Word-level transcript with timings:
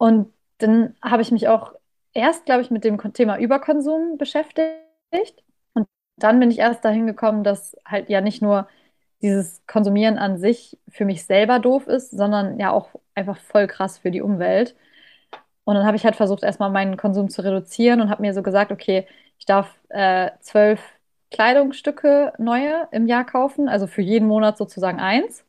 Und 0.00 0.32
dann 0.58 0.94
habe 1.02 1.20
ich 1.20 1.30
mich 1.30 1.46
auch 1.48 1.74
erst, 2.14 2.46
glaube 2.46 2.62
ich, 2.62 2.70
mit 2.70 2.84
dem 2.84 2.98
Thema 3.12 3.38
Überkonsum 3.38 4.16
beschäftigt. 4.16 4.74
Und 5.74 5.86
dann 6.16 6.40
bin 6.40 6.50
ich 6.50 6.58
erst 6.58 6.82
dahin 6.86 7.06
gekommen, 7.06 7.44
dass 7.44 7.76
halt 7.84 8.08
ja 8.08 8.22
nicht 8.22 8.40
nur 8.40 8.66
dieses 9.20 9.60
Konsumieren 9.66 10.16
an 10.16 10.38
sich 10.38 10.78
für 10.88 11.04
mich 11.04 11.26
selber 11.26 11.58
doof 11.58 11.86
ist, 11.86 12.10
sondern 12.12 12.58
ja 12.58 12.70
auch 12.70 12.88
einfach 13.14 13.36
voll 13.36 13.66
krass 13.66 13.98
für 13.98 14.10
die 14.10 14.22
Umwelt. 14.22 14.74
Und 15.64 15.74
dann 15.74 15.84
habe 15.86 15.96
ich 15.98 16.04
halt 16.06 16.16
versucht, 16.16 16.44
erstmal 16.44 16.70
meinen 16.70 16.96
Konsum 16.96 17.28
zu 17.28 17.42
reduzieren 17.44 18.00
und 18.00 18.08
habe 18.10 18.22
mir 18.22 18.32
so 18.32 18.42
gesagt, 18.42 18.72
okay, 18.72 19.06
ich 19.38 19.44
darf 19.44 19.74
äh, 19.90 20.30
zwölf 20.40 20.80
Kleidungsstücke 21.30 22.32
neue 22.38 22.88
im 22.92 23.06
Jahr 23.06 23.26
kaufen, 23.26 23.68
also 23.68 23.86
für 23.86 24.02
jeden 24.02 24.28
Monat 24.28 24.56
sozusagen 24.56 24.98
eins. 24.98 25.44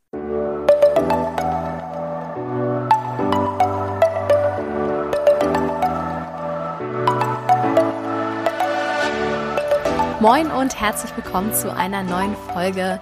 Moin 10.22 10.52
und 10.52 10.80
herzlich 10.80 11.18
willkommen 11.18 11.52
zu 11.52 11.76
einer 11.76 12.04
neuen 12.04 12.36
Folge 12.36 13.02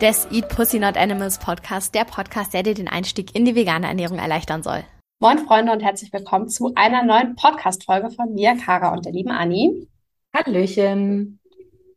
des 0.00 0.28
Eat 0.30 0.48
Pussy 0.48 0.78
Not 0.78 0.96
Animals 0.96 1.38
Podcast, 1.38 1.92
der 1.92 2.04
Podcast, 2.04 2.54
der 2.54 2.62
dir 2.62 2.74
den 2.74 2.86
Einstieg 2.86 3.34
in 3.34 3.44
die 3.44 3.56
vegane 3.56 3.88
Ernährung 3.88 4.20
erleichtern 4.20 4.62
soll. 4.62 4.84
Moin 5.18 5.38
Freunde 5.40 5.72
und 5.72 5.80
herzlich 5.80 6.12
willkommen 6.12 6.48
zu 6.48 6.70
einer 6.76 7.02
neuen 7.02 7.34
Podcast-Folge 7.34 8.10
von 8.10 8.32
mir, 8.34 8.56
Kara 8.56 8.92
und 8.92 9.04
der 9.04 9.12
lieben 9.12 9.32
Anni. 9.32 9.88
Hallöchen. 10.32 11.40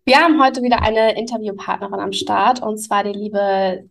Wir 0.03 0.17
haben 0.17 0.43
heute 0.43 0.63
wieder 0.63 0.81
eine 0.81 1.15
Interviewpartnerin 1.15 1.99
am 1.99 2.11
Start 2.11 2.63
und 2.63 2.79
zwar 2.79 3.03
die 3.03 3.13
liebe 3.13 3.87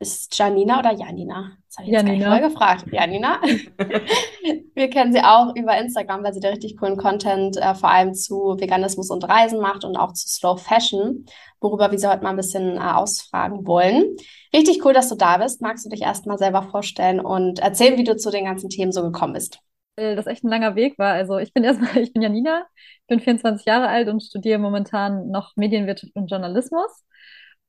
ist 0.00 0.38
Janina 0.38 0.80
oder 0.80 0.92
Janina? 0.92 1.56
Das 1.70 1.78
habe 1.78 1.86
ich 1.86 1.92
jetzt 1.92 2.04
Janina. 2.04 2.28
mal 2.30 2.40
gefragt. 2.40 2.86
Janina. 2.90 3.40
Wir 4.74 4.90
kennen 4.90 5.12
sie 5.12 5.20
auch 5.20 5.54
über 5.54 5.78
Instagram, 5.78 6.24
weil 6.24 6.34
sie 6.34 6.40
da 6.40 6.48
richtig 6.48 6.76
coolen 6.76 6.96
Content 6.96 7.56
äh, 7.58 7.76
vor 7.76 7.90
allem 7.90 8.12
zu 8.12 8.56
Veganismus 8.58 9.08
und 9.08 9.22
Reisen 9.28 9.60
macht 9.60 9.84
und 9.84 9.96
auch 9.96 10.12
zu 10.12 10.28
Slow 10.28 10.56
Fashion, 10.60 11.26
worüber 11.60 11.92
wir 11.92 11.98
sie 12.00 12.08
heute 12.08 12.24
mal 12.24 12.30
ein 12.30 12.36
bisschen 12.36 12.76
äh, 12.76 12.80
ausfragen 12.80 13.68
wollen. 13.68 14.16
Richtig 14.52 14.84
cool, 14.84 14.92
dass 14.92 15.10
du 15.10 15.14
da 15.14 15.38
bist. 15.38 15.62
Magst 15.62 15.84
du 15.84 15.90
dich 15.90 16.02
erstmal 16.02 16.38
selber 16.38 16.64
vorstellen 16.64 17.20
und 17.20 17.60
erzählen, 17.60 17.96
wie 17.96 18.04
du 18.04 18.16
zu 18.16 18.32
den 18.32 18.46
ganzen 18.46 18.68
Themen 18.68 18.90
so 18.90 19.02
gekommen 19.02 19.34
bist? 19.34 19.60
Äh, 19.94 20.16
das 20.16 20.26
echt 20.26 20.42
ein 20.42 20.50
langer 20.50 20.74
Weg 20.74 20.98
war. 20.98 21.12
Also 21.12 21.38
ich 21.38 21.52
bin 21.52 21.62
erstmal, 21.62 21.98
ich 21.98 22.12
bin 22.12 22.22
Janina, 22.22 22.66
bin 23.06 23.20
24 23.20 23.64
Jahre 23.64 23.86
alt 23.86 24.08
und 24.08 24.24
studiere 24.24 24.58
momentan 24.58 25.28
noch 25.28 25.54
Medienwirtschaft 25.54 26.16
und 26.16 26.28
Journalismus 26.28 27.04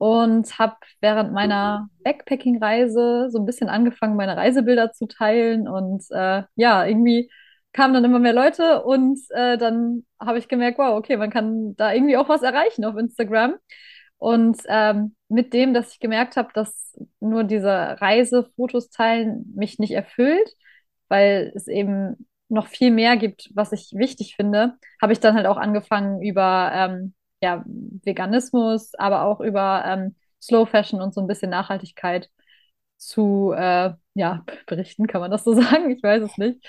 und 0.01 0.57
habe 0.57 0.77
während 0.99 1.31
meiner 1.31 1.87
Backpacking-Reise 2.03 3.29
so 3.29 3.37
ein 3.37 3.45
bisschen 3.45 3.69
angefangen, 3.69 4.15
meine 4.15 4.35
Reisebilder 4.35 4.93
zu 4.93 5.05
teilen 5.05 5.67
und 5.67 6.03
äh, 6.09 6.41
ja, 6.55 6.87
irgendwie 6.87 7.29
kamen 7.71 7.93
dann 7.93 8.03
immer 8.03 8.17
mehr 8.17 8.33
Leute 8.33 8.81
und 8.81 9.19
äh, 9.29 9.59
dann 9.59 10.03
habe 10.19 10.39
ich 10.39 10.47
gemerkt, 10.47 10.79
wow, 10.79 10.97
okay, 10.97 11.17
man 11.17 11.29
kann 11.29 11.75
da 11.75 11.93
irgendwie 11.93 12.17
auch 12.17 12.29
was 12.29 12.41
erreichen 12.41 12.83
auf 12.83 12.97
Instagram. 12.97 13.57
Und 14.17 14.57
ähm, 14.69 15.15
mit 15.29 15.53
dem, 15.53 15.75
dass 15.75 15.93
ich 15.93 15.99
gemerkt 15.99 16.35
habe, 16.35 16.49
dass 16.55 16.97
nur 17.19 17.43
diese 17.43 17.69
Reisefotos 18.01 18.89
teilen 18.89 19.53
mich 19.55 19.77
nicht 19.77 19.91
erfüllt, 19.91 20.49
weil 21.09 21.51
es 21.53 21.67
eben 21.67 22.27
noch 22.49 22.65
viel 22.65 22.89
mehr 22.89 23.17
gibt, 23.17 23.51
was 23.53 23.71
ich 23.71 23.91
wichtig 23.93 24.35
finde, 24.35 24.79
habe 24.99 25.13
ich 25.13 25.19
dann 25.19 25.35
halt 25.35 25.45
auch 25.45 25.57
angefangen, 25.57 26.23
über 26.23 26.71
ähm, 26.73 27.13
ja, 27.41 27.63
Veganismus, 27.65 28.93
aber 28.95 29.23
auch 29.23 29.39
über 29.41 29.83
ähm, 29.85 30.15
Slow 30.41 30.65
Fashion 30.69 31.01
und 31.01 31.13
so 31.13 31.21
ein 31.21 31.27
bisschen 31.27 31.49
Nachhaltigkeit 31.51 32.29
zu 32.97 33.53
äh, 33.55 33.91
ja, 34.15 34.45
berichten, 34.67 35.07
kann 35.07 35.21
man 35.21 35.31
das 35.31 35.43
so 35.43 35.53
sagen? 35.61 35.89
Ich 35.91 36.03
weiß 36.03 36.23
es 36.23 36.37
nicht. 36.37 36.65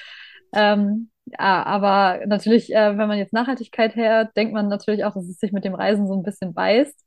Ähm, 0.54 1.10
ja, 1.26 1.62
aber 1.64 2.26
natürlich, 2.26 2.74
äh, 2.74 2.98
wenn 2.98 3.08
man 3.08 3.18
jetzt 3.18 3.32
Nachhaltigkeit 3.32 3.94
her, 3.96 4.26
denkt 4.36 4.52
man 4.54 4.68
natürlich 4.68 5.04
auch, 5.04 5.14
dass 5.14 5.28
es 5.28 5.38
sich 5.38 5.52
mit 5.52 5.64
dem 5.64 5.74
Reisen 5.74 6.06
so 6.08 6.14
ein 6.14 6.22
bisschen 6.22 6.52
beißt. 6.54 7.04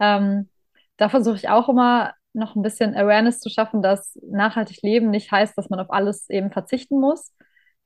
Ähm, 0.00 0.50
da 0.96 1.08
versuche 1.08 1.36
ich 1.36 1.48
auch 1.48 1.68
immer 1.68 2.12
noch 2.32 2.56
ein 2.56 2.62
bisschen 2.62 2.94
Awareness 2.96 3.40
zu 3.40 3.48
schaffen, 3.48 3.80
dass 3.82 4.18
nachhaltig 4.28 4.82
leben 4.82 5.10
nicht 5.10 5.30
heißt, 5.30 5.56
dass 5.56 5.70
man 5.70 5.80
auf 5.80 5.90
alles 5.92 6.28
eben 6.30 6.50
verzichten 6.50 7.00
muss, 7.00 7.32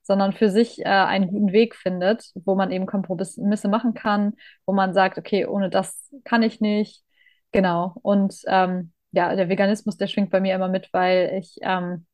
sondern 0.09 0.33
für 0.33 0.49
sich 0.49 0.81
äh, 0.81 0.85
einen 0.89 1.29
guten 1.29 1.53
Weg 1.53 1.77
findet, 1.77 2.33
wo 2.35 2.55
man 2.55 2.73
eben 2.73 2.87
Kompromisse 2.87 3.69
machen 3.69 3.93
kann, 3.93 4.33
wo 4.65 4.73
man 4.73 4.95
sagt, 4.95 5.19
okay, 5.19 5.45
ohne 5.45 5.69
das 5.69 6.11
kann 6.25 6.43
ich 6.43 6.63
nicht. 6.63 7.05
Genau. 7.53 7.95
Und 8.01 8.35
ähm, 8.47 8.93
ja, 9.13 9.37
der 9.37 9.51
Veganismus, 9.51 9.99
der 9.99 10.07
schwingt 10.07 10.31
bei 10.31 10.41
mir 10.41 10.55
immer 10.55 10.69
mit, 10.69 10.89
weil 10.93 11.37
ich 11.39 11.57
ähm, 11.61 12.07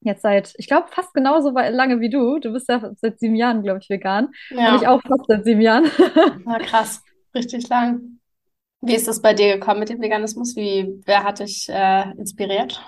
jetzt 0.00 0.22
seit, 0.22 0.54
ich 0.56 0.66
glaube, 0.66 0.88
fast 0.90 1.12
genauso 1.12 1.50
lange 1.50 2.00
wie 2.00 2.08
du. 2.08 2.38
Du 2.38 2.54
bist 2.54 2.70
ja 2.70 2.90
seit 2.96 3.18
sieben 3.20 3.36
Jahren, 3.36 3.62
glaube 3.62 3.80
ich, 3.82 3.90
vegan. 3.90 4.30
Ja. 4.48 4.70
Und 4.72 4.80
ich 4.80 4.88
auch 4.88 5.02
fast 5.02 5.26
seit 5.28 5.44
sieben 5.44 5.60
Jahren. 5.60 5.90
Na 6.46 6.58
krass, 6.58 7.02
richtig 7.34 7.68
lang. 7.68 8.18
Wie 8.80 8.94
ist 8.94 9.08
das 9.08 9.20
bei 9.20 9.34
dir 9.34 9.58
gekommen 9.58 9.80
mit 9.80 9.90
dem 9.90 10.00
Veganismus? 10.00 10.56
Wie, 10.56 11.02
wer 11.04 11.22
hat 11.22 11.40
dich 11.40 11.68
äh, 11.68 12.10
inspiriert? 12.12 12.82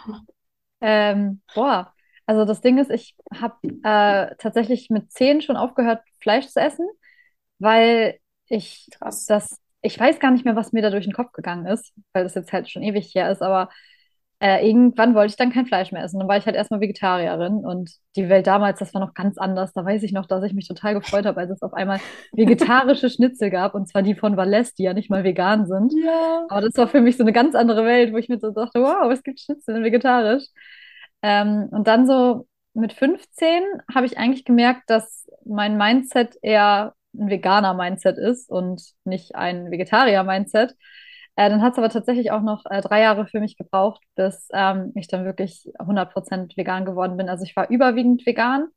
Ähm, 0.80 1.42
boah, 1.54 1.92
also 2.26 2.44
das 2.44 2.60
Ding 2.60 2.78
ist, 2.78 2.90
ich 2.90 3.14
habe 3.34 3.56
äh, 3.82 4.34
tatsächlich 4.38 4.90
mit 4.90 5.12
zehn 5.12 5.42
schon 5.42 5.56
aufgehört, 5.56 6.02
Fleisch 6.20 6.46
zu 6.46 6.60
essen, 6.60 6.86
weil 7.58 8.18
ich 8.48 8.88
Krass. 8.98 9.26
das, 9.26 9.60
ich 9.82 9.98
weiß 9.98 10.20
gar 10.20 10.30
nicht 10.30 10.44
mehr, 10.44 10.56
was 10.56 10.72
mir 10.72 10.82
da 10.82 10.90
durch 10.90 11.04
den 11.04 11.12
Kopf 11.12 11.32
gegangen 11.32 11.66
ist, 11.66 11.92
weil 12.12 12.24
das 12.24 12.34
jetzt 12.34 12.52
halt 12.52 12.70
schon 12.70 12.82
ewig 12.82 13.14
her 13.14 13.30
ist, 13.30 13.42
aber 13.42 13.68
äh, 14.40 14.66
irgendwann 14.66 15.14
wollte 15.14 15.30
ich 15.30 15.36
dann 15.36 15.52
kein 15.52 15.66
Fleisch 15.66 15.92
mehr 15.92 16.02
essen. 16.02 16.18
Dann 16.18 16.28
war 16.28 16.36
ich 16.36 16.44
halt 16.44 16.56
erstmal 16.56 16.80
Vegetarierin 16.80 17.64
und 17.64 17.90
die 18.16 18.28
Welt 18.28 18.46
damals, 18.46 18.78
das 18.78 18.92
war 18.92 19.00
noch 19.00 19.14
ganz 19.14 19.38
anders. 19.38 19.72
Da 19.72 19.84
weiß 19.84 20.02
ich 20.02 20.12
noch, 20.12 20.26
dass 20.26 20.42
ich 20.44 20.52
mich 20.52 20.68
total 20.68 20.94
gefreut 20.94 21.24
habe, 21.24 21.40
als 21.40 21.50
es 21.50 21.62
auf 21.62 21.72
einmal 21.72 21.98
vegetarische 22.32 23.08
Schnitzel 23.08 23.50
gab 23.50 23.74
und 23.74 23.88
zwar 23.88 24.02
die 24.02 24.14
von 24.14 24.36
Valais, 24.36 24.74
die 24.74 24.82
ja 24.82 24.92
nicht 24.92 25.08
mal 25.08 25.24
vegan 25.24 25.66
sind. 25.66 25.94
Ja. 26.04 26.44
Aber 26.48 26.60
das 26.62 26.76
war 26.76 26.88
für 26.88 27.00
mich 27.00 27.16
so 27.16 27.22
eine 27.22 27.32
ganz 27.32 27.54
andere 27.54 27.84
Welt, 27.86 28.12
wo 28.12 28.16
ich 28.18 28.28
mir 28.28 28.38
so 28.38 28.50
dachte, 28.50 28.80
wow, 28.80 29.10
es 29.12 29.22
gibt 29.22 29.40
Schnitzel 29.40 29.76
in 29.76 29.84
vegetarisch. 29.84 30.44
Ähm, 31.24 31.68
und 31.72 31.88
dann 31.88 32.06
so 32.06 32.46
mit 32.74 32.92
15 32.92 33.64
habe 33.94 34.04
ich 34.06 34.18
eigentlich 34.18 34.44
gemerkt, 34.44 34.82
dass 34.90 35.26
mein 35.46 35.78
Mindset 35.78 36.36
eher 36.42 36.94
ein 37.14 37.30
veganer 37.30 37.72
Mindset 37.74 38.18
ist 38.18 38.50
und 38.50 38.82
nicht 39.04 39.34
ein 39.34 39.70
Vegetarier-Mindset. 39.70 40.72
Äh, 41.36 41.48
dann 41.50 41.62
hat 41.62 41.72
es 41.72 41.78
aber 41.78 41.88
tatsächlich 41.88 42.30
auch 42.30 42.42
noch 42.42 42.64
äh, 42.70 42.82
drei 42.82 43.00
Jahre 43.00 43.26
für 43.26 43.40
mich 43.40 43.56
gebraucht, 43.56 44.02
bis 44.16 44.48
ähm, 44.52 44.92
ich 44.96 45.08
dann 45.08 45.24
wirklich 45.24 45.70
100% 45.78 46.56
vegan 46.58 46.84
geworden 46.84 47.16
bin. 47.16 47.30
Also 47.30 47.44
ich 47.44 47.56
war 47.56 47.70
überwiegend 47.70 48.26
vegan, 48.26 48.68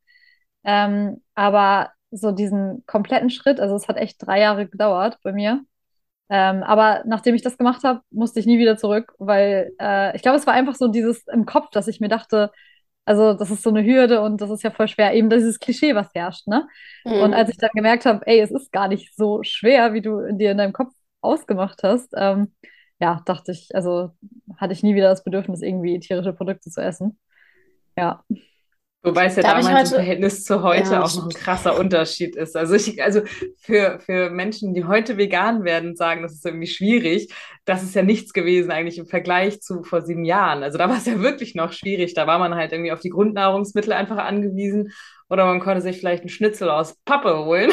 ähm, 0.63 1.23
aber 1.35 1.91
so 2.11 2.31
diesen 2.31 2.85
kompletten 2.87 3.29
Schritt, 3.29 3.59
also 3.59 3.75
es 3.75 3.87
hat 3.89 3.97
echt 3.97 4.17
drei 4.25 4.39
Jahre 4.41 4.67
gedauert 4.67 5.19
bei 5.23 5.33
mir. 5.33 5.63
Ähm, 6.29 6.63
aber 6.63 7.03
nachdem 7.05 7.35
ich 7.35 7.41
das 7.41 7.57
gemacht 7.57 7.83
habe, 7.83 8.01
musste 8.11 8.39
ich 8.39 8.45
nie 8.45 8.59
wieder 8.59 8.77
zurück, 8.77 9.13
weil 9.17 9.71
äh, 9.79 10.15
ich 10.15 10.21
glaube, 10.21 10.37
es 10.37 10.45
war 10.45 10.53
einfach 10.53 10.75
so 10.75 10.87
dieses 10.89 11.25
im 11.27 11.45
Kopf, 11.45 11.69
dass 11.71 11.87
ich 11.87 11.99
mir 11.99 12.09
dachte, 12.09 12.51
also 13.05 13.33
das 13.33 13.49
ist 13.51 13.63
so 13.63 13.69
eine 13.69 13.85
Hürde 13.85 14.21
und 14.21 14.41
das 14.41 14.49
ist 14.49 14.63
ja 14.63 14.71
voll 14.71 14.89
schwer, 14.89 15.13
eben 15.13 15.29
dieses 15.29 15.59
Klischee, 15.59 15.95
was 15.95 16.13
herrscht, 16.13 16.47
ne? 16.47 16.67
Mhm. 17.05 17.13
Und 17.13 17.33
als 17.33 17.49
ich 17.49 17.57
dann 17.57 17.69
gemerkt 17.73 18.05
habe, 18.05 18.27
ey, 18.27 18.41
es 18.41 18.51
ist 18.51 18.71
gar 18.73 18.89
nicht 18.89 19.15
so 19.15 19.43
schwer, 19.43 19.93
wie 19.93 20.01
du 20.01 20.33
dir 20.33 20.51
in 20.51 20.57
deinem 20.57 20.73
Kopf 20.73 20.93
ausgemacht 21.21 21.83
hast, 21.83 22.09
ähm, 22.17 22.53
ja, 22.99 23.21
dachte 23.25 23.53
ich, 23.53 23.73
also 23.73 24.11
hatte 24.57 24.73
ich 24.73 24.83
nie 24.83 24.95
wieder 24.95 25.09
das 25.09 25.23
Bedürfnis, 25.23 25.61
irgendwie 25.61 25.99
tierische 25.99 26.33
Produkte 26.33 26.69
zu 26.69 26.81
essen. 26.81 27.17
Ja. 27.97 28.23
Wobei 29.07 29.25
es 29.25 29.35
ja 29.35 29.43
Darf 29.43 29.65
damals 29.65 29.91
im 29.91 29.95
Verhältnis 29.95 30.43
zu 30.43 30.63
heute 30.63 30.91
ja, 30.91 31.03
auch 31.03 31.15
noch 31.15 31.25
ein 31.25 31.33
krasser 31.33 31.77
Unterschied 31.79 32.35
ist. 32.35 32.55
Also 32.55 32.75
ich, 32.75 33.01
also 33.01 33.21
für, 33.57 33.99
für 33.99 34.29
Menschen, 34.29 34.73
die 34.73 34.85
heute 34.85 35.17
vegan 35.17 35.63
werden, 35.63 35.95
sagen, 35.95 36.21
das 36.21 36.33
ist 36.33 36.45
irgendwie 36.45 36.67
schwierig. 36.67 37.33
Das 37.65 37.83
ist 37.83 37.95
ja 37.95 38.03
nichts 38.03 38.33
gewesen 38.33 38.71
eigentlich 38.71 38.97
im 38.97 39.07
Vergleich 39.07 39.61
zu 39.61 39.83
vor 39.83 40.01
sieben 40.01 40.25
Jahren. 40.25 40.63
Also 40.63 40.77
da 40.77 40.89
war 40.89 40.97
es 40.97 41.05
ja 41.05 41.19
wirklich 41.19 41.55
noch 41.55 41.73
schwierig. 41.73 42.13
Da 42.13 42.27
war 42.27 42.39
man 42.39 42.55
halt 42.55 42.71
irgendwie 42.71 42.91
auf 42.91 42.99
die 42.99 43.09
Grundnahrungsmittel 43.09 43.93
einfach 43.93 44.17
angewiesen 44.17 44.91
oder 45.29 45.45
man 45.45 45.59
konnte 45.59 45.81
sich 45.81 45.97
vielleicht 45.97 46.21
einen 46.21 46.29
Schnitzel 46.29 46.69
aus 46.69 46.95
Pappe 47.03 47.45
holen. 47.45 47.71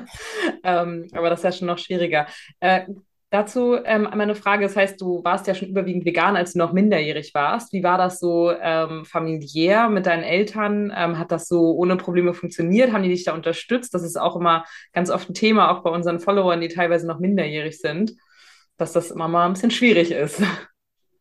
ähm, 0.64 1.08
aber 1.12 1.30
das 1.30 1.40
ist 1.40 1.44
ja 1.44 1.52
schon 1.52 1.68
noch 1.68 1.78
schwieriger. 1.78 2.26
Äh, 2.60 2.86
Dazu 3.32 3.78
ähm, 3.86 4.06
meine 4.14 4.34
Frage, 4.34 4.66
das 4.66 4.76
heißt, 4.76 5.00
du 5.00 5.24
warst 5.24 5.46
ja 5.46 5.54
schon 5.54 5.68
überwiegend 5.68 6.04
vegan, 6.04 6.36
als 6.36 6.52
du 6.52 6.58
noch 6.58 6.74
minderjährig 6.74 7.32
warst. 7.32 7.72
Wie 7.72 7.82
war 7.82 7.96
das 7.96 8.20
so 8.20 8.52
ähm, 8.52 9.06
familiär 9.06 9.88
mit 9.88 10.04
deinen 10.04 10.22
Eltern? 10.22 10.92
Ähm, 10.94 11.18
hat 11.18 11.32
das 11.32 11.48
so 11.48 11.72
ohne 11.72 11.96
Probleme 11.96 12.34
funktioniert? 12.34 12.92
Haben 12.92 13.04
die 13.04 13.08
dich 13.08 13.24
da 13.24 13.32
unterstützt? 13.32 13.94
Das 13.94 14.02
ist 14.02 14.20
auch 14.20 14.36
immer 14.36 14.66
ganz 14.92 15.08
oft 15.08 15.30
ein 15.30 15.34
Thema, 15.34 15.70
auch 15.70 15.82
bei 15.82 15.88
unseren 15.88 16.20
Followern, 16.20 16.60
die 16.60 16.68
teilweise 16.68 17.06
noch 17.06 17.20
minderjährig 17.20 17.78
sind, 17.78 18.12
dass 18.76 18.92
das 18.92 19.10
immer 19.10 19.28
mal 19.28 19.46
ein 19.46 19.54
bisschen 19.54 19.70
schwierig 19.70 20.10
ist. 20.10 20.42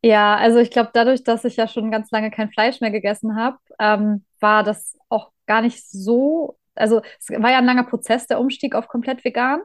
Ja, 0.03 0.35
also 0.35 0.59
ich 0.59 0.69
glaube, 0.69 0.89
dadurch, 0.93 1.23
dass 1.23 1.45
ich 1.45 1.55
ja 1.55 1.69
schon 1.69 1.91
ganz 1.91 2.11
lange 2.11 2.29
kein 2.29 2.51
Fleisch 2.51 2.81
mehr 2.81 2.91
gegessen 2.91 3.37
habe, 3.37 3.57
ähm, 3.79 4.25
war 4.41 4.63
das 4.63 4.97
auch 5.07 5.31
gar 5.45 5.61
nicht 5.61 5.89
so. 5.89 6.57
Also 6.75 7.01
es 7.19 7.29
war 7.29 7.51
ja 7.51 7.59
ein 7.59 7.65
langer 7.65 7.85
Prozess, 7.85 8.27
der 8.27 8.41
Umstieg 8.41 8.75
auf 8.75 8.89
komplett 8.89 9.23
vegan. 9.23 9.61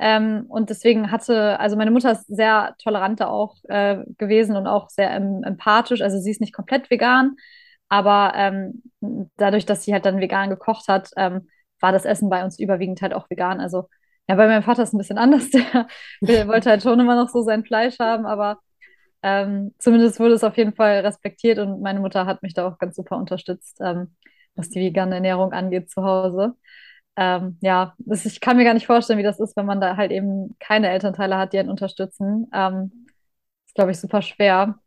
Ähm, 0.00 0.46
und 0.48 0.70
deswegen 0.70 1.10
hatte, 1.12 1.60
also 1.60 1.76
meine 1.76 1.90
Mutter 1.90 2.12
ist 2.12 2.26
sehr 2.26 2.74
tolerant 2.82 3.22
auch 3.22 3.56
äh, 3.68 3.98
gewesen 4.18 4.56
und 4.56 4.66
auch 4.66 4.88
sehr 4.90 5.10
ähm, 5.12 5.42
empathisch. 5.44 6.00
Also 6.02 6.18
sie 6.18 6.30
ist 6.30 6.40
nicht 6.40 6.54
komplett 6.54 6.90
vegan, 6.90 7.36
Aber 7.88 8.32
ähm, 8.36 8.82
dadurch, 9.36 9.66
dass 9.66 9.84
sie 9.84 9.92
halt 9.94 10.06
dann 10.06 10.20
vegan 10.20 10.50
gekocht 10.50 10.88
hat, 10.88 11.10
ähm, 11.16 11.48
war 11.80 11.92
das 11.92 12.04
Essen 12.06 12.30
bei 12.30 12.44
uns 12.44 12.58
überwiegend 12.58 13.02
halt 13.02 13.14
auch 13.14 13.30
vegan. 13.30 13.60
Also 13.60 13.88
ja, 14.28 14.36
bei 14.36 14.46
meinem 14.46 14.62
Vater 14.62 14.82
ist 14.84 14.90
es 14.90 14.94
ein 14.94 14.98
bisschen 14.98 15.18
anders. 15.20 15.50
Der 16.22 16.48
wollte 16.48 16.70
halt 16.70 16.82
schon 16.82 17.00
immer 17.00 17.16
noch 17.16 17.28
so 17.30 17.42
sein 17.42 17.64
Fleisch 17.64 17.98
haben, 18.00 18.26
aber 18.26 18.60
ähm, 19.22 19.74
zumindest 19.78 20.20
wurde 20.20 20.34
es 20.34 20.44
auf 20.44 20.56
jeden 20.56 20.74
Fall 20.74 21.00
respektiert 21.00 21.58
und 21.58 21.82
meine 21.82 22.00
Mutter 22.00 22.26
hat 22.26 22.42
mich 22.42 22.54
da 22.54 22.68
auch 22.68 22.78
ganz 22.78 22.96
super 22.96 23.16
unterstützt, 23.16 23.78
ähm, 23.82 24.16
was 24.54 24.70
die 24.70 24.80
vegane 24.80 25.16
Ernährung 25.16 25.52
angeht 25.52 25.90
zu 25.90 26.02
Hause. 26.04 26.54
Ähm, 27.20 27.58
ja, 27.60 27.92
das, 27.98 28.24
ich 28.24 28.40
kann 28.40 28.56
mir 28.56 28.64
gar 28.64 28.72
nicht 28.72 28.86
vorstellen, 28.86 29.18
wie 29.18 29.22
das 29.22 29.38
ist, 29.38 29.54
wenn 29.54 29.66
man 29.66 29.78
da 29.78 29.98
halt 29.98 30.10
eben 30.10 30.56
keine 30.58 30.88
Elternteile 30.88 31.36
hat, 31.36 31.52
die 31.52 31.58
einen 31.58 31.68
unterstützen. 31.68 32.50
Ähm, 32.54 33.06
ist, 33.66 33.74
glaube 33.74 33.90
ich, 33.90 34.00
super 34.00 34.22
schwer. 34.22 34.78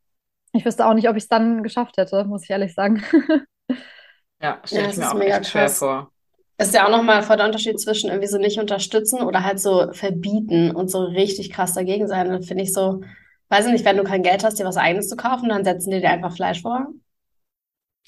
Ich 0.52 0.66
wüsste 0.66 0.88
auch 0.88 0.96
nicht, 0.96 1.08
ob 1.08 1.16
ich 1.16 1.24
es 1.24 1.30
dann 1.30 1.62
geschafft 1.62 1.98
hätte, 1.98 2.26
muss 2.26 2.44
ich 2.44 2.50
ehrlich 2.50 2.74
sagen. 2.74 3.04
ja, 4.42 4.60
stelle 4.66 4.86
ja, 4.86 4.90
ich 4.90 4.98
mir 4.98 5.12
auch 5.12 5.20
echt 5.20 5.46
schwer 5.46 5.70
vor. 5.70 6.12
Ist 6.58 6.74
ja 6.74 6.88
auch 6.88 6.92
nochmal 6.92 7.22
voll 7.22 7.38
der 7.38 7.46
Unterschied 7.46 7.80
zwischen 7.80 8.10
irgendwie 8.10 8.28
so 8.28 8.40
nicht 8.40 8.60
unterstützen 8.60 9.22
oder 9.22 9.44
halt 9.44 9.60
so 9.60 9.92
verbieten 9.94 10.72
und 10.72 10.90
so 10.90 11.04
richtig 11.04 11.52
krass 11.52 11.74
dagegen 11.74 12.08
sein. 12.08 12.30
Dann 12.30 12.42
finde 12.42 12.64
ich 12.64 12.74
so, 12.74 13.02
weiß 13.50 13.68
ich 13.68 13.74
nicht, 13.74 13.86
wenn 13.86 13.98
du 13.98 14.04
kein 14.04 14.24
Geld 14.24 14.44
hast, 14.44 14.58
dir 14.58 14.66
was 14.66 14.78
eigenes 14.78 15.08
zu 15.08 15.16
kaufen, 15.16 15.50
dann 15.50 15.64
setzen 15.64 15.92
die 15.92 16.00
dir 16.00 16.10
einfach 16.10 16.36
Fleisch 16.36 16.64
vor. 16.64 16.88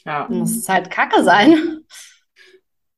Ja. 0.04 0.28
Dann 0.28 0.39
muss 0.39 0.56
es 0.56 0.68
halt 0.68 0.89
Kacke 0.89 1.24
sein. 1.24 1.86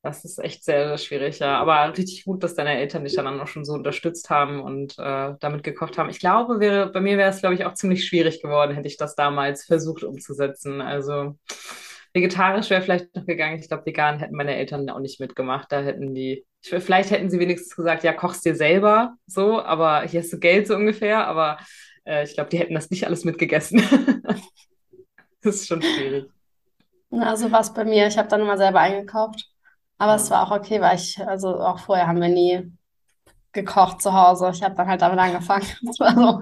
Das 0.07 0.23
ist 0.23 0.39
echt 0.39 0.63
sehr, 0.63 0.87
sehr 0.87 0.97
schwierig, 0.97 1.39
ja. 1.39 1.59
Aber 1.59 1.97
richtig 1.97 2.23
gut, 2.23 2.41
dass 2.41 2.55
deine 2.55 2.77
Eltern 2.77 3.03
dich 3.03 3.15
dann 3.15 3.41
auch 3.41 3.47
schon 3.47 3.65
so 3.65 3.73
unterstützt 3.73 4.29
haben 4.29 4.61
und 4.61 4.97
äh, 4.97 5.33
damit 5.41 5.63
gekocht 5.63 5.97
haben. 5.97 6.09
Ich 6.09 6.19
glaube, 6.19 6.61
wäre, 6.61 6.89
bei 6.89 7.01
mir 7.01 7.17
wäre 7.17 7.29
es, 7.29 7.41
glaube 7.41 7.55
ich, 7.55 7.65
auch 7.65 7.73
ziemlich 7.73 8.07
schwierig 8.07 8.41
geworden, 8.41 8.73
hätte 8.73 8.87
ich 8.87 8.95
das 8.95 9.15
damals 9.15 9.65
versucht 9.65 10.05
umzusetzen. 10.05 10.79
Also 10.79 11.35
vegetarisch 12.13 12.69
wäre 12.69 12.81
vielleicht 12.81 13.13
noch 13.17 13.25
gegangen. 13.25 13.59
Ich 13.59 13.67
glaube, 13.67 13.85
vegan 13.85 14.19
hätten 14.19 14.37
meine 14.37 14.55
Eltern 14.55 14.89
auch 14.89 14.99
nicht 14.99 15.19
mitgemacht. 15.19 15.73
Da 15.73 15.81
hätten 15.81 16.15
die, 16.15 16.45
ich, 16.63 16.69
vielleicht 16.69 17.11
hätten 17.11 17.29
sie 17.29 17.41
wenigstens 17.41 17.75
gesagt, 17.75 18.05
ja, 18.05 18.13
kochst 18.13 18.45
dir 18.45 18.55
selber 18.55 19.13
so, 19.25 19.61
aber 19.61 20.03
hier 20.03 20.21
hast 20.21 20.31
du 20.31 20.39
Geld 20.39 20.67
so 20.67 20.75
ungefähr. 20.77 21.27
Aber 21.27 21.57
äh, 22.05 22.23
ich 22.23 22.33
glaube, 22.33 22.49
die 22.49 22.59
hätten 22.59 22.75
das 22.75 22.89
nicht 22.91 23.05
alles 23.05 23.25
mitgegessen. 23.25 23.81
das 25.41 25.55
ist 25.55 25.67
schon 25.67 25.81
schwierig. 25.81 26.29
Na, 27.09 27.35
so 27.35 27.51
war 27.51 27.59
es 27.59 27.73
bei 27.73 27.83
mir. 27.83 28.07
Ich 28.07 28.17
habe 28.17 28.29
dann 28.29 28.39
immer 28.39 28.57
selber 28.57 28.79
eingekauft. 28.79 29.51
Aber 29.97 30.15
es 30.15 30.29
war 30.29 30.45
auch 30.45 30.55
okay, 30.55 30.79
weil 30.81 30.95
ich, 30.95 31.19
also 31.25 31.59
auch 31.59 31.79
vorher 31.79 32.07
haben 32.07 32.21
wir 32.21 32.29
nie 32.29 32.71
gekocht 33.51 34.01
zu 34.01 34.13
Hause. 34.13 34.51
Ich 34.53 34.63
habe 34.63 34.75
dann 34.75 34.87
halt 34.87 35.01
damit 35.01 35.19
angefangen. 35.19 35.65
Das 35.83 35.99
war 35.99 36.15
so 36.15 36.41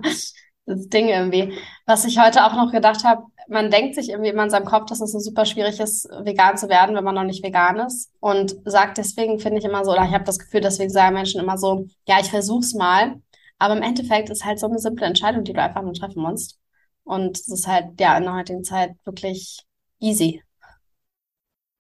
das 0.65 0.89
Ding 0.89 1.07
irgendwie. 1.07 1.57
Was 1.85 2.05
ich 2.05 2.19
heute 2.19 2.45
auch 2.45 2.53
noch 2.53 2.71
gedacht 2.71 3.03
habe, 3.03 3.23
man 3.47 3.69
denkt 3.69 3.95
sich 3.95 4.09
irgendwie 4.09 4.31
immer 4.31 4.43
in 4.43 4.49
seinem 4.49 4.65
Kopf, 4.65 4.87
dass 4.87 5.01
es 5.01 5.11
so 5.11 5.19
super 5.19 5.45
schwierig 5.45 5.79
ist, 5.79 6.09
vegan 6.23 6.57
zu 6.57 6.67
werden, 6.67 6.95
wenn 6.95 7.03
man 7.03 7.15
noch 7.15 7.23
nicht 7.23 7.43
vegan 7.43 7.77
ist. 7.77 8.11
Und 8.19 8.55
sagt 8.65 8.97
deswegen, 8.97 9.39
finde 9.39 9.59
ich 9.59 9.65
immer 9.65 9.85
so, 9.85 9.91
oder 9.91 10.05
ich 10.05 10.13
habe 10.13 10.23
das 10.23 10.39
Gefühl, 10.39 10.61
deswegen 10.61 10.89
sagen 10.89 11.13
Menschen 11.13 11.39
immer 11.39 11.57
so, 11.57 11.85
ja, 12.07 12.19
ich 12.19 12.29
versuch's 12.29 12.73
mal. 12.73 13.21
Aber 13.59 13.77
im 13.77 13.83
Endeffekt 13.83 14.29
ist 14.29 14.43
halt 14.43 14.59
so 14.59 14.67
eine 14.67 14.79
simple 14.79 15.05
Entscheidung, 15.05 15.43
die 15.43 15.53
du 15.53 15.61
einfach 15.61 15.83
nur 15.83 15.93
treffen 15.93 16.21
musst. 16.21 16.59
Und 17.03 17.37
es 17.37 17.47
ist 17.47 17.67
halt, 17.67 17.99
ja, 17.99 18.17
in 18.17 18.23
der 18.23 18.33
heutigen 18.33 18.63
Zeit 18.63 18.95
wirklich 19.05 19.61
easy. 19.99 20.43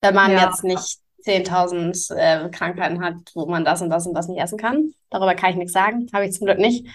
Wenn 0.01 0.13
man 0.13 0.31
ja. 0.31 0.45
jetzt 0.45 0.63
nicht 0.63 0.99
10.000 1.25 2.15
äh, 2.15 2.49
Krankheiten 2.49 3.03
hat, 3.03 3.15
wo 3.33 3.45
man 3.45 3.65
das 3.65 3.81
und 3.81 3.89
das 3.89 4.05
und 4.05 4.13
das 4.13 4.27
nicht 4.27 4.41
essen 4.41 4.57
kann. 4.57 4.93
Darüber 5.09 5.35
kann 5.35 5.51
ich 5.51 5.55
nichts 5.55 5.73
sagen, 5.73 6.07
habe 6.13 6.25
ich 6.25 6.33
zum 6.33 6.45
Glück 6.45 6.59
nicht. 6.59 6.87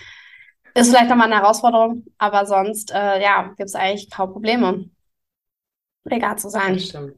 Ist 0.74 0.90
vielleicht 0.90 1.10
nochmal 1.10 1.26
eine 1.26 1.42
Herausforderung, 1.42 2.04
aber 2.18 2.46
sonst, 2.46 2.92
äh, 2.92 3.20
ja, 3.20 3.48
gibt 3.56 3.68
es 3.68 3.74
eigentlich 3.74 4.08
kaum 4.10 4.32
Probleme, 4.32 4.88
vegan 6.04 6.38
zu 6.38 6.48
sein. 6.48 6.74
Das 6.74 6.84
stimmt. 6.84 7.14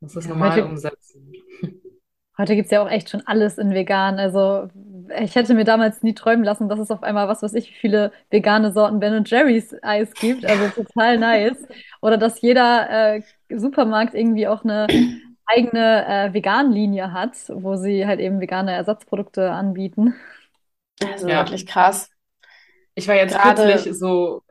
Das 0.00 0.14
ist 0.14 0.28
normal 0.28 0.52
heute, 0.52 0.64
umsetzen. 0.64 1.32
Heute 2.36 2.54
gibt 2.54 2.66
es 2.66 2.70
ja 2.70 2.82
auch 2.82 2.90
echt 2.90 3.10
schon 3.10 3.26
alles 3.26 3.58
in 3.58 3.72
vegan. 3.74 4.20
Also 4.20 4.68
ich 5.18 5.34
hätte 5.34 5.54
mir 5.54 5.64
damals 5.64 6.02
nie 6.02 6.14
träumen 6.14 6.44
lassen, 6.44 6.68
dass 6.68 6.78
es 6.78 6.92
auf 6.92 7.02
einmal 7.02 7.26
was 7.26 7.42
weiß 7.42 7.54
ich, 7.54 7.70
wie 7.70 7.74
viele 7.74 8.12
vegane 8.30 8.72
Sorten 8.72 9.00
Ben 9.00 9.24
Jerry's 9.24 9.74
Eis 9.82 10.12
gibt. 10.14 10.46
Also 10.46 10.68
total 10.68 11.18
nice. 11.18 11.56
Oder 12.00 12.16
dass 12.16 12.40
jeder 12.40 13.16
äh, 13.16 13.22
Supermarkt 13.50 14.14
irgendwie 14.14 14.46
auch 14.46 14.62
eine 14.62 14.86
eigene 15.48 16.06
äh, 16.06 16.34
Vegan-Linie 16.34 17.12
hat, 17.12 17.32
wo 17.48 17.76
sie 17.76 18.06
halt 18.06 18.20
eben 18.20 18.40
vegane 18.40 18.72
Ersatzprodukte 18.72 19.50
anbieten. 19.50 20.14
Also 21.02 21.28
ja. 21.28 21.38
wirklich 21.38 21.66
krass. 21.66 22.10
Ich 22.94 23.08
war 23.08 23.14
jetzt 23.14 23.34
Gerade, 23.34 23.62
kürzlich 23.62 23.98
so 23.98 24.42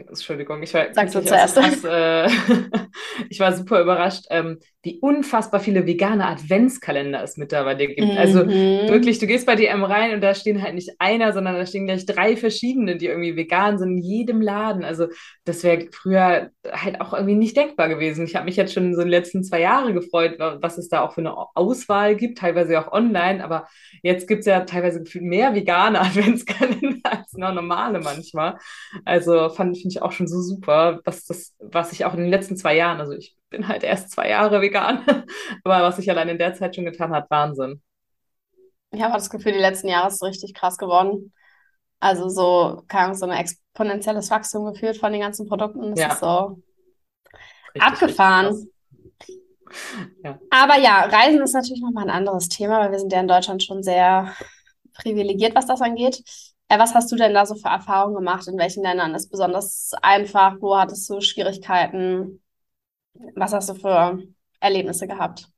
Entschuldigung, 0.00 0.62
ich 0.62 0.74
war, 0.74 0.92
Sagst 0.92 1.14
du 1.14 1.24
zuerst. 1.24 1.56
Krass, 1.56 1.84
äh, 1.84 2.28
ich 3.30 3.40
war 3.40 3.52
super 3.52 3.80
überrascht, 3.80 4.24
ähm, 4.30 4.58
wie 4.82 4.98
unfassbar 5.00 5.60
viele 5.60 5.86
vegane 5.86 6.26
Adventskalender 6.26 7.22
es 7.22 7.36
mittlerweile 7.36 7.86
gibt. 7.86 8.16
Also 8.18 8.44
mhm. 8.44 8.50
Also 8.50 8.92
wirklich, 8.92 9.18
du 9.18 9.26
gehst 9.26 9.46
bei 9.46 9.54
DM 9.54 9.84
rein 9.84 10.14
und 10.14 10.20
da 10.20 10.34
stehen 10.34 10.62
halt 10.62 10.74
nicht 10.74 10.90
einer, 10.98 11.32
sondern 11.32 11.54
da 11.54 11.66
stehen 11.66 11.86
gleich 11.86 12.04
drei 12.06 12.36
verschiedene, 12.36 12.96
die 12.96 13.06
irgendwie 13.06 13.36
vegan 13.36 13.78
sind 13.78 13.98
in 13.98 13.98
jedem 13.98 14.40
Laden. 14.40 14.84
Also 14.84 15.06
das 15.44 15.62
wäre 15.62 15.88
früher 15.92 16.50
halt 16.70 17.00
auch 17.00 17.12
irgendwie 17.14 17.34
nicht 17.34 17.56
denkbar 17.56 17.88
gewesen. 17.88 18.24
Ich 18.24 18.36
habe 18.36 18.46
mich 18.46 18.56
jetzt 18.56 18.72
schon 18.72 18.94
so 18.94 19.00
in 19.00 19.06
den 19.06 19.10
letzten 19.10 19.44
zwei 19.44 19.60
Jahren 19.60 19.94
gefreut, 19.94 20.36
was 20.38 20.78
es 20.78 20.88
da 20.88 21.02
auch 21.02 21.12
für 21.14 21.20
eine 21.20 21.34
Auswahl 21.54 22.16
gibt, 22.16 22.38
teilweise 22.38 22.78
auch 22.78 22.92
online, 22.92 23.42
aber 23.44 23.68
jetzt 24.02 24.26
gibt 24.28 24.40
es 24.40 24.46
ja 24.46 24.60
teilweise 24.60 25.02
mehr 25.20 25.54
vegane 25.54 26.00
Adventskalender 26.00 27.03
noch 27.36 27.52
normale 27.52 28.00
manchmal. 28.00 28.58
Also 29.04 29.48
fand 29.50 29.76
ich 29.76 29.82
finde 29.82 29.94
ich 29.94 30.02
auch 30.02 30.12
schon 30.12 30.26
so 30.26 30.40
super, 30.40 31.00
was 31.04 31.24
das, 31.24 31.54
was 31.58 31.92
ich 31.92 32.04
auch 32.04 32.14
in 32.14 32.20
den 32.20 32.30
letzten 32.30 32.56
zwei 32.56 32.76
Jahren, 32.76 33.00
also 33.00 33.12
ich 33.12 33.36
bin 33.50 33.68
halt 33.68 33.82
erst 33.82 34.10
zwei 34.10 34.28
Jahre 34.28 34.60
vegan, 34.60 35.04
aber 35.64 35.82
was 35.82 35.96
sich 35.96 36.10
allein 36.10 36.28
in 36.28 36.38
der 36.38 36.54
Zeit 36.54 36.74
schon 36.74 36.84
getan 36.84 37.12
hat, 37.12 37.30
Wahnsinn. 37.30 37.82
Ich 38.90 39.02
habe 39.02 39.14
das 39.14 39.30
Gefühl, 39.30 39.52
die 39.52 39.58
letzten 39.58 39.88
Jahre 39.88 40.08
ist 40.08 40.22
richtig 40.22 40.54
krass 40.54 40.78
geworden. 40.78 41.32
Also 42.00 42.28
so, 42.28 42.82
keine 42.86 43.14
so 43.14 43.26
ein 43.26 43.32
exponentielles 43.32 44.30
Wachstum 44.30 44.66
geführt 44.66 44.96
von 44.96 45.12
den 45.12 45.22
ganzen 45.22 45.48
Produkten. 45.48 45.90
Das 45.90 46.00
ja. 46.00 46.12
ist 46.12 46.20
so 46.20 46.62
richtig, 47.74 47.82
abgefahren. 47.82 48.46
Richtig 48.46 48.74
ja. 50.22 50.38
Aber 50.50 50.78
ja, 50.78 51.04
Reisen 51.04 51.42
ist 51.42 51.54
natürlich 51.54 51.82
nochmal 51.82 52.04
ein 52.04 52.10
anderes 52.10 52.48
Thema, 52.48 52.80
weil 52.80 52.92
wir 52.92 52.98
sind 52.98 53.12
ja 53.12 53.20
in 53.20 53.28
Deutschland 53.28 53.62
schon 53.62 53.82
sehr 53.82 54.34
privilegiert, 54.94 55.54
was 55.54 55.66
das 55.66 55.80
angeht. 55.80 56.22
Äh, 56.68 56.78
was 56.78 56.94
hast 56.94 57.10
du 57.12 57.16
denn 57.16 57.34
da 57.34 57.46
so 57.46 57.54
für 57.54 57.68
Erfahrungen 57.68 58.14
gemacht? 58.16 58.48
In 58.48 58.58
welchen 58.58 58.82
Ländern 58.82 59.14
ist 59.14 59.30
besonders 59.30 59.92
einfach? 60.02 60.56
Wo 60.60 60.76
hattest 60.76 61.08
du 61.10 61.20
Schwierigkeiten? 61.20 62.42
Was 63.36 63.52
hast 63.52 63.68
du 63.70 63.74
für 63.74 64.18
Erlebnisse 64.60 65.06
gehabt? 65.08 65.48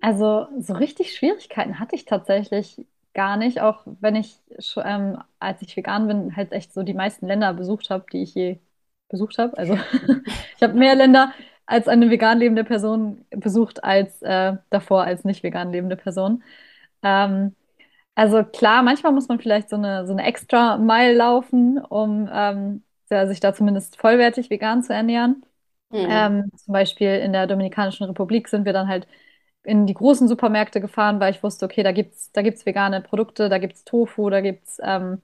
Also 0.00 0.46
so 0.60 0.74
richtig 0.74 1.14
Schwierigkeiten 1.14 1.78
hatte 1.80 1.96
ich 1.96 2.04
tatsächlich 2.04 2.84
gar 3.14 3.36
nicht, 3.36 3.60
auch 3.60 3.82
wenn 4.00 4.14
ich, 4.14 4.38
ähm, 4.84 5.18
als 5.40 5.62
ich 5.62 5.76
vegan 5.76 6.06
bin, 6.06 6.36
halt 6.36 6.52
echt 6.52 6.72
so 6.72 6.82
die 6.82 6.94
meisten 6.94 7.26
Länder 7.26 7.54
besucht 7.54 7.90
habe, 7.90 8.04
die 8.12 8.22
ich 8.22 8.34
je 8.34 8.58
besucht 9.08 9.38
habe. 9.38 9.56
Also 9.58 9.74
ich 10.56 10.62
habe 10.62 10.74
mehr 10.74 10.94
Länder 10.94 11.32
als 11.66 11.88
eine 11.88 12.10
vegan 12.10 12.38
lebende 12.38 12.62
Person 12.64 13.24
besucht 13.30 13.82
als 13.84 14.22
äh, 14.22 14.56
davor 14.70 15.02
als 15.04 15.24
nicht 15.24 15.42
vegan 15.42 15.72
lebende 15.72 15.96
Person. 15.96 16.42
Ähm, 17.02 17.54
also 18.16 18.44
klar, 18.44 18.82
manchmal 18.82 19.12
muss 19.12 19.28
man 19.28 19.40
vielleicht 19.40 19.70
so 19.70 19.76
eine, 19.76 20.06
so 20.06 20.12
eine 20.12 20.24
extra 20.24 20.78
Mile 20.78 21.14
laufen, 21.14 21.78
um 21.78 22.28
ähm, 22.32 22.84
ja, 23.10 23.26
sich 23.26 23.40
da 23.40 23.54
zumindest 23.54 23.98
vollwertig 23.98 24.50
vegan 24.50 24.82
zu 24.82 24.94
ernähren. 24.94 25.44
Mhm. 25.90 26.06
Ähm, 26.10 26.52
zum 26.56 26.72
Beispiel 26.72 27.16
in 27.16 27.32
der 27.32 27.46
Dominikanischen 27.46 28.06
Republik 28.06 28.48
sind 28.48 28.64
wir 28.66 28.72
dann 28.72 28.88
halt 28.88 29.06
in 29.64 29.86
die 29.86 29.94
großen 29.94 30.28
Supermärkte 30.28 30.80
gefahren, 30.80 31.20
weil 31.20 31.32
ich 31.32 31.42
wusste, 31.42 31.66
okay, 31.66 31.82
da 31.84 31.92
gibt's, 31.92 32.32
da 32.32 32.42
gibt's 32.42 32.66
vegane 32.66 33.02
Produkte, 33.02 33.48
da 33.48 33.58
gibt's 33.58 33.84
Tofu, 33.84 34.30
da 34.30 34.40
gibt's 34.40 34.78
ähm, 34.82 35.22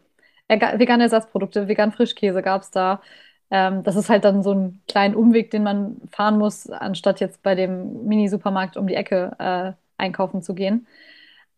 vegane 0.48 1.04
Ersatzprodukte, 1.04 1.68
vegan 1.68 1.92
Frischkäse 1.92 2.42
gab's 2.42 2.70
da. 2.72 3.02
Ähm, 3.50 3.82
das 3.84 3.96
ist 3.96 4.10
halt 4.10 4.24
dann 4.24 4.42
so 4.42 4.52
ein 4.54 4.82
kleiner 4.88 5.16
Umweg, 5.16 5.50
den 5.50 5.64
man 5.64 6.00
fahren 6.10 6.38
muss, 6.38 6.68
anstatt 6.70 7.20
jetzt 7.20 7.42
bei 7.42 7.54
dem 7.54 8.04
Mini-Supermarkt 8.06 8.76
um 8.76 8.86
die 8.86 8.94
Ecke 8.94 9.36
äh, 9.38 9.72
einkaufen 9.98 10.42
zu 10.42 10.54
gehen. 10.54 10.86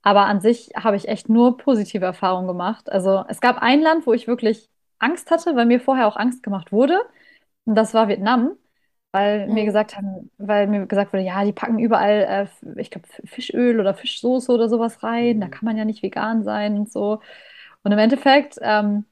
Aber 0.04 0.26
an 0.26 0.42
sich 0.42 0.70
habe 0.76 0.96
ich 0.96 1.08
echt 1.08 1.30
nur 1.30 1.56
positive 1.56 2.04
Erfahrungen 2.04 2.46
gemacht. 2.46 2.92
Also 2.92 3.24
es 3.28 3.40
gab 3.40 3.62
ein 3.62 3.80
Land, 3.80 4.06
wo 4.06 4.12
ich 4.12 4.28
wirklich 4.28 4.68
Angst 4.98 5.30
hatte, 5.30 5.56
weil 5.56 5.64
mir 5.64 5.80
vorher 5.80 6.06
auch 6.06 6.16
Angst 6.16 6.42
gemacht 6.42 6.72
wurde. 6.72 7.00
Und 7.64 7.74
das 7.74 7.94
war 7.94 8.06
Vietnam, 8.06 8.52
weil 9.12 9.48
mhm. 9.48 9.54
mir 9.54 9.64
gesagt 9.64 9.96
haben, 9.96 10.30
weil 10.36 10.66
mir 10.66 10.84
gesagt 10.84 11.14
wurde, 11.14 11.24
ja, 11.24 11.42
die 11.42 11.54
packen 11.54 11.78
überall, 11.78 12.48
äh, 12.64 12.80
ich 12.80 12.90
glaube, 12.90 13.08
Fischöl 13.24 13.80
oder 13.80 13.94
Fischsoße 13.94 14.52
oder 14.52 14.68
sowas 14.68 15.02
rein. 15.02 15.40
Da 15.40 15.46
mhm. 15.46 15.50
kann 15.52 15.64
man 15.64 15.78
ja 15.78 15.86
nicht 15.86 16.02
vegan 16.02 16.44
sein 16.44 16.76
und 16.76 16.92
so. 16.92 17.20
Und 17.82 17.92
im 17.92 17.98
Endeffekt 17.98 18.58
ähm, 18.60 19.06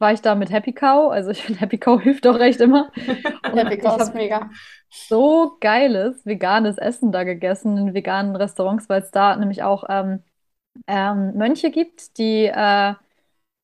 war 0.00 0.12
ich 0.12 0.22
da 0.22 0.34
mit 0.34 0.50
Happy 0.50 0.72
Cow. 0.72 1.12
Also 1.12 1.30
ich 1.30 1.44
finde, 1.44 1.60
Happy 1.60 1.78
Cow 1.78 2.00
hilft 2.02 2.26
auch 2.26 2.40
recht 2.40 2.60
immer. 2.60 2.90
Happy 3.44 3.78
Cow 3.78 3.96
ist 4.00 4.12
mega. 4.12 4.50
So 4.90 5.56
geiles 5.60 6.26
veganes 6.26 6.78
Essen 6.78 7.12
da 7.12 7.22
gegessen 7.22 7.78
in 7.78 7.94
veganen 7.94 8.34
Restaurants, 8.34 8.88
weil 8.88 9.02
es 9.02 9.12
da 9.12 9.36
nämlich 9.36 9.62
auch 9.62 9.84
ähm, 9.88 10.24
ähm, 10.86 11.34
Mönche 11.36 11.70
gibt, 11.70 12.18
die 12.18 12.46
äh, 12.46 12.94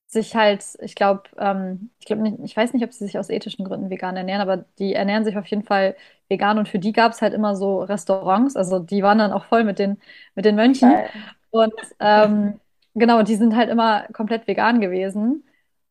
sich 0.07 0.35
halt, 0.37 0.65
ich 0.81 0.95
glaube, 0.95 1.25
ähm, 1.39 1.91
ich 2.01 2.07
glaube 2.07 2.23
nicht, 2.23 2.39
ich 2.45 2.57
weiß 2.57 2.73
nicht, 2.75 2.85
ob 2.85 2.93
sie 2.93 3.05
sich 3.07 3.19
aus 3.19 3.31
ethischen 3.31 3.65
Gründen 3.67 3.91
vegan 3.91 4.17
ernähren, 4.17 4.41
aber 4.43 4.59
die 4.79 4.95
ernähren 4.95 5.25
sich 5.25 5.37
auf 5.39 5.47
jeden 5.47 5.65
Fall 5.65 5.97
vegan 6.29 6.59
und 6.59 6.69
für 6.69 6.79
die 6.79 6.93
gab 6.93 7.13
es 7.13 7.23
halt 7.23 7.35
immer 7.35 7.57
so 7.57 7.81
Restaurants, 7.83 8.57
also 8.57 8.79
die 8.79 9.03
waren 9.03 9.19
dann 9.19 9.33
auch 9.33 9.45
voll 9.47 9.65
mit 9.65 9.79
den, 9.79 9.99
mit 10.35 10.45
den 10.47 10.57
Mönchen. 10.57 11.03
Geil. 11.03 11.11
Und 11.51 11.75
ähm, 12.01 12.61
genau, 12.95 13.23
die 13.23 13.37
sind 13.37 13.57
halt 13.57 13.71
immer 13.71 14.05
komplett 14.13 14.47
vegan 14.47 14.81
gewesen. 14.81 15.45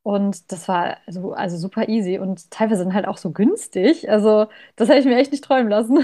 Und 0.04 0.52
das 0.54 0.68
war 0.70 0.98
so, 1.08 1.34
also 1.34 1.58
super 1.58 1.90
easy 1.90 2.18
und 2.18 2.50
teilweise 2.52 2.84
sind 2.84 2.94
halt 2.94 3.08
auch 3.08 3.18
so 3.18 3.32
günstig. 3.32 4.10
Also, 4.10 4.48
das 4.78 4.88
hätte 4.90 5.00
ich 5.00 5.06
mir 5.06 5.18
echt 5.18 5.32
nicht 5.34 5.44
träumen 5.44 5.70
lassen. 5.70 6.00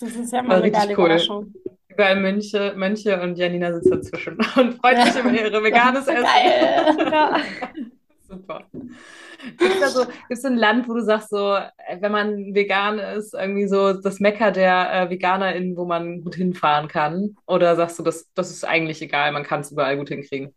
Das 0.00 0.16
ist 0.16 0.32
ja 0.32 0.42
mal 0.42 0.58
eine 0.58 0.70
geile 0.72 0.94
cool. 0.96 1.04
Überraschung. 1.04 1.54
Überall 2.00 2.18
Mönche, 2.18 2.72
Mönche 2.78 3.20
und 3.20 3.36
Janina 3.36 3.74
sitzt 3.74 3.92
dazwischen 3.92 4.38
und 4.56 4.72
freut 4.76 5.04
sich 5.04 5.22
über 5.22 5.32
ihre 5.32 5.62
veganes 5.62 6.08
Essen. 6.08 6.24
Geil. 6.24 7.42
Super. 8.26 8.64
Gibt 8.72 9.74
es 9.74 9.82
also, 9.82 10.06
gibt's 10.26 10.44
ein 10.46 10.56
Land, 10.56 10.88
wo 10.88 10.94
du 10.94 11.02
sagst, 11.02 11.28
so, 11.28 11.56
äh, 11.56 12.00
wenn 12.00 12.10
man 12.10 12.54
vegan 12.54 12.98
ist, 12.98 13.34
irgendwie 13.34 13.68
so 13.68 13.92
das 13.92 14.18
Mecker 14.18 14.50
der 14.50 14.94
äh, 14.94 15.10
VeganerInnen, 15.10 15.76
wo 15.76 15.84
man 15.84 16.22
gut 16.22 16.36
hinfahren 16.36 16.88
kann? 16.88 17.36
Oder 17.46 17.76
sagst 17.76 17.98
du, 17.98 18.02
das, 18.02 18.30
das 18.32 18.50
ist 18.50 18.64
eigentlich 18.64 19.02
egal, 19.02 19.32
man 19.32 19.42
kann 19.42 19.60
es 19.60 19.70
überall 19.70 19.98
gut 19.98 20.08
hinkriegen? 20.08 20.54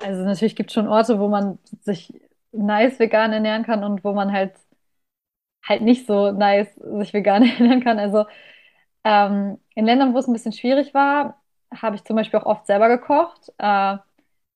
Also 0.00 0.22
natürlich 0.22 0.54
gibt 0.54 0.70
es 0.70 0.74
schon 0.74 0.86
Orte, 0.86 1.18
wo 1.18 1.26
man 1.26 1.58
sich 1.80 2.12
nice 2.52 3.00
vegan 3.00 3.32
ernähren 3.32 3.64
kann 3.64 3.82
und 3.82 4.04
wo 4.04 4.12
man 4.12 4.30
halt 4.30 4.52
halt 5.64 5.82
nicht 5.82 6.06
so 6.06 6.30
nice 6.30 6.72
sich 6.98 7.12
vegan 7.12 7.42
ernähren 7.58 7.82
kann. 7.82 7.98
Also 7.98 8.26
ähm, 9.06 9.58
in 9.76 9.86
Ländern, 9.86 10.14
wo 10.14 10.18
es 10.18 10.26
ein 10.26 10.32
bisschen 10.32 10.52
schwierig 10.52 10.92
war, 10.92 11.40
habe 11.72 11.94
ich 11.94 12.02
zum 12.04 12.16
Beispiel 12.16 12.40
auch 12.40 12.46
oft 12.46 12.66
selber 12.66 12.88
gekocht, 12.88 13.52
äh, 13.58 13.96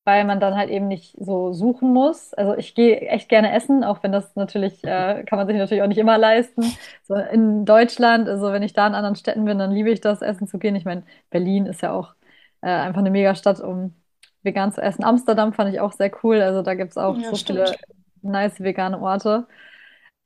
weil 0.05 0.25
man 0.25 0.41
dann 0.41 0.57
halt 0.57 0.71
eben 0.71 0.89
nicht 0.89 1.17
so 1.21 1.53
suchen 1.53 1.93
muss. 1.93 2.35
Also 2.35 2.57
ich 2.57 2.75
gehe 2.75 3.01
echt 3.01 3.29
gerne 3.29 3.53
essen, 3.53 3.85
auch 3.85 4.03
wenn 4.03 4.11
das 4.11 4.35
natürlich, 4.35 4.83
äh, 4.83 5.23
kann 5.25 5.39
man 5.39 5.47
sich 5.47 5.57
natürlich 5.57 5.85
auch 5.85 5.87
nicht 5.87 5.99
immer 5.99 6.19
leisten. 6.19 6.65
So 7.05 7.15
in 7.15 7.65
Deutschland, 7.65 8.29
also 8.29 8.53
wenn 8.53 8.65
ich 8.65 8.73
da 8.73 8.89
in 8.89 8.95
anderen 8.95 9.15
Städten 9.15 9.45
bin, 9.45 9.59
dann 9.59 9.71
liebe 9.71 9.91
ich 9.91 10.01
das, 10.01 10.21
essen 10.21 10.49
zu 10.49 10.59
gehen. 10.59 10.75
Ich 10.75 10.85
meine, 10.85 11.05
Berlin 11.31 11.67
ist 11.67 11.83
ja 11.83 11.93
auch 11.93 12.15
äh, 12.61 12.71
einfach 12.71 13.01
eine 13.01 13.11
Megastadt, 13.11 13.61
um 13.61 13.95
vegan 14.43 14.73
zu 14.73 14.83
essen. 14.83 15.05
Amsterdam 15.05 15.53
fand 15.53 15.73
ich 15.73 15.81
auch 15.81 15.93
sehr 15.93 16.11
cool. 16.25 16.41
Also 16.41 16.63
da 16.63 16.75
gibt 16.75 16.91
es 16.91 16.97
auch 16.97 17.17
ja, 17.17 17.31
so 17.31 17.37
stimmt. 17.37 17.69
viele 17.69 17.77
nice 18.23 18.59
vegane 18.59 19.01
Orte. 19.01 19.47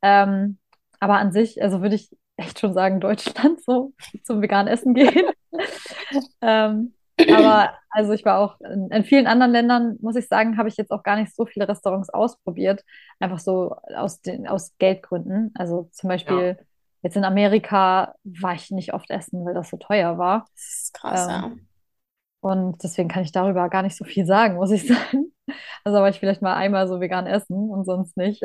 Ähm, 0.01 0.57
aber 0.99 1.19
an 1.19 1.33
sich, 1.33 1.63
also 1.63 1.83
würde 1.83 1.97
ich 1.97 2.09
echt 2.37 2.59
schon 2.59 2.75
sagen, 2.75 3.01
Deutschland 3.01 3.63
so 3.63 3.93
zum 4.25 4.43
veganen 4.43 4.73
Essen 4.73 4.95
gehen. 4.95 5.27
ähm, 6.41 6.95
aber 7.17 7.75
also 7.91 8.13
ich 8.13 8.25
war 8.25 8.39
auch 8.39 8.61
in, 8.61 8.91
in, 8.91 9.05
vielen 9.05 9.27
anderen 9.27 9.53
Ländern, 9.53 9.97
muss 10.01 10.17
ich 10.17 10.27
sagen, 10.27 10.59
habe 10.59 10.69
ich 10.69 10.77
jetzt 10.77 10.91
auch 10.91 11.03
gar 11.05 11.17
nicht 11.17 11.35
so 11.35 11.47
viele 11.47 11.69
Restaurants 11.69 12.11
ausprobiert. 12.11 12.85
Einfach 13.21 13.39
so 13.39 13.77
aus, 13.95 14.21
den, 14.21 14.49
aus 14.49 14.77
Geldgründen. 14.79 15.53
Also 15.55 15.89
zum 15.93 16.09
Beispiel 16.09 16.57
ja. 16.59 16.65
jetzt 17.03 17.17
in 17.17 17.25
Amerika 17.25 18.15
war 18.25 18.55
ich 18.55 18.71
nicht 18.71 18.95
oft 18.95 19.11
essen, 19.11 19.45
weil 19.45 19.55
das 19.55 19.71
so 19.71 19.77
teuer 19.77 20.19
war. 20.19 20.47
Das 20.55 20.65
ist 20.65 20.95
krass, 20.95 21.25
ähm, 21.25 21.31
ja. 21.31 21.53
Und 22.41 22.83
deswegen 22.83 23.09
kann 23.09 23.23
ich 23.23 23.33
darüber 23.33 23.71
gar 23.71 23.83
nicht 23.83 23.97
so 23.97 24.05
viel 24.05 24.27
sagen, 24.27 24.57
muss 24.57 24.71
ich 24.71 24.87
sagen. 24.89 25.33
Also 25.85 25.99
war 25.99 26.09
ich 26.09 26.19
vielleicht 26.19 26.43
mal 26.43 26.55
einmal 26.55 26.89
so 26.89 27.01
vegan 27.01 27.27
essen 27.27 27.71
und 27.71 27.85
sonst 27.85 28.17
nicht. 28.17 28.43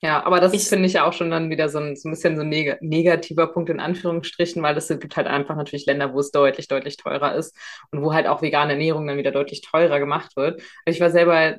Ja, 0.00 0.24
aber 0.24 0.38
das 0.38 0.68
finde 0.68 0.86
ich 0.86 0.92
ja 0.92 1.04
auch 1.04 1.12
schon 1.12 1.28
dann 1.32 1.50
wieder 1.50 1.68
so 1.68 1.78
ein, 1.80 1.96
so 1.96 2.08
ein 2.08 2.12
bisschen 2.12 2.36
so 2.36 2.42
ein 2.42 2.48
neg 2.50 2.80
negativer 2.80 3.48
Punkt 3.48 3.68
in 3.68 3.80
Anführungsstrichen, 3.80 4.62
weil 4.62 4.76
es 4.76 4.86
gibt 4.86 5.16
halt 5.16 5.26
einfach 5.26 5.56
natürlich 5.56 5.86
Länder, 5.86 6.14
wo 6.14 6.20
es 6.20 6.30
deutlich, 6.30 6.68
deutlich 6.68 6.96
teurer 6.96 7.34
ist 7.34 7.56
und 7.90 8.02
wo 8.02 8.14
halt 8.14 8.28
auch 8.28 8.40
vegane 8.40 8.72
Ernährung 8.74 9.08
dann 9.08 9.16
wieder 9.18 9.32
deutlich 9.32 9.60
teurer 9.60 9.98
gemacht 9.98 10.36
wird. 10.36 10.62
Ich 10.86 11.00
war 11.00 11.10
selber 11.10 11.56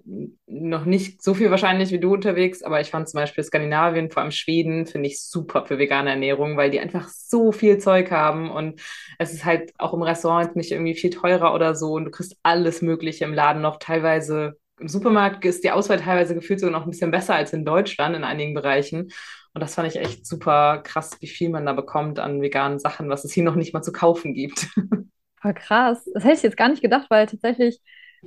noch 0.48 0.86
nicht 0.86 1.22
so 1.22 1.34
viel 1.34 1.52
wahrscheinlich 1.52 1.92
wie 1.92 2.00
du 2.00 2.14
unterwegs, 2.14 2.64
aber 2.64 2.80
ich 2.80 2.92
fand 2.92 3.10
zum 3.10 3.18
Beispiel 3.20 3.44
Skandinavien, 3.44 4.10
vor 4.10 4.22
allem 4.22 4.32
Schweden, 4.32 4.86
finde 4.86 5.10
ich 5.10 5.22
super 5.22 5.66
für 5.66 5.78
vegane 5.78 6.12
Ernährung, 6.12 6.56
weil 6.56 6.72
die 6.72 6.80
einfach 6.80 7.10
so 7.10 7.52
viel 7.52 7.78
Zeug 7.80 8.10
haben 8.10 8.50
und 8.52 8.80
es 9.18 9.34
ist 9.34 9.44
halt 9.44 9.74
auch 9.80 9.94
im 9.94 10.02
Restaurant 10.02 10.56
nicht 10.56 10.72
irgendwie 10.72 10.96
viel 10.96 11.10
teurer 11.10 11.54
oder 11.54 11.76
so 11.76 11.92
und 11.92 12.06
du 12.06 12.12
kriegst 12.12 12.38
alles 12.44 12.82
Mögliche 12.82 13.26
im 13.26 13.34
Laden 13.34 13.62
noch 13.62 13.80
teilweise 13.80 14.56
im 14.80 14.88
Supermarkt 14.88 15.46
ist 15.46 15.64
die 15.64 15.72
Auswahl 15.72 16.00
teilweise 16.00 16.36
gefühlt 16.36 16.60
sogar 16.60 16.78
noch 16.78 16.86
ein 16.86 16.92
bisschen 16.92 17.12
besser 17.12 17.36
als 17.36 17.54
in 17.54 17.66
Deutschland 17.66 18.16
in 18.16 18.24
einigen 18.24 18.54
Bereichen. 18.54 19.10
Und 19.54 19.62
das 19.62 19.76
fand 19.76 19.88
ich 19.88 20.00
echt 20.00 20.26
super 20.26 20.82
krass, 20.84 21.18
wie 21.22 21.28
viel 21.28 21.50
man 21.50 21.66
da 21.66 21.74
bekommt 21.74 22.20
an 22.20 22.42
veganen 22.42 22.80
Sachen, 22.80 23.10
was 23.10 23.26
es 23.26 23.34
hier 23.34 23.44
noch 23.44 23.56
nicht 23.56 23.74
mal 23.74 23.82
zu 23.82 23.92
kaufen 23.92 24.34
gibt. 24.34 24.68
Voll 25.42 25.54
krass. 25.54 26.08
Das 26.14 26.24
hätte 26.24 26.36
ich 26.36 26.44
jetzt 26.44 26.58
gar 26.58 26.70
nicht 26.70 26.82
gedacht, 26.82 27.08
weil 27.10 27.26
tatsächlich 27.26 27.82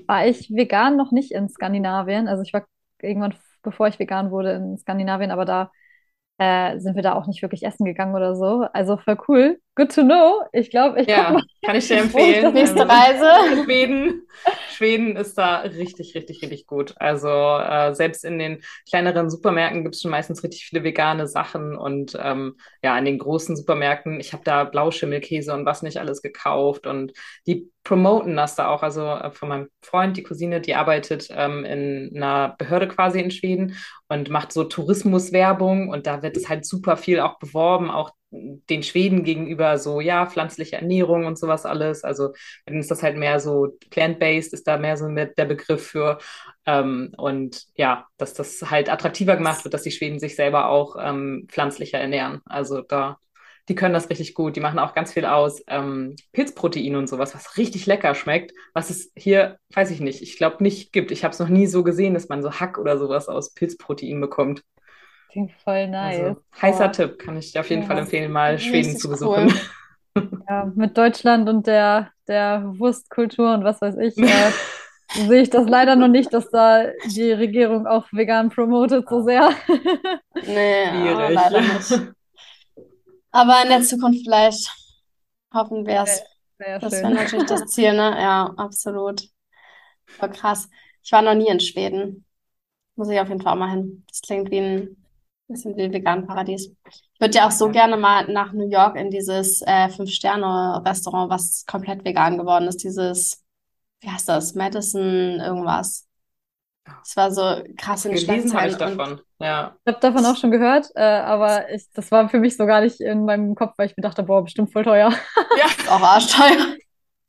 war 0.06 0.26
ich 0.26 0.50
vegan 0.50 0.96
noch 0.96 1.12
nicht 1.12 1.32
in 1.32 1.48
Skandinavien. 1.48 2.28
Also 2.28 2.42
ich 2.42 2.52
war 2.52 2.64
irgendwann, 3.00 3.34
bevor 3.62 3.88
ich 3.88 3.98
vegan 3.98 4.30
wurde, 4.30 4.52
in 4.52 4.78
Skandinavien, 4.78 5.30
aber 5.30 5.44
da 5.44 5.70
äh, 6.38 6.78
sind 6.80 6.96
wir 6.96 7.02
da 7.02 7.14
auch 7.14 7.26
nicht 7.26 7.42
wirklich 7.42 7.64
essen 7.64 7.84
gegangen 7.84 8.14
oder 8.14 8.34
so. 8.34 8.66
Also 8.72 8.96
voll 8.96 9.18
cool. 9.28 9.60
Good 9.74 9.94
to 9.94 10.02
know. 10.02 10.42
Ich 10.52 10.68
glaube, 10.68 11.00
ich 11.00 11.08
ja, 11.08 11.40
kann 11.64 11.76
ich 11.76 11.88
dir 11.88 12.02
empfehlen. 12.02 12.52
Nächste 12.52 12.86
Reise. 12.86 13.64
Schweden. 13.64 14.26
Schweden 14.68 15.16
ist 15.16 15.38
da 15.38 15.60
richtig, 15.60 16.14
richtig, 16.14 16.42
richtig 16.42 16.66
gut. 16.66 16.94
Also 16.98 17.28
äh, 17.28 17.94
selbst 17.94 18.22
in 18.24 18.38
den 18.38 18.62
kleineren 18.86 19.30
Supermärkten 19.30 19.82
gibt 19.82 19.94
es 19.94 20.02
schon 20.02 20.10
meistens 20.10 20.42
richtig 20.44 20.66
viele 20.66 20.84
vegane 20.84 21.26
Sachen 21.26 21.74
und 21.74 22.18
ähm, 22.20 22.56
ja, 22.82 22.98
in 22.98 23.06
den 23.06 23.18
großen 23.18 23.56
Supermärkten, 23.56 24.20
ich 24.20 24.34
habe 24.34 24.44
da 24.44 24.64
Blauschimmelkäse 24.64 25.54
und 25.54 25.64
was 25.64 25.82
nicht 25.82 25.96
alles 25.96 26.20
gekauft 26.20 26.86
und 26.86 27.12
die 27.46 27.70
promoten 27.82 28.36
das 28.36 28.56
da 28.56 28.68
auch. 28.68 28.82
Also 28.82 29.06
äh, 29.06 29.30
von 29.30 29.48
meinem 29.48 29.68
Freund, 29.80 30.18
die 30.18 30.22
Cousine, 30.22 30.60
die 30.60 30.74
arbeitet 30.74 31.28
ähm, 31.30 31.64
in 31.64 32.12
einer 32.14 32.56
Behörde 32.58 32.88
quasi 32.88 33.20
in 33.20 33.30
Schweden 33.30 33.76
und 34.08 34.28
macht 34.28 34.52
so 34.52 34.64
Tourismuswerbung 34.64 35.88
und 35.88 36.06
da 36.06 36.22
wird 36.22 36.36
es 36.36 36.50
halt 36.50 36.66
super 36.66 36.98
viel 36.98 37.20
auch 37.20 37.38
beworben, 37.38 37.90
auch 37.90 38.10
den 38.32 38.82
Schweden 38.82 39.24
gegenüber 39.24 39.78
so, 39.78 40.00
ja, 40.00 40.26
pflanzliche 40.26 40.76
Ernährung 40.76 41.26
und 41.26 41.38
sowas 41.38 41.66
alles. 41.66 42.02
Also 42.02 42.32
dann 42.66 42.78
ist 42.78 42.90
das 42.90 43.02
halt 43.02 43.16
mehr 43.16 43.40
so 43.40 43.76
plant-based, 43.90 44.52
ist 44.54 44.66
da 44.66 44.78
mehr 44.78 44.96
so 44.96 45.08
mit 45.08 45.38
der 45.38 45.44
Begriff 45.44 45.86
für. 45.86 46.18
Ähm, 46.66 47.12
und 47.18 47.64
ja, 47.76 48.06
dass 48.16 48.34
das 48.34 48.70
halt 48.70 48.90
attraktiver 48.90 49.36
gemacht 49.36 49.64
wird, 49.64 49.74
dass 49.74 49.82
die 49.82 49.90
Schweden 49.90 50.18
sich 50.18 50.34
selber 50.36 50.68
auch 50.68 50.96
ähm, 50.98 51.46
pflanzlicher 51.48 51.98
ernähren. 51.98 52.40
Also 52.46 52.80
da 52.80 53.18
die 53.68 53.74
können 53.74 53.94
das 53.94 54.10
richtig 54.10 54.34
gut. 54.34 54.56
Die 54.56 54.60
machen 54.60 54.78
auch 54.78 54.94
ganz 54.94 55.12
viel 55.12 55.24
aus 55.24 55.62
ähm, 55.68 56.16
Pilzprotein 56.32 56.96
und 56.96 57.08
sowas, 57.08 57.34
was 57.34 57.56
richtig 57.56 57.86
lecker 57.86 58.14
schmeckt, 58.14 58.52
was 58.74 58.90
es 58.90 59.12
hier, 59.16 59.58
weiß 59.74 59.90
ich 59.90 60.00
nicht, 60.00 60.22
ich 60.22 60.36
glaube 60.36 60.62
nicht 60.62 60.92
gibt. 60.92 61.10
Ich 61.10 61.24
habe 61.24 61.32
es 61.32 61.38
noch 61.38 61.48
nie 61.48 61.66
so 61.66 61.84
gesehen, 61.84 62.14
dass 62.14 62.28
man 62.28 62.42
so 62.42 62.52
Hack 62.52 62.78
oder 62.78 62.98
sowas 62.98 63.28
aus 63.28 63.54
Pilzprotein 63.54 64.20
bekommt. 64.20 64.62
Klingt 65.32 65.52
voll 65.64 65.88
nice. 65.88 66.20
Also, 66.20 66.40
heißer 66.60 66.86
oh. 66.86 66.92
Tipp, 66.92 67.18
kann 67.18 67.38
ich 67.38 67.52
dir 67.52 67.60
auf 67.60 67.70
jeden 67.70 67.82
ja, 67.82 67.88
Fall 67.88 67.98
empfehlen, 67.98 68.30
mal 68.30 68.58
Schweden 68.58 68.98
zu 68.98 69.08
besuchen. 69.08 69.52
Cool. 70.14 70.30
Ja, 70.46 70.70
mit 70.74 70.98
Deutschland 70.98 71.48
und 71.48 71.66
der, 71.66 72.10
der 72.28 72.64
Wurstkultur 72.78 73.54
und 73.54 73.64
was 73.64 73.80
weiß 73.80 73.96
ich, 73.96 74.18
äh, 74.18 74.50
sehe 75.26 75.40
ich 75.40 75.48
das 75.48 75.66
leider 75.66 75.96
noch 75.96 76.08
nicht, 76.08 76.34
dass 76.34 76.50
da 76.50 76.84
die 77.06 77.32
Regierung 77.32 77.86
auch 77.86 78.04
vegan 78.12 78.50
promotet 78.50 79.08
so 79.08 79.22
sehr. 79.22 79.52
Nee, 80.34 80.88
Schwierig. 80.90 81.34
leider 81.34 81.60
nicht. 81.62 82.12
Aber 83.30 83.62
in 83.62 83.68
der 83.70 83.80
Zukunft 83.80 84.20
vielleicht 84.24 84.70
hoffen 85.54 85.86
wir 85.86 86.02
es. 86.02 86.22
Das 86.58 86.92
wäre 86.92 87.14
natürlich 87.14 87.46
das 87.46 87.66
Ziel, 87.68 87.94
ne? 87.94 88.16
Ja, 88.20 88.52
absolut. 88.58 89.22
Voll 90.04 90.28
krass. 90.28 90.68
Ich 91.02 91.10
war 91.10 91.22
noch 91.22 91.34
nie 91.34 91.48
in 91.48 91.58
Schweden. 91.58 92.26
Muss 92.96 93.08
ich 93.08 93.18
auf 93.18 93.28
jeden 93.28 93.40
Fall 93.40 93.54
auch 93.54 93.58
mal 93.58 93.70
hin. 93.70 94.04
Das 94.06 94.20
klingt 94.20 94.50
wie 94.50 94.58
ein 94.58 95.01
bisschen 95.48 95.76
wie 95.76 95.82
ein 95.82 95.92
vegan 95.92 96.26
Paradies. 96.26 96.72
Ich 96.88 97.20
würde 97.20 97.36
ja 97.36 97.46
auch 97.46 97.50
so 97.50 97.70
gerne 97.70 97.96
mal 97.96 98.30
nach 98.32 98.52
New 98.52 98.68
York 98.68 98.96
in 98.96 99.10
dieses 99.10 99.62
äh, 99.62 99.88
Fünf-Sterne-Restaurant, 99.88 101.30
was 101.30 101.64
komplett 101.66 102.04
vegan 102.04 102.38
geworden 102.38 102.68
ist. 102.68 102.82
Dieses, 102.84 103.44
wie 104.00 104.10
heißt 104.10 104.28
das? 104.28 104.54
Madison 104.54 105.40
irgendwas. 105.40 106.08
Es 107.04 107.16
war 107.16 107.30
so 107.30 107.62
krass 107.76 108.04
in 108.04 108.14
Gelesen 108.14 108.54
habe 108.54 108.68
ich 108.68 108.76
davon, 108.76 109.20
ja. 109.38 109.76
Ich 109.84 109.92
habe 109.92 110.00
davon 110.00 110.26
auch 110.26 110.36
schon 110.36 110.50
gehört, 110.50 110.88
äh, 110.94 111.02
aber 111.02 111.70
ich, 111.70 111.88
das 111.92 112.10
war 112.10 112.28
für 112.28 112.40
mich 112.40 112.56
so 112.56 112.66
gar 112.66 112.80
nicht 112.80 113.00
in 113.00 113.24
meinem 113.24 113.54
Kopf, 113.54 113.74
weil 113.76 113.86
ich 113.86 113.96
mir 113.96 114.02
dachte, 114.02 114.24
boah, 114.24 114.42
bestimmt 114.42 114.72
voll 114.72 114.84
teuer. 114.84 115.12
Ja, 115.58 115.66
auch 115.92 116.00
arschteuer. 116.00 116.76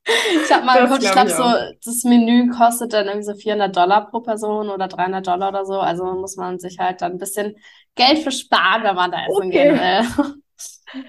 Ich 0.05 0.51
habe 0.51 0.65
mal 0.65 0.82
geguckt, 0.82 1.03
ich 1.03 1.12
glaube, 1.12 1.29
so, 1.29 1.43
das 1.86 2.03
Menü 2.03 2.50
kostet 2.50 2.93
dann 2.93 3.05
irgendwie 3.05 3.25
so 3.25 3.36
400 3.36 3.75
Dollar 3.75 4.10
pro 4.10 4.20
Person 4.20 4.70
oder 4.70 4.88
300 4.88 5.25
Dollar 5.25 5.50
oder 5.50 5.65
so. 5.65 5.79
Also 5.79 6.05
muss 6.05 6.36
man 6.36 6.60
sich 6.60 6.79
halt 6.79 7.01
dann 7.01 7.13
ein 7.13 7.17
bisschen 7.17 7.55
Geld 7.95 8.19
für 8.19 8.31
sparen, 8.31 8.83
wenn 8.83 8.95
man 8.95 9.12
da 9.12 9.25
essen 9.25 9.47
okay. 9.47 9.50
gehen 9.50 9.79
will. 9.79 10.35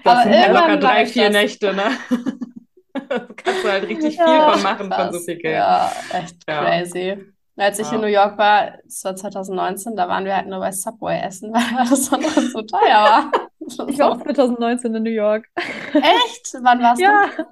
Das 0.03 0.13
aber 0.13 0.23
sind 0.23 0.33
ja 0.33 0.51
locker 0.51 0.77
drei, 0.77 1.05
vier 1.05 1.29
Nächte, 1.29 1.73
ne? 1.73 1.91
da 3.09 3.19
kannst 3.35 3.63
du 3.63 3.71
halt 3.71 3.87
richtig 3.87 4.15
ja, 4.15 4.25
viel 4.25 4.53
von 4.53 4.63
machen, 4.63 4.89
krass. 4.89 5.03
von 5.03 5.13
so 5.13 5.19
viel 5.19 5.37
Geld. 5.37 5.55
Ja, 5.55 5.91
echt 6.13 6.35
ja. 6.47 6.63
crazy. 6.63 7.17
Als 7.57 7.79
ich 7.79 7.87
ja. 7.87 7.95
in 7.95 8.01
New 8.01 8.07
York 8.07 8.37
war, 8.37 8.73
das 8.83 9.03
war 9.05 9.15
2019, 9.15 9.95
da 9.95 10.09
waren 10.09 10.25
wir 10.25 10.35
halt 10.35 10.47
nur 10.47 10.59
bei 10.59 10.71
Subway 10.71 11.21
essen, 11.21 11.53
weil 11.53 11.77
alles 11.77 12.11
andere 12.11 12.41
so 12.41 12.61
teuer 12.61 12.81
war. 12.81 13.31
Ich 13.67 13.97
war 13.97 14.11
auch 14.11 14.21
2019 14.21 14.93
in 14.93 15.01
New 15.01 15.09
York. 15.09 15.47
Echt? 15.55 16.53
Wann 16.61 16.83
warst 16.83 17.01
ja. 17.01 17.29
du? 17.35 17.45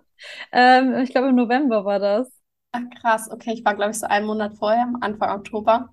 Ähm, 0.52 1.00
ich 1.00 1.10
glaube, 1.10 1.30
im 1.30 1.36
November 1.36 1.86
war 1.86 1.98
das. 1.98 2.32
Ach 2.72 2.82
krass, 3.02 3.32
okay, 3.32 3.54
ich 3.54 3.66
war 3.66 3.74
glaube 3.74 3.92
ich 3.92 4.00
so 4.00 4.06
einen 4.06 4.28
Monat 4.28 4.54
vorher, 4.54 4.94
Anfang 5.02 5.32
Oktober. 5.32 5.90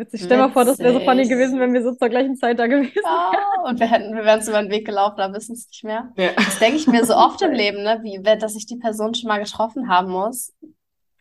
Witzig. 0.00 0.22
Stell 0.24 0.36
dir 0.36 0.44
mal 0.44 0.52
vor, 0.52 0.64
das 0.64 0.78
wäre 0.78 0.92
so 0.92 1.00
funny 1.00 1.28
gewesen, 1.28 1.60
wenn 1.60 1.72
wir 1.72 1.82
so 1.82 1.94
zur 1.94 2.08
gleichen 2.08 2.36
Zeit 2.36 2.58
da 2.58 2.66
gewesen 2.66 2.94
wären. 2.94 3.32
Ja, 3.32 3.68
und 3.68 3.80
wir 3.80 3.90
hätten, 3.90 4.14
wir 4.14 4.24
wären 4.24 4.40
so 4.40 4.50
über 4.50 4.62
den 4.62 4.70
Weg 4.70 4.86
gelaufen, 4.86 5.16
da 5.18 5.32
wissen 5.32 5.54
es 5.54 5.66
nicht 5.68 5.84
mehr. 5.84 6.12
Ja. 6.16 6.32
Das 6.36 6.58
denke 6.58 6.76
ich 6.76 6.86
mir 6.86 7.04
so 7.04 7.14
oft 7.14 7.40
im 7.42 7.52
Leben, 7.52 7.82
ne? 7.82 8.00
Wie, 8.02 8.22
dass 8.22 8.56
ich 8.56 8.66
die 8.66 8.76
Person 8.76 9.14
schon 9.14 9.28
mal 9.28 9.38
getroffen 9.38 9.88
haben 9.88 10.10
muss. 10.10 10.52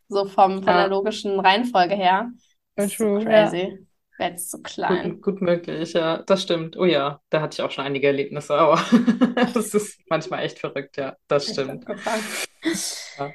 So 0.07 0.25
vom, 0.25 0.63
von 0.63 0.67
ja. 0.67 0.81
der 0.81 0.87
logischen 0.87 1.39
Reihenfolge 1.39 1.95
her. 1.95 2.31
Das 2.75 2.87
ist 2.87 2.97
so 2.97 3.19
crazy. 3.19 3.57
Ja. 3.57 3.77
Wäre 4.17 4.29
jetzt 4.31 4.51
so 4.51 4.59
klein. 4.59 5.13
Gut, 5.13 5.21
gut, 5.21 5.41
möglich, 5.41 5.93
ja. 5.93 6.17
Das 6.19 6.43
stimmt. 6.43 6.77
Oh 6.77 6.85
ja, 6.85 7.19
da 7.29 7.41
hatte 7.41 7.55
ich 7.55 7.61
auch 7.61 7.71
schon 7.71 7.83
einige 7.83 8.07
Erlebnisse, 8.07 8.53
aber 8.53 8.79
das 9.53 9.73
ist 9.73 9.99
manchmal 10.07 10.43
echt 10.43 10.59
verrückt, 10.59 10.97
ja. 10.97 11.15
Das 11.27 11.47
stimmt. 11.47 11.85
Ja. 13.17 13.31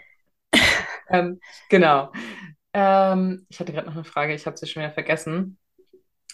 ähm, 1.10 1.40
genau. 1.68 2.12
Ähm, 2.72 3.46
ich 3.48 3.60
hatte 3.60 3.72
gerade 3.72 3.86
noch 3.86 3.94
eine 3.94 4.04
Frage, 4.04 4.34
ich 4.34 4.46
habe 4.46 4.56
sie 4.56 4.66
schon 4.66 4.82
wieder 4.82 4.92
vergessen. 4.92 5.58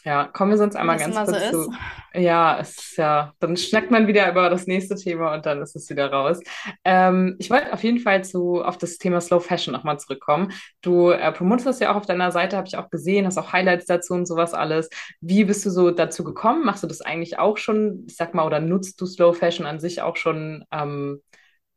Ja, 0.04 0.26
kommen 0.26 0.50
wir 0.50 0.58
sonst 0.58 0.76
einmal 0.76 0.98
ganz 0.98 1.16
kurz 1.16 1.50
so 1.50 1.64
zu. 1.64 1.74
Ja, 2.12 2.58
es 2.60 2.76
ist 2.76 2.98
ja, 2.98 3.32
dann 3.40 3.56
schnackt 3.56 3.90
man 3.90 4.06
wieder 4.06 4.30
über 4.30 4.50
das 4.50 4.66
nächste 4.66 4.96
Thema 4.96 5.32
und 5.32 5.46
dann 5.46 5.62
ist 5.62 5.74
es 5.76 5.88
wieder 5.88 6.12
raus. 6.12 6.40
Ähm, 6.84 7.36
ich 7.38 7.48
wollte 7.48 7.72
auf 7.72 7.82
jeden 7.82 8.00
Fall 8.00 8.22
zu 8.22 8.62
auf 8.62 8.76
das 8.76 8.98
Thema 8.98 9.22
Slow 9.22 9.40
Fashion 9.40 9.72
nochmal 9.72 9.98
zurückkommen. 9.98 10.52
Du 10.82 11.08
äh, 11.08 11.32
promotest 11.32 11.66
das 11.66 11.80
ja 11.80 11.90
auch 11.90 11.96
auf 11.96 12.06
deiner 12.06 12.32
Seite, 12.32 12.58
habe 12.58 12.68
ich 12.68 12.76
auch 12.76 12.90
gesehen, 12.90 13.24
hast 13.24 13.38
auch 13.38 13.54
Highlights 13.54 13.86
dazu 13.86 14.12
und 14.12 14.26
sowas 14.26 14.52
alles. 14.52 14.90
Wie 15.22 15.44
bist 15.44 15.64
du 15.64 15.70
so 15.70 15.90
dazu 15.90 16.22
gekommen? 16.22 16.66
Machst 16.66 16.82
du 16.82 16.86
das 16.86 17.00
eigentlich 17.00 17.38
auch 17.38 17.56
schon, 17.56 18.04
ich 18.06 18.16
sag 18.16 18.34
mal, 18.34 18.44
oder 18.44 18.60
nutzt 18.60 19.00
du 19.00 19.06
Slow 19.06 19.32
Fashion 19.32 19.64
an 19.64 19.80
sich 19.80 20.02
auch 20.02 20.16
schon? 20.16 20.64
Ähm, 20.70 21.22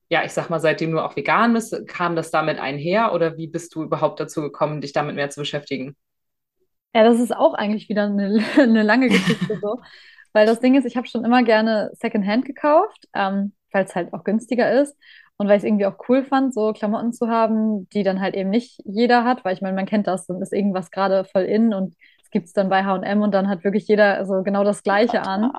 ja, 0.09 0.23
ich 0.23 0.31
sag 0.31 0.49
mal, 0.49 0.59
seitdem 0.59 0.91
du 0.91 0.99
auch 1.03 1.15
vegan 1.15 1.53
bist, 1.53 1.87
kam 1.87 2.15
das 2.15 2.31
damit 2.31 2.59
einher 2.59 3.13
oder 3.13 3.37
wie 3.37 3.47
bist 3.47 3.75
du 3.75 3.83
überhaupt 3.83 4.19
dazu 4.19 4.41
gekommen, 4.41 4.81
dich 4.81 4.93
damit 4.93 5.15
mehr 5.15 5.29
zu 5.29 5.41
beschäftigen? 5.41 5.95
Ja, 6.93 7.03
das 7.03 7.19
ist 7.19 7.35
auch 7.35 7.53
eigentlich 7.53 7.89
wieder 7.89 8.05
eine, 8.05 8.43
eine 8.57 8.83
lange 8.83 9.09
Geschichte 9.09 9.59
so. 9.61 9.79
Weil 10.33 10.45
das 10.45 10.59
Ding 10.59 10.75
ist, 10.75 10.85
ich 10.85 10.97
habe 10.97 11.07
schon 11.07 11.25
immer 11.25 11.43
gerne 11.43 11.89
Secondhand 11.93 12.45
gekauft, 12.45 13.07
ähm, 13.13 13.53
weil 13.71 13.85
es 13.85 13.95
halt 13.95 14.13
auch 14.13 14.23
günstiger 14.23 14.71
ist. 14.81 14.95
Und 15.37 15.47
weil 15.47 15.57
ich 15.57 15.63
es 15.63 15.67
irgendwie 15.67 15.85
auch 15.85 15.97
cool 16.09 16.23
fand, 16.23 16.53
so 16.53 16.73
Klamotten 16.73 17.11
zu 17.13 17.27
haben, 17.27 17.87
die 17.89 18.03
dann 18.03 18.21
halt 18.21 18.35
eben 18.35 18.49
nicht 18.49 18.79
jeder 18.85 19.23
hat, 19.23 19.43
weil 19.45 19.53
ich 19.53 19.61
meine, 19.61 19.75
man 19.75 19.85
kennt 19.85 20.05
das, 20.05 20.27
dann 20.27 20.41
ist 20.41 20.53
irgendwas 20.53 20.91
gerade 20.91 21.25
voll 21.25 21.43
in 21.43 21.73
und 21.73 21.95
es 22.23 22.29
gibt 22.29 22.47
es 22.47 22.53
dann 22.53 22.69
bei 22.69 22.83
HM 22.83 23.21
und 23.21 23.33
dann 23.33 23.47
hat 23.47 23.63
wirklich 23.63 23.87
jeder 23.87 24.25
so 24.25 24.43
genau 24.43 24.63
das 24.63 24.83
Gleiche 24.83 25.21
an. 25.21 25.51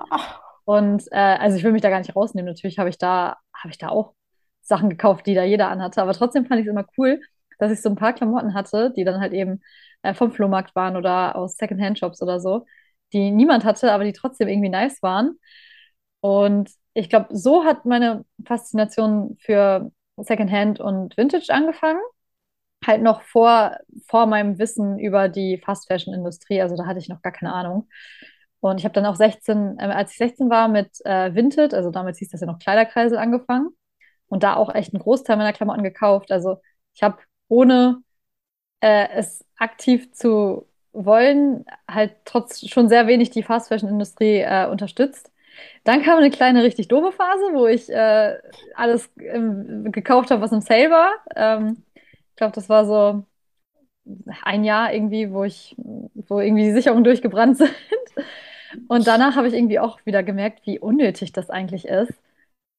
Und 0.65 1.03
äh, 1.11 1.17
also 1.17 1.57
ich 1.57 1.63
will 1.63 1.71
mich 1.71 1.81
da 1.81 1.89
gar 1.89 1.99
nicht 1.99 2.15
rausnehmen. 2.15 2.47
Natürlich 2.47 2.77
habe 2.77 2.89
ich 2.89 2.97
da, 2.97 3.37
habe 3.53 3.71
ich 3.71 3.77
da 3.77 3.89
auch 3.89 4.13
Sachen 4.69 4.89
gekauft, 4.89 5.25
die 5.27 5.35
da 5.35 5.43
jeder 5.43 5.69
anhatte. 5.69 6.01
Aber 6.01 6.13
trotzdem 6.13 6.45
fand 6.45 6.61
ich 6.61 6.67
es 6.67 6.71
immer 6.71 6.85
cool, 6.97 7.21
dass 7.59 7.71
ich 7.71 7.81
so 7.81 7.89
ein 7.89 7.95
paar 7.97 8.13
Klamotten 8.13 8.53
hatte, 8.53 8.93
die 8.95 9.03
dann 9.03 9.19
halt 9.21 9.33
eben 9.33 9.61
äh, 10.03 10.13
vom 10.13 10.31
Flohmarkt 10.31 10.75
waren 10.75 10.95
oder 10.97 11.35
aus 11.35 11.57
Secondhand-Shops 11.57 12.21
oder 12.21 12.39
so, 12.39 12.65
die 13.13 13.31
niemand 13.31 13.65
hatte, 13.65 13.91
aber 13.93 14.05
die 14.05 14.13
trotzdem 14.13 14.47
irgendwie 14.47 14.69
nice 14.69 15.01
waren. 15.03 15.37
Und 16.21 16.71
ich 16.93 17.09
glaube, 17.09 17.35
so 17.35 17.63
hat 17.65 17.85
meine 17.85 18.25
Faszination 18.45 19.37
für 19.41 19.91
Secondhand 20.17 20.79
und 20.79 21.15
Vintage 21.17 21.47
angefangen. 21.53 22.01
Halt 22.85 23.01
noch 23.03 23.21
vor, 23.23 23.77
vor 24.07 24.25
meinem 24.25 24.57
Wissen 24.59 24.99
über 24.99 25.27
die 25.29 25.57
Fast-Fashion-Industrie. 25.63 26.61
Also 26.61 26.77
da 26.77 26.85
hatte 26.85 26.99
ich 26.99 27.09
noch 27.09 27.21
gar 27.21 27.33
keine 27.33 27.53
Ahnung. 27.53 27.89
Und 28.61 28.79
ich 28.79 28.85
habe 28.85 28.93
dann 28.93 29.05
auch 29.05 29.15
16, 29.15 29.77
äh, 29.79 29.83
als 29.85 30.11
ich 30.11 30.17
16 30.17 30.49
war, 30.49 30.67
mit 30.69 30.89
äh, 31.05 31.33
Vinted, 31.35 31.73
also 31.73 31.91
damals 31.91 32.19
hieß 32.19 32.29
das 32.29 32.41
ja 32.41 32.47
noch 32.47 32.59
Kleiderkreisel, 32.59 33.17
angefangen. 33.17 33.69
Und 34.29 34.43
da 34.43 34.55
auch 34.55 34.73
echt 34.73 34.93
einen 34.93 35.01
Großteil 35.03 35.37
meiner 35.37 35.53
Klamotten 35.53 35.83
gekauft. 35.83 36.31
Also 36.31 36.61
ich 36.93 37.03
habe 37.03 37.17
ohne 37.47 38.03
äh, 38.81 39.07
es 39.13 39.45
aktiv 39.57 40.11
zu 40.13 40.67
wollen, 40.93 41.65
halt 41.89 42.15
trotz 42.25 42.67
schon 42.67 42.89
sehr 42.89 43.07
wenig 43.07 43.29
die 43.31 43.43
Fast 43.43 43.69
Fashion 43.69 43.89
Industrie 43.89 44.39
äh, 44.39 44.67
unterstützt. 44.67 45.31
Dann 45.83 46.03
kam 46.03 46.17
eine 46.17 46.29
kleine 46.29 46.63
richtig 46.63 46.87
doofe 46.87 47.11
Phase, 47.11 47.43
wo 47.53 47.67
ich 47.67 47.89
äh, 47.89 48.37
alles 48.75 49.09
ähm, 49.19 49.91
gekauft 49.91 50.31
habe, 50.31 50.41
was 50.41 50.51
im 50.51 50.61
Sale 50.61 50.89
war. 50.89 51.11
Ähm, 51.35 51.83
ich 51.95 52.35
glaube, 52.37 52.53
das 52.53 52.69
war 52.69 52.85
so 52.85 53.23
ein 54.43 54.63
Jahr 54.63 54.93
irgendwie, 54.93 55.31
wo 55.31 55.43
ich, 55.43 55.75
wo 55.77 56.39
irgendwie 56.39 56.63
die 56.63 56.73
Sicherungen 56.73 57.03
durchgebrannt 57.03 57.57
sind. 57.59 57.73
Und 58.87 59.07
danach 59.07 59.35
habe 59.35 59.47
ich 59.47 59.53
irgendwie 59.53 59.79
auch 59.79 59.99
wieder 60.05 60.23
gemerkt, 60.23 60.65
wie 60.65 60.79
unnötig 60.79 61.31
das 61.31 61.49
eigentlich 61.49 61.85
ist, 61.85 62.13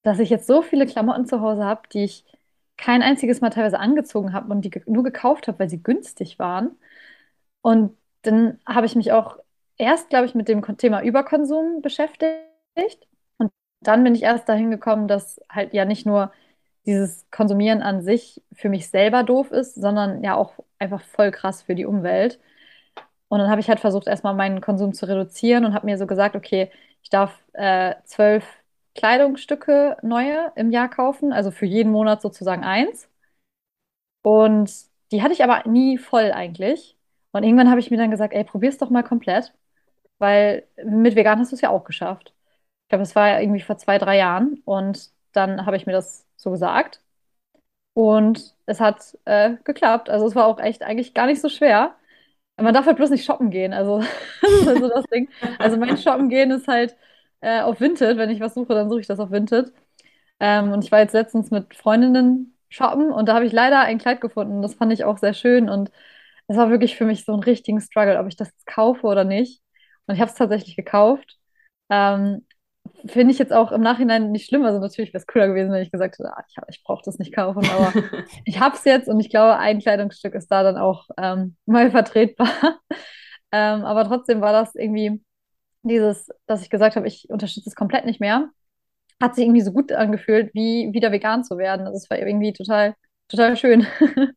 dass 0.02 0.18
ich 0.18 0.30
jetzt 0.30 0.46
so 0.46 0.62
viele 0.62 0.86
Klamotten 0.86 1.26
zu 1.26 1.40
Hause 1.40 1.64
habe, 1.64 1.82
die 1.92 2.04
ich 2.04 2.24
kein 2.76 3.02
einziges 3.02 3.40
Mal 3.40 3.50
teilweise 3.50 3.78
angezogen 3.78 4.32
habe 4.32 4.50
und 4.52 4.62
die 4.62 4.72
nur 4.86 5.04
gekauft 5.04 5.48
habe, 5.48 5.58
weil 5.58 5.70
sie 5.70 5.82
günstig 5.82 6.38
waren. 6.38 6.76
Und 7.62 7.96
dann 8.22 8.58
habe 8.66 8.86
ich 8.86 8.96
mich 8.96 9.12
auch 9.12 9.38
erst, 9.78 10.10
glaube 10.10 10.26
ich, 10.26 10.34
mit 10.34 10.48
dem 10.48 10.62
Thema 10.78 11.02
Überkonsum 11.02 11.82
beschäftigt. 11.82 12.38
Und 13.38 13.50
dann 13.80 14.04
bin 14.04 14.14
ich 14.14 14.22
erst 14.22 14.48
dahin 14.48 14.70
gekommen, 14.70 15.08
dass 15.08 15.40
halt 15.50 15.74
ja 15.74 15.84
nicht 15.84 16.06
nur 16.06 16.32
dieses 16.86 17.26
Konsumieren 17.30 17.82
an 17.82 18.02
sich 18.02 18.42
für 18.52 18.68
mich 18.68 18.88
selber 18.88 19.22
doof 19.24 19.50
ist, 19.52 19.74
sondern 19.74 20.22
ja 20.24 20.34
auch 20.36 20.54
einfach 20.78 21.02
voll 21.02 21.30
krass 21.30 21.62
für 21.62 21.74
die 21.74 21.86
Umwelt. 21.86 22.40
Und 23.28 23.38
dann 23.40 23.50
habe 23.50 23.60
ich 23.60 23.68
halt 23.68 23.80
versucht, 23.80 24.08
erstmal 24.08 24.34
meinen 24.34 24.60
Konsum 24.60 24.92
zu 24.94 25.06
reduzieren 25.08 25.64
und 25.64 25.74
habe 25.74 25.86
mir 25.86 25.98
so 25.98 26.06
gesagt, 26.06 26.36
okay, 26.36 26.70
ich 27.02 27.10
darf 27.10 27.38
äh, 27.54 27.94
zwölf 28.04 28.44
Kleidungsstücke 28.94 29.96
neue 30.02 30.52
im 30.56 30.70
Jahr 30.70 30.88
kaufen, 30.90 31.32
also 31.32 31.50
für 31.50 31.66
jeden 31.66 31.92
Monat 31.92 32.22
sozusagen 32.22 32.64
eins. 32.64 33.08
Und 34.22 34.70
die 35.12 35.22
hatte 35.22 35.32
ich 35.32 35.42
aber 35.44 35.68
nie 35.68 35.98
voll 35.98 36.32
eigentlich. 36.32 36.96
Und 37.32 37.42
irgendwann 37.44 37.70
habe 37.70 37.80
ich 37.80 37.90
mir 37.90 37.96
dann 37.96 38.10
gesagt, 38.10 38.34
ey, 38.34 38.44
probier's 38.44 38.78
doch 38.78 38.90
mal 38.90 39.02
komplett, 39.02 39.52
weil 40.18 40.66
mit 40.84 41.16
vegan 41.16 41.40
hast 41.40 41.52
du 41.52 41.56
es 41.56 41.62
ja 41.62 41.70
auch 41.70 41.84
geschafft. 41.84 42.34
Ich 42.84 42.88
glaube, 42.90 43.02
es 43.04 43.16
war 43.16 43.40
irgendwie 43.40 43.60
vor 43.62 43.78
zwei, 43.78 43.98
drei 43.98 44.18
Jahren 44.18 44.62
und 44.64 45.10
dann 45.32 45.66
habe 45.66 45.76
ich 45.76 45.86
mir 45.86 45.92
das 45.92 46.26
so 46.36 46.50
gesagt. 46.50 47.02
Und 47.94 48.54
es 48.66 48.80
hat 48.80 49.18
äh, 49.26 49.56
geklappt. 49.64 50.10
Also 50.10 50.26
es 50.26 50.34
war 50.34 50.46
auch 50.46 50.60
echt 50.60 50.82
eigentlich 50.82 51.14
gar 51.14 51.26
nicht 51.26 51.40
so 51.40 51.48
schwer. 51.48 51.96
Man 52.56 52.74
darf 52.74 52.86
halt 52.86 52.96
bloß 52.98 53.10
nicht 53.10 53.24
shoppen 53.24 53.50
gehen. 53.50 53.72
Also 53.74 54.00
das 54.42 54.52
ist 54.52 54.68
also 54.68 54.88
das 54.88 55.06
Ding. 55.06 55.28
Also 55.58 55.76
mein 55.78 55.96
Shoppen 55.98 56.28
gehen 56.28 56.50
ist 56.50 56.68
halt 56.68 56.96
äh, 57.40 57.60
auf 57.62 57.80
Vinted. 57.80 58.16
Wenn 58.18 58.30
ich 58.30 58.40
was 58.40 58.54
suche, 58.54 58.74
dann 58.74 58.88
suche 58.90 59.00
ich 59.00 59.06
das 59.06 59.20
auf 59.20 59.30
Vinted. 59.30 59.72
Ähm, 60.40 60.72
und 60.72 60.84
ich 60.84 60.92
war 60.92 61.00
jetzt 61.00 61.12
letztens 61.12 61.50
mit 61.50 61.74
Freundinnen 61.74 62.56
shoppen 62.70 63.12
und 63.12 63.28
da 63.28 63.34
habe 63.34 63.46
ich 63.46 63.52
leider 63.52 63.80
ein 63.80 63.98
Kleid 63.98 64.20
gefunden. 64.20 64.62
Das 64.62 64.74
fand 64.74 64.92
ich 64.92 65.04
auch 65.04 65.18
sehr 65.18 65.34
schön 65.34 65.68
und 65.68 65.90
es 66.48 66.56
war 66.56 66.70
wirklich 66.70 66.96
für 66.96 67.04
mich 67.04 67.24
so 67.24 67.32
ein 67.34 67.40
richtigen 67.42 67.80
Struggle, 67.80 68.18
ob 68.18 68.26
ich 68.26 68.36
das 68.36 68.48
jetzt 68.48 68.66
kaufe 68.66 69.06
oder 69.06 69.24
nicht. 69.24 69.62
Und 70.06 70.14
ich 70.16 70.20
habe 70.20 70.30
es 70.30 70.36
tatsächlich 70.36 70.76
gekauft. 70.76 71.38
Ähm, 71.90 72.46
Finde 73.06 73.32
ich 73.32 73.38
jetzt 73.38 73.52
auch 73.52 73.72
im 73.72 73.82
Nachhinein 73.82 74.32
nicht 74.32 74.48
schlimm. 74.48 74.64
Also 74.64 74.80
natürlich 74.80 75.12
wäre 75.12 75.20
es 75.20 75.26
cooler 75.26 75.48
gewesen, 75.48 75.72
wenn 75.72 75.82
ich 75.82 75.92
gesagt 75.92 76.18
hätte, 76.18 76.32
ah, 76.36 76.44
ich, 76.48 76.56
ich 76.68 76.82
brauche 76.84 77.02
das 77.04 77.18
nicht 77.18 77.34
kaufen. 77.34 77.64
Aber 77.70 77.92
ich 78.44 78.60
habe 78.60 78.76
es 78.76 78.84
jetzt 78.84 79.08
und 79.08 79.20
ich 79.20 79.30
glaube, 79.30 79.58
ein 79.58 79.80
Kleidungsstück 79.80 80.34
ist 80.34 80.48
da 80.50 80.62
dann 80.62 80.76
auch 80.76 81.08
ähm, 81.18 81.56
mal 81.66 81.90
vertretbar. 81.90 82.48
ähm, 83.52 83.84
aber 83.84 84.04
trotzdem 84.04 84.40
war 84.40 84.52
das 84.52 84.74
irgendwie 84.74 85.22
dieses, 85.82 86.28
dass 86.46 86.62
ich 86.62 86.70
gesagt 86.70 86.96
habe, 86.96 87.06
ich 87.06 87.28
unterstütze 87.30 87.68
es 87.68 87.74
komplett 87.74 88.04
nicht 88.04 88.20
mehr, 88.20 88.50
hat 89.20 89.34
sich 89.34 89.44
irgendwie 89.44 89.60
so 89.60 89.72
gut 89.72 89.92
angefühlt, 89.92 90.52
wie 90.54 90.90
wieder 90.92 91.12
vegan 91.12 91.44
zu 91.44 91.58
werden. 91.58 91.86
Also 91.86 91.98
es 91.98 92.10
war 92.10 92.18
irgendwie 92.18 92.52
total, 92.52 92.94
total 93.28 93.56
schön. 93.56 93.86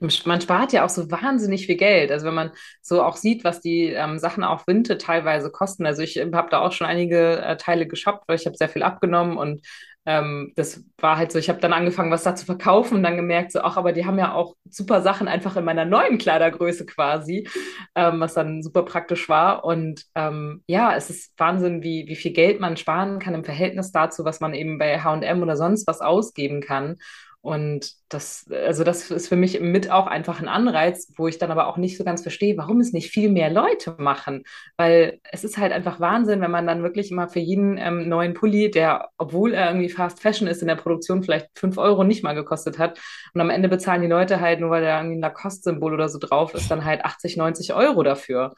Man 0.00 0.40
spart 0.40 0.72
ja 0.72 0.86
auch 0.86 0.88
so 0.88 1.10
wahnsinnig 1.10 1.66
viel 1.66 1.76
Geld. 1.76 2.10
Also 2.10 2.26
wenn 2.26 2.32
man 2.32 2.52
so 2.80 3.02
auch 3.02 3.16
sieht, 3.16 3.44
was 3.44 3.60
die 3.60 3.88
ähm, 3.88 4.18
Sachen 4.18 4.44
auch 4.44 4.66
Winte 4.66 4.96
teilweise 4.96 5.50
kosten. 5.50 5.84
Also 5.84 6.00
ich 6.00 6.16
habe 6.16 6.48
da 6.50 6.60
auch 6.60 6.72
schon 6.72 6.86
einige 6.86 7.42
äh, 7.42 7.58
Teile 7.58 7.86
geshoppt, 7.86 8.26
weil 8.26 8.36
ich 8.36 8.46
habe 8.46 8.56
sehr 8.56 8.70
viel 8.70 8.82
abgenommen 8.82 9.36
und 9.36 9.60
ähm, 10.06 10.52
das 10.56 10.82
war 10.98 11.18
halt 11.18 11.30
so, 11.30 11.38
ich 11.38 11.48
habe 11.48 11.60
dann 11.60 11.72
angefangen, 11.72 12.10
was 12.10 12.22
da 12.22 12.34
zu 12.34 12.46
verkaufen 12.46 12.96
und 12.96 13.02
dann 13.02 13.16
gemerkt, 13.16 13.52
so, 13.52 13.60
ach, 13.60 13.76
aber 13.76 13.92
die 13.92 14.06
haben 14.06 14.18
ja 14.18 14.32
auch 14.32 14.54
super 14.68 15.02
Sachen 15.02 15.28
einfach 15.28 15.56
in 15.56 15.64
meiner 15.64 15.84
neuen 15.84 16.16
Kleidergröße 16.18 16.86
quasi, 16.86 17.48
ähm, 17.94 18.20
was 18.20 18.34
dann 18.34 18.62
super 18.62 18.82
praktisch 18.84 19.28
war. 19.28 19.64
Und 19.64 20.04
ähm, 20.14 20.62
ja, 20.66 20.94
es 20.96 21.10
ist 21.10 21.32
Wahnsinn, 21.38 21.82
wie, 21.82 22.06
wie 22.08 22.16
viel 22.16 22.32
Geld 22.32 22.60
man 22.60 22.76
sparen 22.78 23.18
kann 23.18 23.34
im 23.34 23.44
Verhältnis 23.44 23.92
dazu, 23.92 24.24
was 24.24 24.40
man 24.40 24.54
eben 24.54 24.78
bei 24.78 25.00
HM 25.00 25.42
oder 25.42 25.56
sonst 25.56 25.86
was 25.86 26.00
ausgeben 26.00 26.62
kann. 26.62 26.96
Und 27.42 27.94
das, 28.10 28.46
also 28.50 28.84
das 28.84 29.10
ist 29.10 29.28
für 29.28 29.36
mich 29.36 29.60
mit 29.60 29.90
auch 29.90 30.06
einfach 30.06 30.40
ein 30.42 30.48
Anreiz, 30.48 31.10
wo 31.16 31.26
ich 31.26 31.38
dann 31.38 31.50
aber 31.50 31.68
auch 31.68 31.78
nicht 31.78 31.96
so 31.96 32.04
ganz 32.04 32.20
verstehe, 32.20 32.58
warum 32.58 32.80
es 32.80 32.92
nicht 32.92 33.10
viel 33.10 33.30
mehr 33.30 33.48
Leute 33.50 33.94
machen. 33.96 34.44
Weil 34.76 35.20
es 35.32 35.42
ist 35.42 35.56
halt 35.56 35.72
einfach 35.72 36.00
Wahnsinn, 36.00 36.42
wenn 36.42 36.50
man 36.50 36.66
dann 36.66 36.82
wirklich 36.82 37.10
immer 37.10 37.28
für 37.28 37.38
jeden 37.38 37.78
ähm, 37.78 38.10
neuen 38.10 38.34
Pulli, 38.34 38.70
der, 38.70 39.08
obwohl 39.16 39.54
er 39.54 39.68
irgendwie 39.68 39.88
Fast 39.88 40.20
Fashion 40.20 40.48
ist, 40.48 40.60
in 40.60 40.68
der 40.68 40.76
Produktion 40.76 41.22
vielleicht 41.22 41.48
fünf 41.58 41.78
Euro 41.78 42.04
nicht 42.04 42.22
mal 42.22 42.34
gekostet 42.34 42.78
hat. 42.78 43.00
Und 43.32 43.40
am 43.40 43.48
Ende 43.48 43.70
bezahlen 43.70 44.02
die 44.02 44.08
Leute 44.08 44.40
halt, 44.40 44.60
nur 44.60 44.68
weil 44.68 44.82
da 44.82 44.98
irgendwie 44.98 45.16
ein 45.16 45.22
Lacoste-Symbol 45.22 45.94
oder 45.94 46.10
so 46.10 46.18
drauf 46.18 46.52
ist, 46.54 46.70
dann 46.70 46.84
halt 46.84 47.06
80, 47.06 47.38
90 47.38 47.72
Euro 47.72 48.02
dafür. 48.02 48.54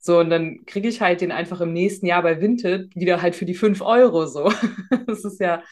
So, 0.00 0.18
und 0.18 0.28
dann 0.30 0.66
kriege 0.66 0.88
ich 0.88 1.00
halt 1.00 1.20
den 1.20 1.30
einfach 1.30 1.60
im 1.60 1.72
nächsten 1.72 2.06
Jahr 2.06 2.22
bei 2.22 2.40
Vinted 2.40 2.94
wieder 2.96 3.22
halt 3.22 3.36
für 3.36 3.44
die 3.46 3.54
fünf 3.54 3.80
Euro 3.80 4.26
so. 4.26 4.52
das 5.06 5.24
ist 5.24 5.38
ja, 5.40 5.62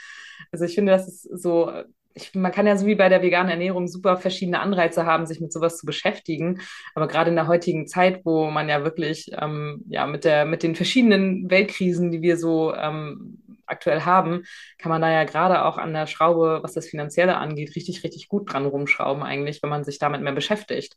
also 0.52 0.64
ich 0.64 0.74
finde, 0.76 0.92
das 0.92 1.08
ist 1.08 1.42
so 1.42 1.70
ich, 2.14 2.34
man 2.34 2.52
kann 2.52 2.66
ja 2.66 2.76
so 2.76 2.86
wie 2.86 2.94
bei 2.94 3.08
der 3.08 3.22
veganen 3.22 3.50
Ernährung 3.50 3.88
super 3.88 4.16
verschiedene 4.16 4.60
Anreize 4.60 5.06
haben, 5.06 5.26
sich 5.26 5.40
mit 5.40 5.52
sowas 5.52 5.78
zu 5.78 5.86
beschäftigen. 5.86 6.60
Aber 6.94 7.08
gerade 7.08 7.30
in 7.30 7.36
der 7.36 7.46
heutigen 7.48 7.86
Zeit, 7.86 8.20
wo 8.24 8.50
man 8.50 8.68
ja 8.68 8.84
wirklich 8.84 9.30
ähm, 9.40 9.82
ja 9.88 10.06
mit 10.06 10.24
der 10.24 10.44
mit 10.44 10.62
den 10.62 10.74
verschiedenen 10.76 11.50
Weltkrisen, 11.50 12.10
die 12.10 12.22
wir 12.22 12.36
so 12.36 12.74
ähm, 12.74 13.38
aktuell 13.66 14.02
haben, 14.02 14.44
kann 14.78 14.90
man 14.90 15.02
da 15.02 15.10
ja 15.10 15.24
gerade 15.24 15.64
auch 15.64 15.78
an 15.78 15.92
der 15.92 16.06
Schraube, 16.06 16.60
was 16.62 16.74
das 16.74 16.88
Finanzielle 16.88 17.36
angeht, 17.36 17.74
richtig, 17.76 18.04
richtig 18.04 18.28
gut 18.28 18.52
dran 18.52 18.66
rumschrauben 18.66 19.22
eigentlich, 19.22 19.62
wenn 19.62 19.70
man 19.70 19.84
sich 19.84 19.98
damit 19.98 20.20
mehr 20.22 20.32
beschäftigt. 20.32 20.96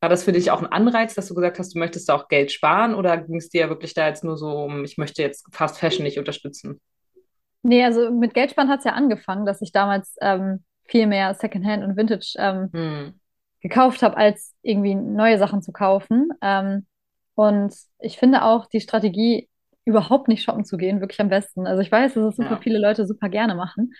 War 0.00 0.08
das 0.08 0.24
für 0.24 0.32
dich 0.32 0.50
auch 0.50 0.60
ein 0.62 0.72
Anreiz, 0.72 1.14
dass 1.14 1.28
du 1.28 1.34
gesagt 1.34 1.58
hast, 1.58 1.74
du 1.74 1.78
möchtest 1.78 2.08
da 2.08 2.14
auch 2.14 2.28
Geld 2.28 2.52
sparen 2.52 2.94
oder 2.94 3.18
ging 3.18 3.36
es 3.36 3.50
dir 3.50 3.62
ja 3.62 3.68
wirklich 3.68 3.92
da 3.94 4.08
jetzt 4.08 4.24
nur 4.24 4.38
so 4.38 4.64
um, 4.64 4.84
ich 4.84 4.96
möchte 4.96 5.22
jetzt 5.22 5.46
Fast 5.52 5.78
Fashion 5.78 6.04
nicht 6.04 6.18
unterstützen? 6.18 6.80
Nee, 7.62 7.84
also 7.84 8.10
mit 8.10 8.34
Geldsparen 8.34 8.68
hat 8.68 8.78
es 8.80 8.84
ja 8.84 8.92
angefangen, 8.92 9.44
dass 9.44 9.60
ich 9.62 9.72
damals 9.72 10.16
ähm, 10.20 10.64
viel 10.84 11.06
mehr 11.06 11.34
Secondhand 11.34 11.84
und 11.84 11.96
Vintage 11.96 12.34
ähm, 12.38 12.70
hm. 12.72 13.20
gekauft 13.60 14.02
habe, 14.02 14.16
als 14.16 14.54
irgendwie 14.62 14.94
neue 14.94 15.38
Sachen 15.38 15.62
zu 15.62 15.72
kaufen. 15.72 16.30
Ähm, 16.40 16.86
und 17.34 17.74
ich 17.98 18.18
finde 18.18 18.44
auch 18.44 18.66
die 18.66 18.80
Strategie, 18.80 19.48
überhaupt 19.84 20.28
nicht 20.28 20.42
shoppen 20.42 20.64
zu 20.64 20.76
gehen, 20.76 21.00
wirklich 21.00 21.20
am 21.20 21.28
besten. 21.28 21.66
Also 21.66 21.82
ich 21.82 21.90
weiß, 21.90 22.14
dass 22.14 22.24
es 22.24 22.36
super 22.36 22.52
ja. 22.52 22.60
viele 22.60 22.78
Leute 22.78 23.06
super 23.06 23.28
gerne 23.28 23.54
machen. 23.54 23.92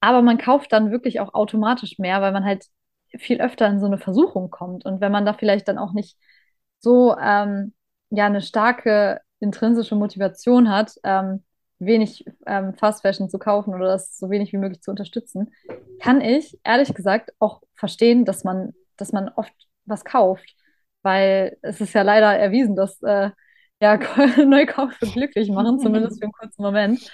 Aber 0.00 0.22
man 0.22 0.38
kauft 0.38 0.72
dann 0.72 0.90
wirklich 0.90 1.20
auch 1.20 1.34
automatisch 1.34 1.98
mehr, 1.98 2.20
weil 2.20 2.32
man 2.32 2.44
halt 2.44 2.66
viel 3.16 3.40
öfter 3.40 3.66
in 3.68 3.80
so 3.80 3.86
eine 3.86 3.98
Versuchung 3.98 4.50
kommt. 4.50 4.84
Und 4.84 5.00
wenn 5.00 5.12
man 5.12 5.24
da 5.24 5.32
vielleicht 5.32 5.68
dann 5.68 5.78
auch 5.78 5.92
nicht 5.92 6.16
so 6.78 7.16
ähm, 7.16 7.74
ja 8.10 8.26
eine 8.26 8.40
starke 8.40 9.20
intrinsische 9.40 9.96
Motivation 9.96 10.68
hat, 10.70 10.92
ähm, 11.04 11.44
wenig 11.78 12.24
ähm, 12.46 12.74
Fast 12.74 13.02
Fashion 13.02 13.28
zu 13.28 13.38
kaufen 13.38 13.74
oder 13.74 13.86
das 13.86 14.18
so 14.18 14.30
wenig 14.30 14.52
wie 14.52 14.58
möglich 14.58 14.80
zu 14.80 14.90
unterstützen, 14.90 15.52
kann 16.00 16.20
ich 16.20 16.58
ehrlich 16.64 16.94
gesagt 16.94 17.32
auch 17.38 17.62
verstehen, 17.74 18.24
dass 18.24 18.44
man, 18.44 18.74
dass 18.96 19.12
man 19.12 19.28
oft 19.28 19.52
was 19.84 20.04
kauft. 20.04 20.54
Weil 21.02 21.56
es 21.62 21.80
ist 21.80 21.94
ja 21.94 22.02
leider 22.02 22.36
erwiesen, 22.36 22.74
dass 22.76 23.00
äh, 23.02 23.30
ja, 23.80 23.96
Neukäufe 24.44 25.06
glücklich 25.12 25.50
machen, 25.50 25.78
zumindest 25.78 26.18
für 26.18 26.24
einen 26.24 26.32
kurzen 26.32 26.62
Moment. 26.62 27.10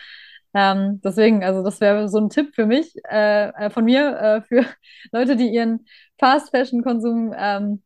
Ähm, 0.55 1.01
deswegen, 1.03 1.43
also 1.43 1.65
das 1.65 1.81
wäre 1.81 2.09
so 2.09 2.19
ein 2.19 2.31
Tipp 2.31 2.55
für 2.55 2.67
mich, 2.67 2.95
äh, 3.11 3.49
äh, 3.49 3.71
von 3.71 3.85
mir, 3.85 4.17
äh, 4.17 4.43
für 4.43 4.65
Leute, 5.13 5.37
die 5.37 5.49
ihren 5.49 5.87
Fast-Fashion-Konsum 6.19 7.35
ähm, 7.37 7.83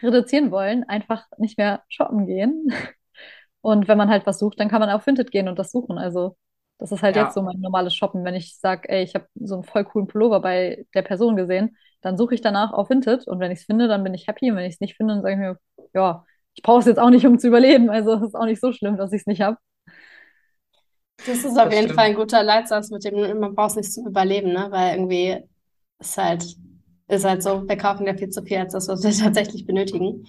reduzieren 0.00 0.50
wollen, 0.50 0.84
einfach 0.84 1.26
nicht 1.38 1.58
mehr 1.58 1.82
shoppen 1.88 2.26
gehen. 2.26 2.72
Und 3.62 3.88
wenn 3.88 3.98
man 3.98 4.10
halt 4.10 4.26
was 4.26 4.38
sucht, 4.38 4.60
dann 4.60 4.68
kann 4.68 4.80
man 4.80 4.90
auf 4.90 5.06
Vinted 5.06 5.30
gehen 5.30 5.48
und 5.48 5.58
das 5.58 5.70
suchen. 5.70 5.98
Also 5.98 6.36
das 6.78 6.92
ist 6.92 7.02
halt 7.02 7.16
ja. 7.16 7.24
jetzt 7.24 7.34
so 7.34 7.42
mein 7.42 7.60
normales 7.60 7.94
Shoppen. 7.94 8.24
Wenn 8.24 8.34
ich 8.34 8.58
sage, 8.58 8.88
ey, 8.88 9.04
ich 9.04 9.14
habe 9.14 9.26
so 9.36 9.54
einen 9.54 9.64
voll 9.64 9.84
coolen 9.84 10.08
Pullover 10.08 10.40
bei 10.40 10.84
der 10.94 11.02
Person 11.02 11.36
gesehen, 11.36 11.76
dann 12.00 12.18
suche 12.18 12.34
ich 12.34 12.40
danach 12.40 12.72
auf 12.72 12.90
Vinted 12.90 13.26
und 13.28 13.38
wenn 13.38 13.52
ich 13.52 13.60
es 13.60 13.64
finde, 13.64 13.86
dann 13.88 14.02
bin 14.02 14.14
ich 14.14 14.26
happy. 14.26 14.50
Und 14.50 14.56
wenn 14.56 14.64
ich 14.66 14.74
es 14.74 14.80
nicht 14.80 14.96
finde, 14.96 15.14
dann 15.14 15.22
sage 15.22 15.34
ich 15.34 15.38
mir, 15.38 15.58
ja, 15.94 16.24
ich 16.54 16.62
brauche 16.62 16.80
es 16.80 16.86
jetzt 16.86 16.98
auch 16.98 17.10
nicht, 17.10 17.24
um 17.26 17.38
zu 17.38 17.46
überleben. 17.48 17.88
Also 17.88 18.14
es 18.14 18.22
ist 18.22 18.34
auch 18.34 18.44
nicht 18.44 18.60
so 18.60 18.72
schlimm, 18.72 18.96
dass 18.96 19.12
ich 19.12 19.22
es 19.22 19.26
nicht 19.26 19.40
habe. 19.40 19.58
Das 21.18 21.44
ist 21.44 21.46
auf 21.56 21.66
das 21.66 21.74
jeden 21.74 21.84
stimmt. 21.84 21.94
Fall 21.94 22.06
ein 22.06 22.14
guter 22.16 22.42
Leitsatz, 22.42 22.90
mit 22.90 23.04
dem 23.04 23.38
man 23.38 23.54
braucht 23.54 23.70
es 23.70 23.76
nicht 23.76 23.92
zum 23.92 24.06
Überleben, 24.08 24.52
ne? 24.52 24.66
Weil 24.70 24.96
irgendwie 24.96 25.38
ist 26.00 26.18
halt, 26.18 26.44
ist 27.08 27.24
halt 27.24 27.42
so, 27.42 27.68
wir 27.68 27.76
kaufen 27.76 28.06
ja 28.06 28.14
viel 28.14 28.30
zu 28.30 28.42
viel 28.42 28.58
als 28.58 28.72
das, 28.72 28.88
was 28.88 29.04
wir 29.04 29.12
tatsächlich 29.24 29.66
benötigen. 29.66 30.24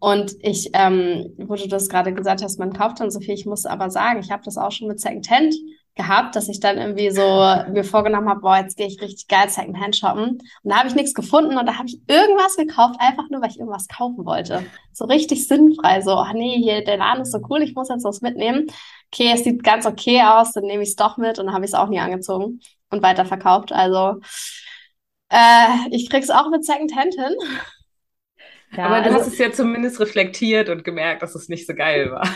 Und 0.00 0.34
ich, 0.40 0.70
ähm, 0.72 1.34
wo 1.36 1.54
du 1.54 1.68
das 1.68 1.88
gerade 1.88 2.12
gesagt 2.14 2.42
hast, 2.42 2.58
man 2.58 2.72
kauft 2.72 3.00
dann 3.00 3.10
so 3.10 3.20
viel, 3.20 3.34
ich 3.34 3.46
muss 3.46 3.66
aber 3.66 3.90
sagen, 3.90 4.20
ich 4.20 4.30
habe 4.30 4.42
das 4.42 4.56
auch 4.56 4.72
schon 4.72 4.88
mit 4.88 4.98
Secondhand 4.98 5.54
gehabt, 5.94 6.34
dass 6.36 6.48
ich 6.48 6.60
dann 6.60 6.78
irgendwie 6.78 7.10
so 7.10 7.22
mir 7.70 7.84
vorgenommen 7.84 8.28
habe, 8.28 8.40
boah, 8.40 8.56
jetzt 8.56 8.78
gehe 8.78 8.86
ich 8.86 9.00
richtig 9.02 9.28
geil 9.28 9.50
Secondhand 9.50 9.96
shoppen. 9.96 10.38
Und 10.62 10.70
da 10.70 10.76
habe 10.78 10.88
ich 10.88 10.94
nichts 10.94 11.12
gefunden 11.12 11.58
und 11.58 11.66
da 11.66 11.76
habe 11.76 11.86
ich 11.86 12.00
irgendwas 12.06 12.56
gekauft, 12.56 12.96
einfach 12.98 13.28
nur, 13.28 13.42
weil 13.42 13.50
ich 13.50 13.58
irgendwas 13.58 13.88
kaufen 13.88 14.24
wollte. 14.24 14.64
So 14.92 15.04
richtig 15.04 15.46
sinnfrei, 15.46 16.00
so, 16.00 16.12
ach 16.12 16.32
nee, 16.32 16.56
hier, 16.56 16.82
der 16.82 16.96
Laden 16.96 17.22
ist 17.22 17.32
so 17.32 17.40
cool, 17.50 17.62
ich 17.62 17.74
muss 17.74 17.90
jetzt 17.90 18.04
was 18.04 18.22
mitnehmen. 18.22 18.68
Okay, 19.12 19.32
es 19.34 19.44
sieht 19.44 19.62
ganz 19.62 19.84
okay 19.84 20.22
aus, 20.22 20.52
dann 20.52 20.64
nehme 20.64 20.82
ich 20.82 20.90
es 20.90 20.96
doch 20.96 21.18
mit 21.18 21.38
und 21.38 21.46
dann 21.46 21.54
habe 21.54 21.64
ich 21.66 21.72
es 21.72 21.74
auch 21.74 21.88
nie 21.88 22.00
angezogen 22.00 22.60
und 22.90 23.02
weiterverkauft. 23.02 23.72
Also 23.72 24.20
äh, 25.28 25.88
ich 25.90 26.08
krieg's 26.08 26.30
auch 26.30 26.48
mit 26.48 26.64
Secondhand 26.64 27.14
hin. 27.14 27.34
Ja, 28.76 28.86
Aber 28.86 29.00
du 29.00 29.06
also, 29.06 29.18
hast 29.18 29.26
es 29.28 29.38
ja 29.38 29.50
zumindest 29.50 30.00
reflektiert 30.00 30.68
und 30.68 30.84
gemerkt, 30.84 31.22
dass 31.22 31.34
es 31.34 31.48
nicht 31.48 31.66
so 31.66 31.74
geil 31.74 32.10
war. 32.10 32.28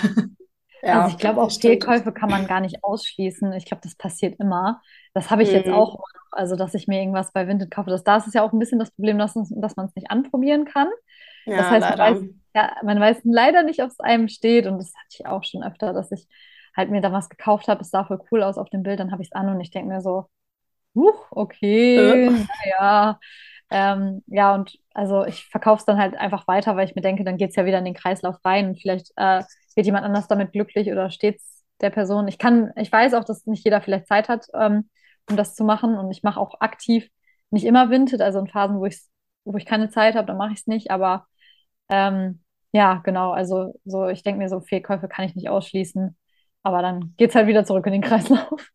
Ja, 0.85 1.03
also 1.03 1.15
ich 1.15 1.19
glaube, 1.19 1.41
auch 1.41 1.51
Fehlkäufe 1.51 2.13
kann 2.13 2.29
man 2.29 2.47
gar 2.47 2.61
nicht 2.61 2.85
ausschließen. 2.85 3.53
Ich 3.55 3.65
glaube, 3.65 3.81
das 3.83 3.95
passiert 3.95 4.39
immer. 4.39 4.83
Das 5.15 5.31
habe 5.31 5.43
ich 5.43 5.49
mhm. 5.49 5.55
jetzt 5.55 5.71
auch 5.71 5.95
noch. 5.95 6.05
Also, 6.31 6.57
dass 6.57 6.75
ich 6.75 6.89
mir 6.89 6.99
irgendwas 6.99 7.33
bei 7.33 7.47
Vinted 7.47 7.71
kaufe. 7.71 7.91
Das, 7.91 8.05
da 8.05 8.17
ist 8.17 8.27
es 8.27 8.35
ja 8.35 8.43
auch 8.43 8.53
ein 8.53 8.59
bisschen 8.59 8.81
das 8.81 8.91
Problem, 8.91 9.19
dass, 9.19 9.35
dass 9.35 9.77
man 9.77 9.87
es 9.87 9.95
nicht 9.95 10.11
anprobieren 10.11 10.65
kann. 10.65 10.89
Ja, 11.47 11.59
das 11.59 11.71
heißt, 11.71 11.89
man 11.89 11.99
weiß, 11.99 12.25
ja, 12.55 12.73
man 12.83 13.01
weiß 13.01 13.21
leider 13.25 13.63
nicht, 13.63 13.83
ob 13.83 13.89
es 13.89 14.01
einem 14.01 14.29
steht. 14.29 14.67
Und 14.67 14.79
das 14.79 14.93
hatte 14.95 15.17
ich 15.19 15.27
auch 15.27 15.45
schon 15.45 15.63
öfter, 15.63 15.93
dass 15.93 16.13
ich 16.13 16.27
halt 16.77 16.91
mir 16.91 17.01
da 17.01 17.13
was 17.13 17.29
gekauft 17.31 17.69
habe. 17.69 17.81
Es 17.81 17.91
sah 17.91 18.05
voll 18.05 18.21
cool 18.31 18.43
aus 18.43 18.59
auf 18.59 18.69
dem 18.69 18.83
Bild. 18.83 19.01
Dann 19.01 19.13
habe 19.13 19.23
ich 19.23 19.29
es 19.29 19.33
an 19.33 19.49
und 19.49 19.61
ich 19.61 19.71
denke 19.71 19.89
mir 19.89 20.03
so, 20.03 20.27
huch, 20.95 21.29
okay, 21.31 22.27
äh. 22.27 22.47
ja. 22.79 23.19
Ähm, 23.71 24.23
ja, 24.27 24.55
und 24.55 24.79
also 24.95 25.25
ich 25.27 25.47
verkaufe 25.47 25.81
es 25.81 25.85
dann 25.87 25.99
halt 25.99 26.17
einfach 26.17 26.47
weiter, 26.49 26.77
weil 26.77 26.89
ich 26.89 26.95
mir 26.95 27.03
denke, 27.03 27.25
dann 27.25 27.37
geht 27.37 27.51
es 27.51 27.57
ja 27.57 27.67
wieder 27.67 27.79
in 27.79 27.85
den 27.85 27.95
Kreislauf 27.95 28.37
rein 28.45 28.69
und 28.69 28.81
vielleicht 28.81 29.13
äh, 29.17 29.43
wird 29.75 29.87
jemand 29.87 30.05
anders 30.05 30.29
damit 30.29 30.53
glücklich 30.53 30.91
oder 30.91 31.11
steht 31.11 31.37
es 31.37 31.65
der 31.81 31.91
Person. 31.91 32.29
Ich 32.29 32.39
kann, 32.39 32.73
ich 32.77 32.91
weiß 32.93 33.15
auch, 33.15 33.25
dass 33.25 33.47
nicht 33.47 33.65
jeder 33.65 33.83
vielleicht 33.83 34.07
Zeit 34.07 34.29
hat, 34.29 34.47
ähm, 34.55 34.89
um 35.29 35.37
das 35.37 35.55
zu 35.55 35.65
machen 35.65 35.97
und 35.97 36.11
ich 36.11 36.23
mache 36.23 36.41
auch 36.41 36.61
aktiv 36.61 37.09
nicht 37.51 37.65
immer 37.65 37.91
Vinted, 37.91 38.21
also 38.21 38.41
in 38.41 38.49
Phasen, 38.49 38.79
wo 38.79 38.87
ich 38.87 39.01
wo 39.45 39.57
ich 39.57 39.67
keine 39.67 39.91
Zeit 39.91 40.15
habe, 40.15 40.27
dann 40.27 40.37
mache 40.39 40.53
ich 40.53 40.61
es 40.61 40.67
nicht, 40.67 40.91
aber 40.91 41.27
ähm, 41.89 42.43
ja, 42.73 43.01
genau, 43.05 43.33
also 43.33 43.75
so, 43.85 44.09
ich 44.09 44.23
denke 44.23 44.39
mir 44.39 44.49
so, 44.49 44.61
Fehlkäufe 44.61 45.09
kann 45.09 45.27
ich 45.27 45.35
nicht 45.35 45.49
ausschließen, 45.49 46.17
aber 46.63 46.83
dann 46.83 47.15
geht 47.17 47.31
es 47.31 47.37
halt 47.37 47.47
wieder 47.47 47.65
zurück 47.65 47.87
in 47.87 47.93
den 47.93 48.03
Kreislauf. 48.03 48.71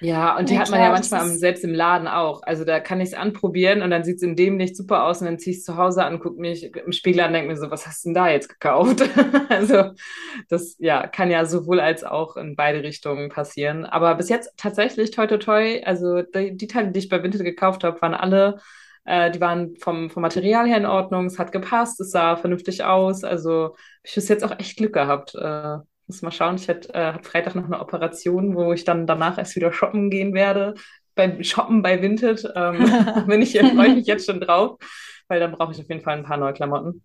Ja, 0.00 0.36
und 0.36 0.48
die 0.48 0.54
ja, 0.54 0.60
hat 0.60 0.70
man 0.70 0.78
klar, 0.78 0.88
ja 0.88 0.92
manchmal 0.94 1.26
ist... 1.26 1.40
selbst 1.40 1.64
im 1.64 1.74
Laden 1.74 2.08
auch. 2.08 2.42
Also 2.42 2.64
da 2.64 2.80
kann 2.80 3.00
ich 3.00 3.10
es 3.10 3.14
anprobieren 3.14 3.82
und 3.82 3.90
dann 3.90 4.04
sieht 4.04 4.16
es 4.16 4.22
in 4.22 4.36
dem 4.36 4.56
nicht 4.56 4.76
super 4.76 5.04
aus 5.04 5.20
und 5.20 5.26
dann 5.26 5.38
ziehe 5.38 5.52
ich 5.52 5.58
es 5.58 5.64
zu 5.64 5.76
Hause 5.76 6.04
an, 6.04 6.18
gucke 6.20 6.40
mich 6.40 6.74
im 6.74 6.92
Spiegel 6.92 7.20
an 7.20 7.28
und 7.28 7.32
denke 7.34 7.48
mir 7.48 7.56
so, 7.56 7.70
was 7.70 7.86
hast 7.86 8.04
du 8.04 8.08
denn 8.08 8.14
da 8.14 8.28
jetzt 8.28 8.48
gekauft? 8.48 9.02
also 9.48 9.92
das 10.48 10.76
ja, 10.78 11.06
kann 11.06 11.30
ja 11.30 11.44
sowohl 11.44 11.80
als 11.80 12.04
auch 12.04 12.36
in 12.36 12.56
beide 12.56 12.82
Richtungen 12.82 13.28
passieren. 13.28 13.84
Aber 13.84 14.14
bis 14.14 14.28
jetzt 14.28 14.52
tatsächlich 14.56 15.10
toi 15.10 15.26
toi 15.26 15.38
toi, 15.38 15.82
also 15.84 16.22
die, 16.22 16.56
die 16.56 16.66
Teile, 16.66 16.92
die 16.92 16.98
ich 16.98 17.08
bei 17.08 17.22
Vinted 17.22 17.44
gekauft 17.44 17.84
habe, 17.84 18.00
waren 18.02 18.14
alle 18.14 18.58
äh, 19.04 19.30
die 19.30 19.40
waren 19.40 19.76
vom, 19.76 20.10
vom 20.10 20.22
Material 20.22 20.66
her 20.66 20.76
in 20.76 20.86
Ordnung, 20.86 21.26
es 21.26 21.38
hat 21.38 21.52
gepasst, 21.52 22.00
es 22.00 22.10
sah 22.10 22.36
vernünftig 22.36 22.84
aus. 22.84 23.24
Also 23.24 23.74
ich 24.02 24.14
bis 24.14 24.28
jetzt 24.28 24.44
auch 24.44 24.58
echt 24.58 24.76
Glück 24.76 24.92
gehabt. 24.92 25.34
Äh, 25.34 25.78
muss 26.10 26.22
mal 26.22 26.32
schauen, 26.32 26.56
ich 26.56 26.68
hatte 26.68 26.92
äh, 26.92 27.22
Freitag 27.22 27.54
noch 27.54 27.64
eine 27.64 27.80
Operation, 27.80 28.56
wo 28.56 28.72
ich 28.72 28.84
dann 28.84 29.06
danach 29.06 29.38
erst 29.38 29.54
wieder 29.54 29.72
shoppen 29.72 30.10
gehen 30.10 30.34
werde. 30.34 30.74
Beim 31.14 31.42
Shoppen 31.44 31.82
bei 31.82 32.02
Vinted 32.02 32.52
ähm, 32.56 32.78
bin 33.26 33.42
ich, 33.42 33.58
freue 33.58 33.88
ich 33.88 33.94
mich 33.94 34.06
jetzt 34.06 34.26
schon 34.26 34.40
drauf, 34.40 34.76
weil 35.28 35.38
dann 35.38 35.52
brauche 35.52 35.72
ich 35.72 35.80
auf 35.80 35.88
jeden 35.88 36.00
Fall 36.00 36.18
ein 36.18 36.24
paar 36.24 36.36
neue 36.36 36.52
Klamotten. 36.52 37.04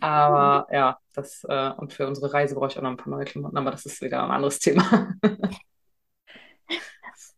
Aber 0.00 0.66
ja, 0.72 0.98
das 1.12 1.44
äh, 1.46 1.70
und 1.76 1.92
für 1.92 2.06
unsere 2.06 2.32
Reise 2.32 2.54
brauche 2.54 2.68
ich 2.68 2.78
auch 2.78 2.82
noch 2.82 2.90
ein 2.90 2.96
paar 2.96 3.10
neue 3.10 3.26
Klamotten, 3.26 3.58
aber 3.58 3.70
das 3.70 3.84
ist 3.84 4.00
wieder 4.00 4.22
ein 4.22 4.30
anderes 4.30 4.60
Thema. 4.60 5.12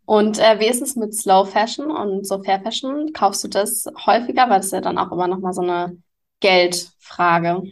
und 0.04 0.38
äh, 0.38 0.60
wie 0.60 0.68
ist 0.68 0.82
es 0.82 0.94
mit 0.94 1.14
Slow 1.14 1.44
Fashion 1.44 1.90
und 1.90 2.24
so 2.24 2.40
Fair 2.40 2.60
Fashion? 2.60 3.12
Kaufst 3.12 3.42
du 3.42 3.48
das 3.48 3.86
häufiger? 4.06 4.48
Weil 4.48 4.58
das 4.58 4.66
ist 4.66 4.72
ja 4.72 4.80
dann 4.80 4.98
auch 4.98 5.10
immer 5.10 5.26
noch 5.26 5.40
mal 5.40 5.52
so 5.52 5.62
eine 5.62 5.96
Geldfrage. 6.38 7.62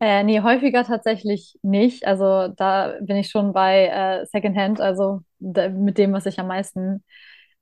Äh, 0.00 0.24
nee, 0.24 0.40
häufiger 0.40 0.84
tatsächlich 0.84 1.58
nicht. 1.62 2.06
Also 2.06 2.48
da 2.48 2.94
bin 3.00 3.16
ich 3.16 3.30
schon 3.30 3.52
bei 3.52 3.86
äh, 3.86 4.26
Secondhand, 4.26 4.80
also 4.80 5.20
mit 5.40 5.98
dem, 5.98 6.12
was 6.12 6.26
ich 6.26 6.38
am 6.40 6.48
meisten 6.48 7.04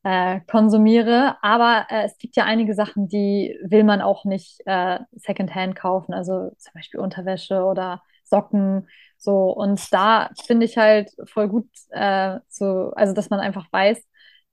äh, 0.02 0.40
konsumiere. 0.50 1.36
Aber 1.42 1.86
äh, 1.90 2.04
es 2.04 2.18
gibt 2.18 2.36
ja 2.36 2.44
einige 2.44 2.74
Sachen, 2.74 3.08
die 3.08 3.56
will 3.64 3.84
man 3.84 4.00
auch 4.02 4.24
nicht 4.24 4.60
äh, 4.66 4.98
Secondhand 5.12 5.76
kaufen. 5.76 6.14
Also 6.14 6.50
zum 6.58 6.72
Beispiel 6.74 7.00
Unterwäsche 7.00 7.62
oder 7.64 8.02
Socken. 8.24 8.88
So, 9.18 9.50
und 9.52 9.92
da 9.92 10.30
finde 10.46 10.66
ich 10.66 10.76
halt 10.78 11.10
voll 11.26 11.48
gut, 11.48 11.68
äh, 11.90 12.38
so, 12.48 12.92
also 12.96 13.12
dass 13.14 13.30
man 13.30 13.40
einfach 13.40 13.66
weiß, 13.72 14.02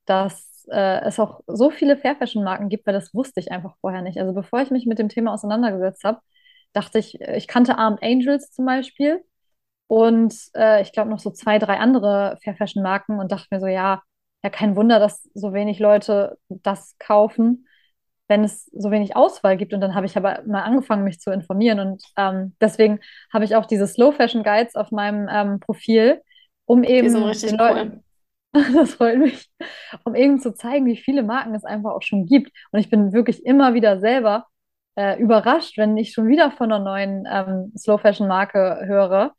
dass 0.05 0.67
äh, 0.71 1.01
es 1.07 1.19
auch 1.19 1.41
so 1.47 1.69
viele 1.71 1.97
Fair 1.97 2.15
Fashion 2.15 2.43
Marken 2.43 2.69
gibt, 2.69 2.85
weil 2.85 2.93
das 2.93 3.13
wusste 3.15 3.39
ich 3.39 3.51
einfach 3.51 3.75
vorher 3.81 4.01
nicht. 4.03 4.19
Also 4.19 4.33
bevor 4.33 4.61
ich 4.61 4.69
mich 4.71 4.85
mit 4.85 4.99
dem 4.99 5.09
Thema 5.09 5.33
auseinandergesetzt 5.33 6.03
habe, 6.03 6.19
dachte 6.73 6.99
ich, 6.99 7.19
ich 7.21 7.47
kannte 7.47 7.77
Armed 7.77 8.03
Angels 8.03 8.51
zum 8.51 8.65
Beispiel 8.65 9.23
und 9.88 10.36
äh, 10.55 10.82
ich 10.82 10.91
glaube 10.91 11.10
noch 11.10 11.19
so 11.19 11.32
zwei, 11.32 11.60
drei 11.60 11.77
andere 11.77 12.38
Fair 12.43 12.55
Fashion 12.55 12.84
Marken 12.84 13.19
und 13.19 13.32
dachte 13.32 13.47
mir 13.51 13.60
so, 13.60 13.67
ja, 13.67 14.01
ja, 14.43 14.49
kein 14.49 14.75
Wunder, 14.75 14.99
dass 14.99 15.29
so 15.34 15.53
wenig 15.53 15.79
Leute 15.79 16.38
das 16.47 16.95
kaufen, 16.99 17.67
wenn 18.27 18.43
es 18.43 18.65
so 18.67 18.91
wenig 18.91 19.15
Auswahl 19.15 19.58
gibt. 19.58 19.73
Und 19.73 19.82
dann 19.82 19.95
habe 19.95 20.05
ich 20.05 20.15
aber 20.15 20.43
mal 20.45 20.62
angefangen, 20.62 21.03
mich 21.03 21.19
zu 21.19 21.32
informieren 21.32 21.79
und 21.79 22.03
ähm, 22.17 22.55
deswegen 22.62 22.99
habe 23.34 23.45
ich 23.45 23.55
auch 23.55 23.65
diese 23.65 23.88
Slow 23.88 24.13
Fashion 24.13 24.43
Guides 24.43 24.75
auf 24.75 24.91
meinem 24.91 25.27
ähm, 25.29 25.60
Profil, 25.60 26.21
um 26.65 26.84
eben 26.84 27.12
den 27.12 27.58
Leuten, 27.58 28.03
Das 28.73 28.95
freut 28.95 29.19
mich, 29.19 29.49
um 30.03 30.15
eben 30.15 30.39
zu 30.39 30.53
zeigen, 30.53 30.86
wie 30.86 30.97
viele 30.97 31.23
Marken 31.23 31.53
es 31.53 31.63
einfach 31.63 31.91
auch 31.91 32.01
schon 32.01 32.25
gibt. 32.25 32.51
Und 32.71 32.79
ich 32.79 32.89
bin 32.89 33.13
wirklich 33.13 33.45
immer 33.45 33.73
wieder 33.73 33.99
selber 33.99 34.45
äh, 34.99 35.17
überrascht, 35.17 35.77
wenn 35.77 35.95
ich 35.97 36.12
schon 36.12 36.27
wieder 36.27 36.51
von 36.51 36.71
einer 36.71 36.83
neuen 36.83 37.25
ähm, 37.31 37.71
Slow 37.77 37.97
Fashion 38.01 38.27
Marke 38.27 38.81
höre. 38.85 39.33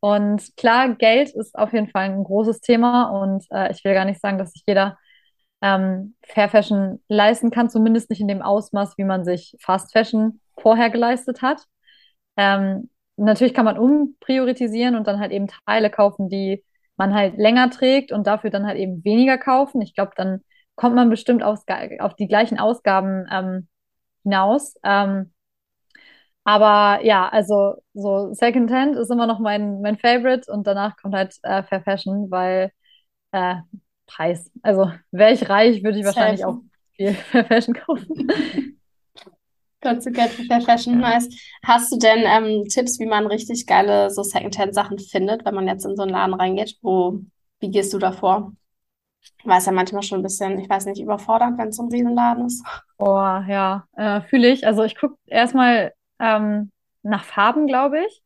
Und 0.00 0.56
klar, 0.56 0.94
Geld 0.94 1.30
ist 1.30 1.54
auf 1.54 1.72
jeden 1.74 1.90
Fall 1.90 2.04
ein 2.04 2.24
großes 2.24 2.60
Thema 2.60 3.10
und 3.10 3.44
äh, 3.50 3.70
ich 3.70 3.84
will 3.84 3.92
gar 3.92 4.06
nicht 4.06 4.20
sagen, 4.22 4.38
dass 4.38 4.52
sich 4.52 4.64
jeder 4.66 4.98
ähm, 5.60 6.16
Fair 6.24 6.48
Fashion 6.48 7.02
leisten 7.08 7.50
kann, 7.50 7.68
zumindest 7.68 8.08
nicht 8.10 8.20
in 8.20 8.28
dem 8.28 8.40
Ausmaß, 8.42 8.96
wie 8.96 9.04
man 9.04 9.24
sich 9.24 9.54
Fast 9.60 9.92
Fashion 9.92 10.40
vorher 10.58 10.88
geleistet 10.88 11.42
hat. 11.42 11.62
Ähm, 12.38 12.88
natürlich 13.16 13.52
kann 13.54 13.66
man 13.66 13.78
umpriorisieren 13.78 14.96
und 14.96 15.06
dann 15.06 15.20
halt 15.20 15.32
eben 15.32 15.48
Teile 15.66 15.90
kaufen, 15.90 16.30
die 16.30 16.64
man 16.96 17.14
halt 17.14 17.36
länger 17.36 17.68
trägt 17.68 18.12
und 18.12 18.26
dafür 18.26 18.48
dann 18.50 18.66
halt 18.66 18.78
eben 18.78 19.04
weniger 19.04 19.36
kaufen. 19.36 19.82
Ich 19.82 19.94
glaube, 19.94 20.12
dann 20.16 20.40
kommt 20.74 20.96
man 20.96 21.10
bestimmt 21.10 21.42
auf, 21.42 21.60
auf 22.00 22.16
die 22.16 22.28
gleichen 22.28 22.58
Ausgaben 22.58 23.26
ähm, 23.30 23.68
hinaus. 24.22 24.74
Ähm, 24.82 25.32
aber 26.44 27.04
ja, 27.04 27.28
also 27.28 27.74
so 27.94 28.32
Secondhand 28.32 28.96
ist 28.96 29.10
immer 29.10 29.26
noch 29.26 29.38
mein, 29.38 29.80
mein 29.80 29.96
Favorite 29.98 30.50
und 30.50 30.66
danach 30.66 30.96
kommt 30.96 31.14
halt 31.14 31.36
äh, 31.42 31.62
Fair 31.62 31.82
Fashion, 31.82 32.30
weil 32.30 32.72
äh, 33.32 33.56
Preis. 34.06 34.50
Also 34.62 34.90
wäre 35.12 35.32
ich 35.32 35.48
reich, 35.48 35.84
würde 35.84 35.98
ich 35.98 36.04
wahrscheinlich 36.04 36.44
auch 36.44 36.58
viel 36.96 37.14
Fair 37.30 37.44
Fashion 37.44 37.74
kaufen. 37.74 38.28
Got 39.82 40.02
to 40.02 40.10
get 40.10 40.30
Fair 40.30 40.60
Fashion, 40.60 40.98
nice. 40.98 41.28
Hast 41.64 41.92
du 41.92 41.98
denn 41.98 42.24
ähm, 42.24 42.68
Tipps, 42.68 43.00
wie 43.00 43.06
man 43.06 43.26
richtig 43.26 43.66
geile 43.66 44.10
so 44.10 44.22
Secondhand-Sachen 44.22 44.98
findet, 44.98 45.44
wenn 45.44 45.54
man 45.54 45.66
jetzt 45.66 45.84
in 45.84 45.96
so 45.96 46.02
einen 46.02 46.12
Laden 46.12 46.34
reingeht? 46.34 46.76
Wo, 46.82 47.20
wie 47.60 47.70
gehst 47.70 47.92
du 47.92 47.98
da 47.98 48.12
vor? 48.12 48.52
War 49.44 49.58
es 49.58 49.66
ja 49.66 49.72
manchmal 49.72 50.02
schon 50.02 50.20
ein 50.20 50.22
bisschen, 50.22 50.58
ich 50.58 50.68
weiß 50.68 50.86
nicht, 50.86 51.00
überfordernd, 51.00 51.58
wenn 51.58 51.68
es 51.68 51.76
so 51.76 51.82
ein 51.82 51.90
Riesenladen 51.90 52.46
ist. 52.46 52.64
Oh, 52.98 53.06
ja, 53.06 53.86
äh, 53.96 54.20
fühle 54.22 54.48
ich. 54.48 54.66
Also 54.66 54.84
ich 54.84 54.96
gucke 54.96 55.16
erstmal 55.26 55.92
ähm, 56.20 56.70
nach 57.02 57.24
Farben, 57.24 57.66
glaube 57.66 58.04
ich, 58.04 58.22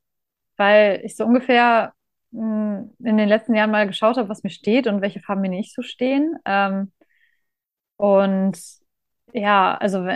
weil 0.56 1.00
ich 1.04 1.16
so 1.16 1.24
ungefähr 1.24 1.94
mh, 2.32 2.78
hm, 2.78 2.90
in 3.04 3.16
den 3.16 3.28
letzten 3.28 3.54
Jahren 3.54 3.70
mal 3.70 3.86
geschaut 3.86 4.16
habe, 4.16 4.28
was 4.28 4.42
mir 4.42 4.50
steht 4.50 4.86
und 4.86 5.00
welche 5.00 5.20
Farben 5.20 5.40
mir 5.40 5.50
nicht 5.50 5.74
so 5.74 5.82
stehen. 5.82 6.36
Ähm, 6.44 6.92
und 7.96 8.58
ja, 9.32 9.74
also 9.76 10.06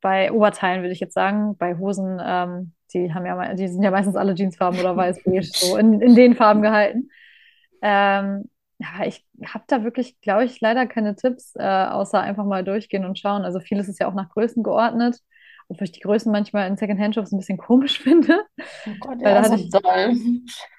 bei 0.00 0.32
Oberteilen 0.32 0.82
würde 0.82 0.92
ich 0.92 1.00
jetzt 1.00 1.14
sagen, 1.14 1.56
bei 1.56 1.76
Hosen, 1.76 2.20
ähm, 2.24 2.72
die 2.92 3.12
haben 3.12 3.26
ja, 3.26 3.54
die 3.54 3.68
sind 3.68 3.82
ja 3.82 3.90
meistens 3.90 4.16
alle 4.16 4.34
Jeansfarben 4.34 4.80
oder 4.80 4.96
weiß 4.96 5.22
beige, 5.24 5.42
so 5.42 5.76
in, 5.76 6.00
in 6.00 6.14
den 6.14 6.34
Farben 6.34 6.62
gehalten. 6.62 7.10
Ähm, 7.82 8.48
aber 8.80 9.06
ich 9.06 9.26
habe 9.46 9.64
da 9.66 9.82
wirklich, 9.84 10.20
glaube 10.20 10.44
ich, 10.44 10.60
leider 10.60 10.86
keine 10.86 11.16
Tipps, 11.16 11.54
äh, 11.56 11.62
außer 11.62 12.20
einfach 12.20 12.44
mal 12.44 12.64
durchgehen 12.64 13.04
und 13.04 13.18
schauen. 13.18 13.44
Also 13.44 13.60
vieles 13.60 13.88
ist 13.88 13.98
ja 13.98 14.08
auch 14.08 14.14
nach 14.14 14.28
Größen 14.28 14.62
geordnet 14.62 15.20
obwohl 15.68 15.84
ich 15.84 15.92
die 15.92 16.00
Größen 16.00 16.32
manchmal 16.32 16.66
in 16.68 16.76
Secondhand-Shops 16.76 17.32
ein 17.32 17.38
bisschen 17.38 17.58
komisch 17.58 17.98
finde. 18.02 18.44
Oh 18.86 18.90
Gott, 19.00 19.20
ja, 19.20 19.34
da 19.34 19.42
hatte 19.42 19.60
ich, 19.60 19.70
doll. 19.70 20.16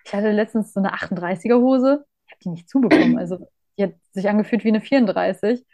ich 0.05 0.13
hatte 0.13 0.31
letztens 0.31 0.73
so 0.73 0.79
eine 0.79 0.93
38er 0.93 1.59
Hose, 1.59 2.05
ich 2.25 2.31
habe 2.31 2.39
die 2.43 2.49
nicht 2.49 2.69
zubekommen. 2.69 3.17
Also 3.17 3.47
die 3.77 3.83
hat 3.83 3.93
sich 4.12 4.27
angefühlt 4.27 4.63
wie 4.63 4.69
eine 4.69 4.81
34. 4.81 5.65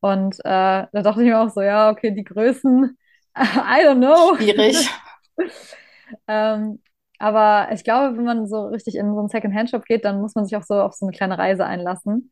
Und 0.00 0.38
äh, 0.40 0.42
da 0.42 0.88
dachte 0.90 1.22
ich 1.22 1.28
mir 1.28 1.40
auch 1.40 1.50
so, 1.50 1.62
ja, 1.62 1.90
okay, 1.90 2.10
die 2.10 2.24
Größen, 2.24 2.98
I 3.36 3.86
don't 3.86 3.98
know. 3.98 4.36
Schwierig. 4.36 4.90
ähm, 6.28 6.80
aber 7.22 7.72
ich 7.72 7.84
glaube, 7.84 8.16
wenn 8.16 8.24
man 8.24 8.46
so 8.46 8.66
richtig 8.66 8.96
in 8.96 9.12
so 9.12 9.18
einen 9.18 9.28
Second-Hand-Shop 9.28 9.84
geht, 9.84 10.04
dann 10.04 10.20
muss 10.20 10.34
man 10.34 10.44
sich 10.44 10.56
auch 10.56 10.62
so 10.62 10.74
auf 10.80 10.94
so 10.94 11.06
eine 11.06 11.16
kleine 11.16 11.38
Reise 11.38 11.64
einlassen. 11.64 12.30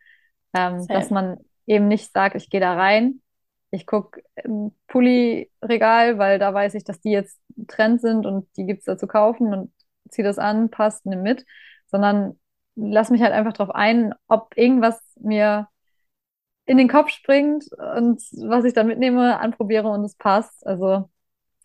Ähm, 0.53 0.87
dass 0.89 1.11
man 1.11 1.39
eben 1.67 1.87
nicht 1.87 2.13
sagt, 2.13 2.35
ich 2.35 2.51
gehe 2.51 2.61
da 2.61 2.75
rein 2.75 3.21
ich 3.71 3.87
gucke 3.87 4.23
im 4.35 4.73
Pulli-Regal, 4.89 6.19
weil 6.19 6.39
da 6.39 6.53
weiß 6.53 6.75
ich, 6.75 6.85
dass 6.85 7.01
die 7.01 7.11
jetzt 7.11 7.41
Trend 7.69 8.01
sind 8.01 8.27
und 8.27 8.49
die 8.57 8.67
gibt 8.67 8.81
es 8.81 8.85
da 8.85 8.99
zu 8.99 9.07
kaufen 9.07 9.53
und 9.53 9.73
ziehe 10.11 10.27
das 10.27 10.39
an, 10.39 10.71
passt, 10.71 11.07
nimm 11.07 11.23
mit, 11.23 11.45
sondern 11.87 12.39
lass 12.75 13.11
mich 13.11 13.23
halt 13.23 13.33
einfach 13.33 13.53
drauf 13.53 13.71
ein, 13.71 14.13
ob 14.27 14.57
irgendwas 14.57 15.01
mir 15.21 15.69
in 16.67 16.79
den 16.79 16.89
Kopf 16.89 17.11
springt 17.11 17.65
und 17.97 18.23
was 18.49 18.65
ich 18.65 18.75
dann 18.75 18.87
mitnehme, 18.87 19.39
anprobiere 19.41 19.89
und 19.89 20.05
es 20.05 20.17
passt. 20.17 20.67
Also 20.67 21.09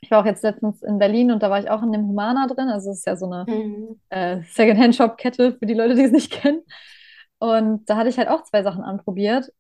ich 0.06 0.12
war 0.12 0.22
auch 0.22 0.26
jetzt 0.26 0.44
letztens 0.44 0.84
in 0.84 1.00
Berlin 1.00 1.32
und 1.32 1.42
da 1.42 1.50
war 1.50 1.60
ich 1.60 1.70
auch 1.70 1.82
in 1.82 1.92
dem 1.92 2.08
Humana 2.08 2.46
drin. 2.48 2.70
Also 2.70 2.92
es 2.92 3.00
ist 3.00 3.08
ja 3.08 3.16
so 3.16 3.26
eine 3.26 3.46
mhm. 3.48 4.00
äh, 4.10 4.42
Second-Hand-Shop-Kette 4.44 5.58
für 5.58 5.66
die 5.66 5.74
Leute, 5.74 5.96
die 5.96 6.04
es 6.04 6.12
nicht 6.12 6.32
kennen. 6.32 6.62
Und 7.40 7.90
da 7.90 7.98
hatte 7.98 8.10
ich 8.10 8.18
halt 8.18 8.30
auch 8.30 8.44
zwei 8.44 8.64
Sachen 8.64 8.84
anprobiert. 8.84 9.52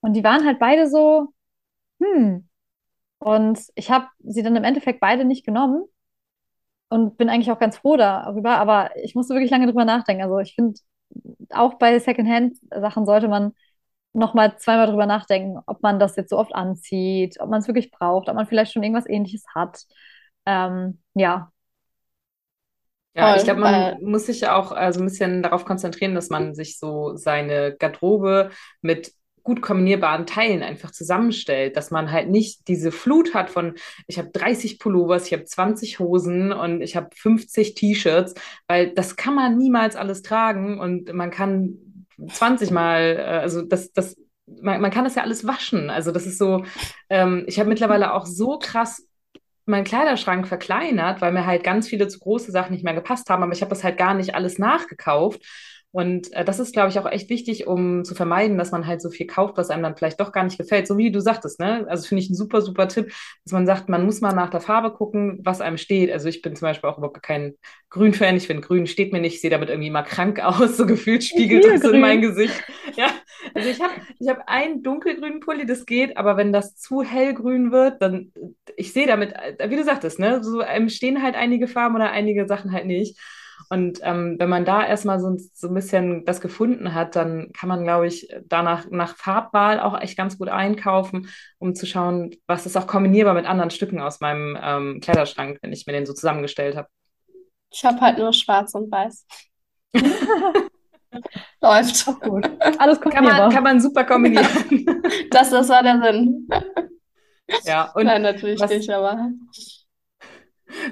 Und 0.00 0.14
die 0.14 0.22
waren 0.22 0.46
halt 0.46 0.60
beide 0.60 0.88
so, 0.88 1.32
hm. 2.00 2.48
Und 3.18 3.60
ich 3.74 3.90
habe 3.90 4.06
sie 4.20 4.44
dann 4.44 4.54
im 4.54 4.62
Endeffekt 4.62 5.00
beide 5.00 5.24
nicht 5.24 5.44
genommen 5.44 5.84
und 6.88 7.16
bin 7.16 7.28
eigentlich 7.28 7.50
auch 7.50 7.58
ganz 7.58 7.78
froh 7.78 7.96
darüber, 7.96 8.58
aber 8.58 8.90
ich 8.96 9.16
musste 9.16 9.34
wirklich 9.34 9.50
lange 9.50 9.66
drüber 9.66 9.84
nachdenken. 9.84 10.22
Also 10.22 10.38
ich 10.38 10.54
finde, 10.54 10.78
auch 11.50 11.74
bei 11.74 11.98
Secondhand-Sachen 11.98 13.04
sollte 13.04 13.26
man 13.26 13.54
nochmal 14.12 14.56
zweimal 14.58 14.86
drüber 14.86 15.06
nachdenken, 15.06 15.58
ob 15.66 15.82
man 15.82 15.98
das 15.98 16.16
jetzt 16.16 16.30
so 16.30 16.38
oft 16.38 16.54
anzieht, 16.54 17.36
ob 17.40 17.50
man 17.50 17.60
es 17.60 17.68
wirklich 17.68 17.90
braucht, 17.90 18.28
ob 18.28 18.34
man 18.34 18.46
vielleicht 18.46 18.72
schon 18.72 18.82
irgendwas 18.82 19.08
ähnliches 19.08 19.44
hat. 19.54 19.82
Ähm, 20.46 21.00
ja. 21.14 21.52
Ja, 23.14 23.36
ich 23.36 23.42
glaube, 23.42 23.60
man 23.60 23.74
äh, 23.74 23.96
muss 24.00 24.26
sich 24.26 24.42
ja 24.42 24.54
auch 24.54 24.76
äh, 24.76 24.92
so 24.92 25.00
ein 25.00 25.06
bisschen 25.06 25.42
darauf 25.42 25.64
konzentrieren, 25.64 26.14
dass 26.14 26.30
man 26.30 26.54
sich 26.54 26.78
so 26.78 27.16
seine 27.16 27.74
Garderobe 27.76 28.50
mit 28.80 29.12
gut 29.42 29.62
kombinierbaren 29.62 30.26
Teilen 30.26 30.62
einfach 30.62 30.90
zusammenstellt, 30.90 31.74
dass 31.76 31.90
man 31.90 32.12
halt 32.12 32.28
nicht 32.28 32.68
diese 32.68 32.92
Flut 32.92 33.32
hat 33.34 33.48
von, 33.48 33.74
ich 34.06 34.18
habe 34.18 34.28
30 34.28 34.78
Pullovers, 34.78 35.26
ich 35.26 35.32
habe 35.32 35.44
20 35.44 35.98
Hosen 35.98 36.52
und 36.52 36.82
ich 36.82 36.96
habe 36.96 37.08
50 37.16 37.74
T-Shirts, 37.74 38.34
weil 38.68 38.92
das 38.92 39.16
kann 39.16 39.34
man 39.34 39.56
niemals 39.56 39.96
alles 39.96 40.20
tragen 40.20 40.78
und 40.78 41.12
man 41.14 41.30
kann 41.30 41.78
20 42.30 42.70
Mal, 42.70 43.16
äh, 43.18 43.22
also 43.22 43.62
das, 43.62 43.92
das, 43.92 44.16
man, 44.46 44.80
man 44.80 44.90
kann 44.90 45.04
das 45.04 45.14
ja 45.14 45.22
alles 45.22 45.46
waschen. 45.46 45.90
Also 45.90 46.12
das 46.12 46.26
ist 46.26 46.38
so, 46.38 46.64
ähm, 47.10 47.44
ich 47.46 47.58
habe 47.58 47.68
mittlerweile 47.68 48.14
auch 48.14 48.26
so 48.26 48.58
krass 48.58 49.06
meinen 49.66 49.84
Kleiderschrank 49.84 50.48
verkleinert, 50.48 51.20
weil 51.20 51.32
mir 51.32 51.46
halt 51.46 51.62
ganz 51.62 51.88
viele 51.88 52.08
zu 52.08 52.18
große 52.18 52.50
Sachen 52.50 52.72
nicht 52.72 52.84
mehr 52.84 52.94
gepasst 52.94 53.28
haben, 53.28 53.42
aber 53.42 53.52
ich 53.52 53.60
habe 53.60 53.70
das 53.70 53.84
halt 53.84 53.98
gar 53.98 54.14
nicht 54.14 54.34
alles 54.34 54.58
nachgekauft. 54.58 55.42
Und 55.90 56.32
äh, 56.34 56.44
das 56.44 56.60
ist, 56.60 56.74
glaube 56.74 56.90
ich, 56.90 56.98
auch 56.98 57.10
echt 57.10 57.30
wichtig, 57.30 57.66
um 57.66 58.04
zu 58.04 58.14
vermeiden, 58.14 58.58
dass 58.58 58.72
man 58.72 58.86
halt 58.86 59.00
so 59.00 59.08
viel 59.08 59.26
kauft, 59.26 59.56
was 59.56 59.70
einem 59.70 59.82
dann 59.82 59.96
vielleicht 59.96 60.20
doch 60.20 60.32
gar 60.32 60.44
nicht 60.44 60.58
gefällt. 60.58 60.86
So 60.86 60.98
wie 60.98 61.10
du 61.10 61.20
sagtest, 61.20 61.60
ne? 61.60 61.86
Also 61.88 62.06
finde 62.06 62.22
ich 62.22 62.28
ein 62.28 62.34
super, 62.34 62.60
super 62.60 62.88
Tipp, 62.88 63.12
dass 63.44 63.52
man 63.52 63.64
sagt, 63.66 63.88
man 63.88 64.04
muss 64.04 64.20
mal 64.20 64.34
nach 64.34 64.50
der 64.50 64.60
Farbe 64.60 64.92
gucken, 64.92 65.40
was 65.42 65.62
einem 65.62 65.78
steht. 65.78 66.12
Also 66.12 66.28
ich 66.28 66.42
bin 66.42 66.54
zum 66.56 66.66
Beispiel 66.66 66.90
auch 66.90 66.98
überhaupt 66.98 67.22
kein 67.22 67.54
Grün-Fan. 67.88 68.36
Ich 68.36 68.46
finde, 68.46 68.66
Grün 68.66 68.86
steht 68.86 69.14
mir 69.14 69.20
nicht. 69.20 69.36
Ich 69.36 69.40
sehe 69.40 69.50
damit 69.50 69.70
irgendwie 69.70 69.90
mal 69.90 70.02
krank 70.02 70.40
aus. 70.44 70.76
So 70.76 70.84
gefühlt 70.84 71.24
spiegelt 71.24 71.64
das 71.64 71.82
in 71.82 72.00
mein 72.00 72.20
Gesicht. 72.20 72.62
Ja, 72.94 73.06
also 73.54 73.70
ich 73.70 73.80
habe 73.80 73.94
ich 74.18 74.28
hab 74.28 74.42
einen 74.46 74.82
dunkelgrünen 74.82 75.40
Pulli, 75.40 75.64
das 75.64 75.86
geht, 75.86 76.18
aber 76.18 76.36
wenn 76.36 76.52
das 76.52 76.76
zu 76.76 77.02
hellgrün 77.02 77.72
wird, 77.72 78.02
dann, 78.02 78.32
ich 78.76 78.92
sehe 78.92 79.06
damit, 79.06 79.32
äh, 79.32 79.70
wie 79.70 79.76
du 79.76 79.84
sagtest, 79.84 80.18
ne? 80.18 80.42
So 80.44 80.60
einem 80.60 80.90
stehen 80.90 81.22
halt 81.22 81.34
einige 81.34 81.66
Farben 81.66 81.94
oder 81.94 82.10
einige 82.10 82.46
Sachen 82.46 82.72
halt 82.72 82.84
nicht. 82.86 83.18
Und 83.70 84.00
ähm, 84.02 84.36
wenn 84.38 84.48
man 84.48 84.64
da 84.64 84.86
erstmal 84.86 85.20
so, 85.20 85.36
so 85.52 85.68
ein 85.68 85.74
bisschen 85.74 86.24
das 86.24 86.40
gefunden 86.40 86.94
hat, 86.94 87.16
dann 87.16 87.52
kann 87.52 87.68
man, 87.68 87.84
glaube 87.84 88.06
ich, 88.06 88.28
danach 88.46 88.86
nach 88.90 89.16
Farbwahl 89.16 89.80
auch 89.80 90.00
echt 90.00 90.16
ganz 90.16 90.38
gut 90.38 90.48
einkaufen, 90.48 91.28
um 91.58 91.74
zu 91.74 91.86
schauen, 91.86 92.34
was 92.46 92.66
ist 92.66 92.76
auch 92.76 92.86
kombinierbar 92.86 93.34
mit 93.34 93.46
anderen 93.46 93.70
Stücken 93.70 94.00
aus 94.00 94.20
meinem 94.20 94.58
ähm, 94.60 95.00
Kleiderschrank, 95.00 95.58
wenn 95.62 95.72
ich 95.72 95.86
mir 95.86 95.92
den 95.92 96.06
so 96.06 96.14
zusammengestellt 96.14 96.76
habe. 96.76 96.88
Ich 97.70 97.84
habe 97.84 98.00
halt 98.00 98.18
nur 98.18 98.32
schwarz 98.32 98.74
und 98.74 98.90
weiß. 98.90 99.26
Läuft. 101.60 102.08
Auch 102.08 102.20
gut. 102.20 102.50
Alles 102.78 103.00
kann 103.00 103.24
man, 103.24 103.50
kann 103.50 103.64
man 103.64 103.80
super 103.80 104.04
kombinieren. 104.04 104.46
das, 105.30 105.50
das 105.50 105.68
war 105.68 105.82
der 105.82 106.00
Sinn. 106.02 106.48
Ja, 107.64 107.90
und 107.92 108.04
Nein, 108.04 108.22
natürlich 108.22 108.60
was, 108.60 108.70
nicht, 108.70 108.90
aber 108.90 109.30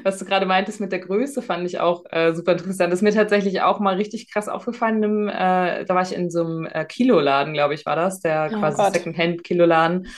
was 0.03 0.19
du 0.19 0.25
gerade 0.25 0.47
meintest 0.47 0.81
mit 0.81 0.93
der 0.93 1.01
Größe, 1.01 1.43
fand 1.43 1.67
ich 1.67 1.81
auch 1.81 2.05
äh, 2.11 2.33
super 2.35 2.53
interessant. 2.53 2.93
Das 2.93 3.01
ist 3.01 3.03
mir 3.03 3.13
tatsächlich 3.13 3.63
auch 3.63 3.81
mal 3.81 3.97
richtig 3.97 4.33
krass 4.33 4.49
aufgefallen. 4.49 5.03
Im, 5.03 5.29
äh, 5.29 5.85
da 5.85 5.95
war 5.95 6.03
ich 6.03 6.15
in 6.15 6.31
so 6.31 6.45
einem 6.45 6.67
äh, 6.67 6.85
Kiloladen, 6.85 7.53
glaube 7.53 7.75
ich, 7.75 7.85
war 7.87 7.97
das, 7.97 8.21
der 8.21 8.51
oh 8.53 8.59
quasi 8.59 8.83
Secondhand-Kiloladen. 8.93 10.09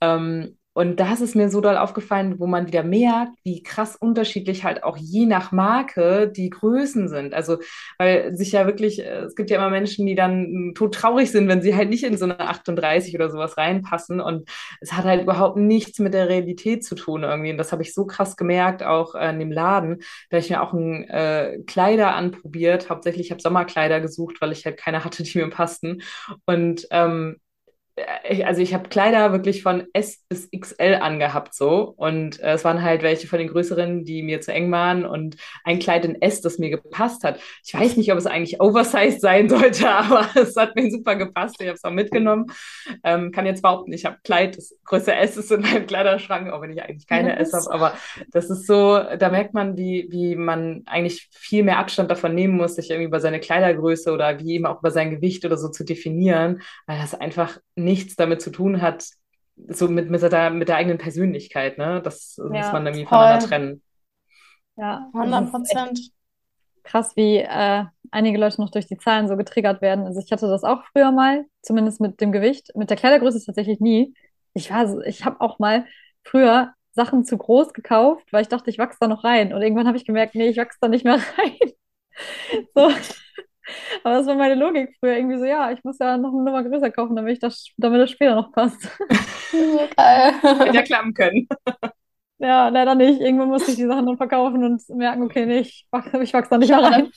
Ähm, 0.00 0.57
Und 0.78 1.00
da 1.00 1.12
ist 1.12 1.22
es 1.22 1.34
mir 1.34 1.50
so 1.50 1.60
doll 1.60 1.76
aufgefallen, 1.76 2.38
wo 2.38 2.46
man 2.46 2.68
wieder 2.68 2.84
merkt, 2.84 3.32
wie 3.42 3.64
krass 3.64 3.96
unterschiedlich 3.96 4.62
halt 4.62 4.84
auch 4.84 4.96
je 4.96 5.26
nach 5.26 5.50
Marke 5.50 6.28
die 6.28 6.50
Größen 6.50 7.08
sind. 7.08 7.34
Also, 7.34 7.58
weil 7.98 8.36
sich 8.36 8.52
ja 8.52 8.64
wirklich, 8.64 9.00
äh, 9.00 9.22
es 9.24 9.34
gibt 9.34 9.50
ja 9.50 9.56
immer 9.56 9.70
Menschen, 9.70 10.06
die 10.06 10.14
dann 10.14 10.74
tot 10.76 10.94
traurig 10.94 11.32
sind, 11.32 11.48
wenn 11.48 11.62
sie 11.62 11.74
halt 11.74 11.90
nicht 11.90 12.04
in 12.04 12.16
so 12.16 12.26
eine 12.26 12.38
38 12.38 13.12
oder 13.16 13.28
sowas 13.28 13.56
reinpassen. 13.56 14.20
Und 14.20 14.48
es 14.80 14.92
hat 14.92 15.04
halt 15.04 15.22
überhaupt 15.22 15.56
nichts 15.56 15.98
mit 15.98 16.14
der 16.14 16.28
Realität 16.28 16.84
zu 16.84 16.94
tun 16.94 17.24
irgendwie. 17.24 17.50
Und 17.50 17.58
das 17.58 17.72
habe 17.72 17.82
ich 17.82 17.92
so 17.92 18.06
krass 18.06 18.36
gemerkt, 18.36 18.84
auch 18.84 19.16
in 19.16 19.40
dem 19.40 19.50
Laden. 19.50 20.02
Da 20.30 20.38
ich 20.38 20.48
mir 20.48 20.62
auch 20.62 20.72
ein 20.72 21.08
äh, 21.08 21.58
Kleider 21.66 22.14
anprobiert. 22.14 22.88
Hauptsächlich 22.88 23.32
habe 23.32 23.42
Sommerkleider 23.42 24.00
gesucht, 24.00 24.36
weil 24.40 24.52
ich 24.52 24.64
halt 24.64 24.76
keine 24.76 25.04
hatte, 25.04 25.24
die 25.24 25.38
mir 25.38 25.50
passten. 25.50 26.02
Und 26.46 26.86
ähm, 26.92 27.40
also 28.44 28.60
ich 28.60 28.74
habe 28.74 28.88
Kleider 28.88 29.32
wirklich 29.32 29.62
von 29.62 29.84
S 29.92 30.24
bis 30.28 30.48
XL 30.50 30.96
angehabt 31.00 31.54
so 31.54 31.94
und 31.96 32.40
äh, 32.40 32.52
es 32.52 32.64
waren 32.64 32.82
halt 32.82 33.02
welche 33.02 33.26
von 33.26 33.38
den 33.38 33.48
größeren, 33.48 34.04
die 34.04 34.22
mir 34.22 34.40
zu 34.40 34.52
eng 34.52 34.70
waren 34.70 35.04
und 35.04 35.36
ein 35.64 35.78
Kleid 35.78 36.04
in 36.04 36.20
S, 36.20 36.40
das 36.40 36.58
mir 36.58 36.70
gepasst 36.70 37.24
hat. 37.24 37.40
Ich 37.64 37.74
weiß 37.74 37.96
nicht, 37.96 38.12
ob 38.12 38.18
es 38.18 38.26
eigentlich 38.26 38.60
oversized 38.60 39.20
sein 39.20 39.48
sollte, 39.48 39.88
aber 39.90 40.28
es 40.34 40.56
hat 40.56 40.76
mir 40.76 40.90
super 40.90 41.16
gepasst. 41.16 41.56
Ich 41.60 41.66
habe 41.66 41.76
es 41.76 41.84
auch 41.84 41.90
mitgenommen. 41.90 42.46
Ähm, 43.04 43.32
kann 43.32 43.46
jetzt 43.46 43.62
behaupten, 43.62 43.92
ich 43.92 44.04
habe 44.04 44.18
Kleid, 44.24 44.56
das 44.56 44.74
Größe 44.84 45.14
S 45.14 45.36
ist 45.36 45.52
in 45.52 45.62
meinem 45.62 45.86
Kleiderschrank, 45.86 46.50
auch 46.52 46.62
wenn 46.62 46.70
ich 46.70 46.82
eigentlich 46.82 47.06
keine 47.06 47.30
ja, 47.30 47.36
S 47.36 47.52
habe, 47.52 47.70
aber 47.70 47.94
das 48.32 48.50
ist 48.50 48.66
so, 48.66 48.98
da 49.18 49.28
merkt 49.30 49.54
man, 49.54 49.76
wie, 49.76 50.08
wie 50.10 50.36
man 50.36 50.82
eigentlich 50.86 51.28
viel 51.32 51.62
mehr 51.62 51.78
Abstand 51.78 52.10
davon 52.10 52.34
nehmen 52.34 52.56
muss, 52.56 52.76
sich 52.76 52.90
irgendwie 52.90 53.08
über 53.08 53.20
seine 53.20 53.40
Kleidergröße 53.40 54.12
oder 54.12 54.38
wie 54.38 54.54
eben 54.54 54.66
auch 54.66 54.80
über 54.80 54.90
sein 54.90 55.10
Gewicht 55.10 55.44
oder 55.44 55.56
so 55.56 55.68
zu 55.68 55.84
definieren, 55.84 56.62
weil 56.86 56.98
das 56.98 57.14
einfach 57.14 57.58
nichts 57.88 58.16
damit 58.16 58.42
zu 58.42 58.50
tun 58.50 58.82
hat, 58.82 59.08
so 59.68 59.88
mit, 59.88 60.10
mit, 60.10 60.22
der, 60.22 60.50
mit 60.50 60.68
der 60.68 60.76
eigenen 60.76 60.98
Persönlichkeit, 60.98 61.78
ne? 61.78 62.00
Das 62.02 62.36
ja, 62.36 62.44
muss 62.44 62.72
man 62.72 62.86
irgendwie 62.86 63.06
voll. 63.06 63.18
voneinander 63.18 63.46
trennen. 63.46 63.82
Ja, 64.76 65.10
100 65.12 65.50
Prozent. 65.50 66.00
Krass, 66.84 67.16
wie 67.16 67.38
äh, 67.38 67.84
einige 68.10 68.38
Leute 68.38 68.60
noch 68.60 68.70
durch 68.70 68.86
die 68.86 68.96
Zahlen 68.96 69.28
so 69.28 69.36
getriggert 69.36 69.82
werden. 69.82 70.06
Also 70.06 70.20
ich 70.20 70.30
hatte 70.30 70.48
das 70.48 70.64
auch 70.64 70.84
früher 70.92 71.10
mal, 71.10 71.44
zumindest 71.62 72.00
mit 72.00 72.20
dem 72.20 72.32
Gewicht. 72.32 72.70
Mit 72.76 72.88
der 72.88 72.96
Kleidergröße 72.96 73.44
tatsächlich 73.44 73.80
nie. 73.80 74.14
Ich 74.54 74.70
war, 74.70 75.00
ich 75.06 75.24
habe 75.24 75.40
auch 75.40 75.58
mal 75.58 75.84
früher 76.22 76.72
Sachen 76.92 77.24
zu 77.24 77.36
groß 77.36 77.72
gekauft, 77.72 78.32
weil 78.32 78.42
ich 78.42 78.48
dachte, 78.48 78.70
ich 78.70 78.78
wachse 78.78 78.98
da 79.00 79.08
noch 79.08 79.24
rein. 79.24 79.52
Und 79.52 79.62
irgendwann 79.62 79.86
habe 79.86 79.96
ich 79.96 80.06
gemerkt, 80.06 80.34
nee, 80.34 80.48
ich 80.48 80.56
wachse 80.56 80.78
da 80.80 80.88
nicht 80.88 81.04
mehr 81.04 81.20
rein. 81.38 81.72
so, 82.74 82.90
aber 84.04 84.14
das 84.16 84.26
war 84.26 84.34
meine 84.34 84.54
Logik 84.54 84.96
früher 84.98 85.16
irgendwie 85.16 85.38
so, 85.38 85.44
ja, 85.44 85.70
ich 85.70 85.82
muss 85.84 85.98
ja 85.98 86.16
noch 86.16 86.32
eine 86.32 86.42
Nummer 86.42 86.62
größer 86.62 86.90
kaufen, 86.90 87.16
damit, 87.16 87.34
ich 87.34 87.38
das, 87.40 87.68
damit 87.76 88.00
das 88.00 88.10
später 88.10 88.34
noch 88.34 88.52
passt. 88.52 88.80
Geil. 89.96 90.32
Hätte 90.42 90.76
ja 90.76 90.82
klappen 90.82 91.14
können. 91.14 91.48
Ja, 92.40 92.68
leider 92.68 92.94
nicht. 92.94 93.20
Irgendwann 93.20 93.48
musste 93.48 93.72
ich 93.72 93.76
die 93.76 93.86
Sachen 93.86 94.06
dann 94.06 94.16
verkaufen 94.16 94.62
und 94.62 94.88
merken, 94.90 95.24
okay, 95.24 95.44
nee, 95.44 95.58
ich, 95.58 95.88
ich 96.22 96.32
wachse 96.32 96.50
da 96.50 96.58
nicht 96.58 96.68
mehr 96.68 96.82
rein. 96.82 97.10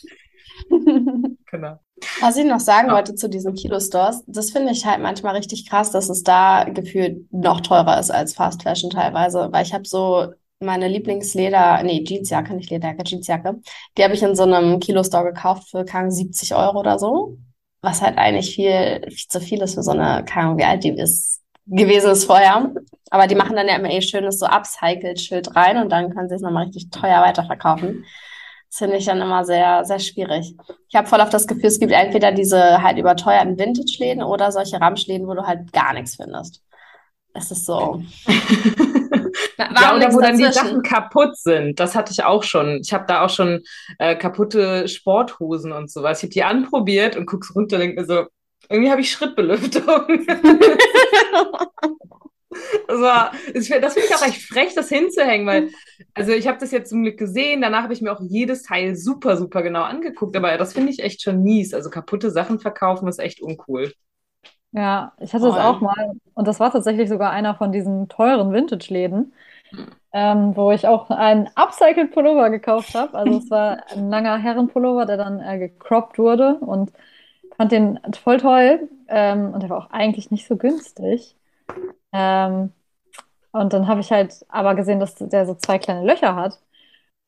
genau. 1.46 1.80
Was 2.20 2.38
ich 2.38 2.46
noch 2.46 2.60
sagen 2.60 2.88
ja. 2.88 2.96
wollte 2.96 3.14
zu 3.14 3.30
diesen 3.30 3.54
Kilo-Stores, 3.54 4.24
das 4.26 4.50
finde 4.50 4.72
ich 4.72 4.86
halt 4.86 5.00
manchmal 5.00 5.36
richtig 5.36 5.70
krass, 5.70 5.92
dass 5.92 6.10
es 6.10 6.24
da 6.24 6.64
gefühlt 6.64 7.32
noch 7.32 7.62
teurer 7.62 8.00
ist 8.00 8.10
als 8.10 8.34
Fast 8.34 8.64
Fashion 8.64 8.90
teilweise, 8.90 9.50
weil 9.52 9.64
ich 9.64 9.74
habe 9.74 9.86
so 9.86 10.34
meine 10.62 10.88
Lieblingsleder, 10.88 11.84
nee, 11.84 12.04
Jeansjacke, 12.04 12.54
nicht 12.54 12.70
Lederjacke, 12.70 13.04
Jeansjacke. 13.04 13.60
Die 13.98 14.04
habe 14.04 14.14
ich 14.14 14.24
in 14.24 14.36
so 14.36 14.44
einem 14.44 14.80
Kilo-Store 14.80 15.26
gekauft 15.26 15.70
für 15.70 15.86
keine 15.86 16.12
70 16.12 16.56
Euro 16.56 16.80
oder 16.80 17.00
so. 17.00 17.38
Was 17.82 18.02
halt 18.02 18.18
eigentlich 18.18 18.54
viel, 18.54 19.02
viel 19.10 19.28
zu 19.28 19.42
viel 19.42 19.62
ist 19.62 19.74
für 19.74 19.84
so 19.84 19.92
eine, 19.92 20.24
keine 20.24 20.48
Ahnung, 20.48 20.60
wie 20.60 20.64
alt 20.64 20.84
die 20.84 20.90
ist, 20.90 21.42
gewesen 21.66 22.12
ist 22.12 22.26
vorher. 22.26 22.72
Aber 23.10 23.28
die 23.28 23.36
machen 23.36 23.56
dann 23.56 23.68
ja 23.68 23.76
immer 23.76 23.90
eh 23.90 24.02
schönes 24.02 24.40
so 24.40 24.46
Upcycled-Schild 24.46 25.56
rein 25.56 25.78
und 25.78 25.92
dann 25.92 26.14
können 26.14 26.30
sie 26.30 26.36
es 26.36 26.42
nochmal 26.42 26.66
richtig 26.66 26.90
teuer 26.92 27.22
weiterverkaufen. 27.22 28.06
Das 28.70 28.78
finde 28.78 28.98
ich 28.98 29.06
dann 29.06 29.20
immer 29.22 29.44
sehr, 29.44 29.84
sehr 29.84 30.00
schwierig. 30.00 30.56
Ich 30.88 30.96
habe 30.96 31.08
voll 31.08 31.20
auf 31.20 31.30
das 31.30 31.46
Gefühl, 31.48 31.66
es 31.66 31.80
gibt 31.80 31.92
entweder 31.92 32.32
diese 32.32 32.82
halt 32.82 32.98
überteuerten 32.98 33.60
Vintage-Läden 33.60 34.24
oder 34.24 34.52
solche 34.52 34.80
Ramschläden, 34.80 35.28
wo 35.28 35.34
du 35.34 35.46
halt 35.46 35.74
gar 35.74 35.94
nichts 35.94 36.16
findest. 36.16 36.64
Es 37.34 37.52
ist 37.52 37.66
so. 37.66 38.02
ja, 39.58 39.96
oder 39.96 40.14
wo 40.14 40.20
dann 40.20 40.38
die 40.38 40.52
Sachen 40.52 40.82
kaputt 40.84 41.38
sind. 41.38 41.80
Das 41.80 41.96
hatte 41.96 42.12
ich 42.12 42.24
auch 42.24 42.44
schon. 42.44 42.82
Ich 42.84 42.94
habe 42.94 43.06
da 43.08 43.24
auch 43.24 43.30
schon 43.30 43.64
äh, 44.00 44.16
kaputte 44.16 44.88
Sporthosen 44.88 45.72
und 45.72 45.92
sowas. 45.92 46.20
Ich 46.20 46.24
habe 46.24 46.34
die 46.34 46.44
anprobiert 46.44 47.16
und 47.16 47.26
guck's 47.26 47.56
runter 47.56 47.78
und 47.78 47.82
denke 47.82 48.02
mir 48.02 48.08
so, 48.08 48.26
irgendwie 48.70 48.92
habe 48.92 49.02
ich 49.02 49.12
Schrittbelüftung. 49.12 49.84
das, 52.88 53.00
war, 53.00 53.32
das 53.54 53.68
finde 53.68 54.08
ich 54.08 54.16
auch 54.16 54.26
echt 54.26 54.42
frech, 54.42 54.74
das 54.76 54.90
hinzuhängen, 54.90 55.48
weil, 55.48 55.70
also 56.14 56.32
ich 56.32 56.48
habe 56.48 56.58
das 56.60 56.72
jetzt 56.72 56.90
zum 56.90 57.04
Glück 57.04 57.18
gesehen, 57.18 57.62
danach 57.62 57.84
habe 57.84 57.94
ich 57.94 58.02
mir 58.02 58.12
auch 58.12 58.22
jedes 58.22 58.64
Teil 58.64 58.96
super, 58.96 59.38
super 59.38 59.62
genau 59.62 59.84
angeguckt, 59.84 60.36
aber 60.36 60.58
das 60.58 60.74
finde 60.74 60.92
ich 60.92 61.00
echt 61.00 61.22
schon 61.22 61.44
mies. 61.44 61.74
Also 61.74 61.90
kaputte 61.90 62.32
Sachen 62.32 62.60
verkaufen 62.60 63.08
ist 63.08 63.20
echt 63.20 63.42
uncool. 63.42 63.94
Ja, 64.74 65.12
ich 65.20 65.34
hatte 65.34 65.48
es 65.48 65.56
auch 65.56 65.82
mal 65.82 66.14
und 66.34 66.48
das 66.48 66.60
war 66.60 66.72
tatsächlich 66.72 67.10
sogar 67.10 67.32
einer 67.32 67.56
von 67.56 67.72
diesen 67.72 68.08
teuren 68.08 68.54
Vintage-Läden, 68.54 69.34
ähm, 70.14 70.56
wo 70.56 70.72
ich 70.72 70.88
auch 70.88 71.10
einen 71.10 71.50
Upcycled 71.56 72.14
Pullover 72.14 72.50
gekauft 72.50 72.96
habe. 72.96 73.18
Also 73.18 73.40
es 73.40 73.50
war 73.52 73.84
ein 73.92 74.10
langer 74.10 74.38
Herrenpullover, 74.38 75.06
der 75.06 75.18
dann 75.18 75.42
äh, 75.42 75.60
gecroppt 75.60 76.18
wurde 76.18 76.56
und 76.56 76.94
fand 77.58 77.72
den 77.74 78.00
voll 78.24 78.38
toll 78.38 78.88
ähm, 79.10 79.54
und 79.54 79.62
der 79.62 79.70
war 79.70 79.78
auch 79.78 79.90
eigentlich 79.92 80.32
nicht 80.32 80.48
so 80.48 80.56
günstig. 80.56 81.36
Ähm, 82.14 82.72
und 83.52 83.74
dann 83.74 83.88
habe 83.88 84.00
ich 84.00 84.12
halt 84.12 84.46
aber 84.50 84.76
gesehen, 84.76 85.00
dass 85.00 85.16
der 85.16 85.46
so 85.46 85.56
zwei 85.56 85.78
kleine 85.80 86.06
Löcher 86.06 86.36
hat 86.36 86.62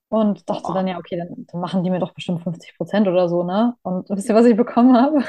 und 0.10 0.50
dachte 0.50 0.68
oh. 0.70 0.74
dann 0.74 0.88
ja, 0.88 0.98
okay, 0.98 1.18
dann, 1.18 1.46
dann, 1.52 1.62
machen 1.62 1.84
die 1.84 1.90
mir 1.90 2.00
doch 2.00 2.14
bestimmt 2.14 2.44
50 2.44 2.78
Prozent 2.78 3.08
oder 3.08 3.28
so, 3.28 3.44
ne? 3.44 3.76
Und 3.82 4.10
wisst 4.10 4.30
ihr, 4.30 4.36
was 4.36 4.46
ich 4.46 4.56
bekommen 4.56 4.96
habe? 4.96 5.24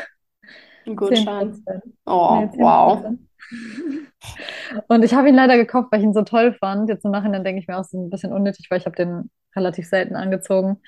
Ein 0.87 0.97
Gutschein. 0.97 1.63
Oh, 2.07 2.41
nee, 2.41 2.59
wow. 2.59 3.05
Und 4.89 5.03
ich 5.03 5.15
habe 5.15 5.29
ihn 5.29 5.35
leider 5.35 5.57
gekauft, 5.57 5.89
weil 5.91 6.01
ich 6.01 6.07
ihn 6.07 6.15
so 6.15 6.23
toll 6.23 6.55
fand. 6.55 6.89
Jetzt 6.89 7.05
im 7.05 7.11
Nachhinein 7.11 7.45
denke 7.45 7.61
ich 7.61 7.69
mir 7.69 7.79
auch 7.79 7.85
so 7.85 7.99
ein 7.99 8.11
bisschen 8.11 8.33
unnötig, 8.33 8.67
weil 8.71 8.79
ich 8.79 8.87
habe 8.87 8.97
den 8.97 9.31
relativ 9.55 9.87
selten 9.87 10.17
angezogen. 10.17 10.81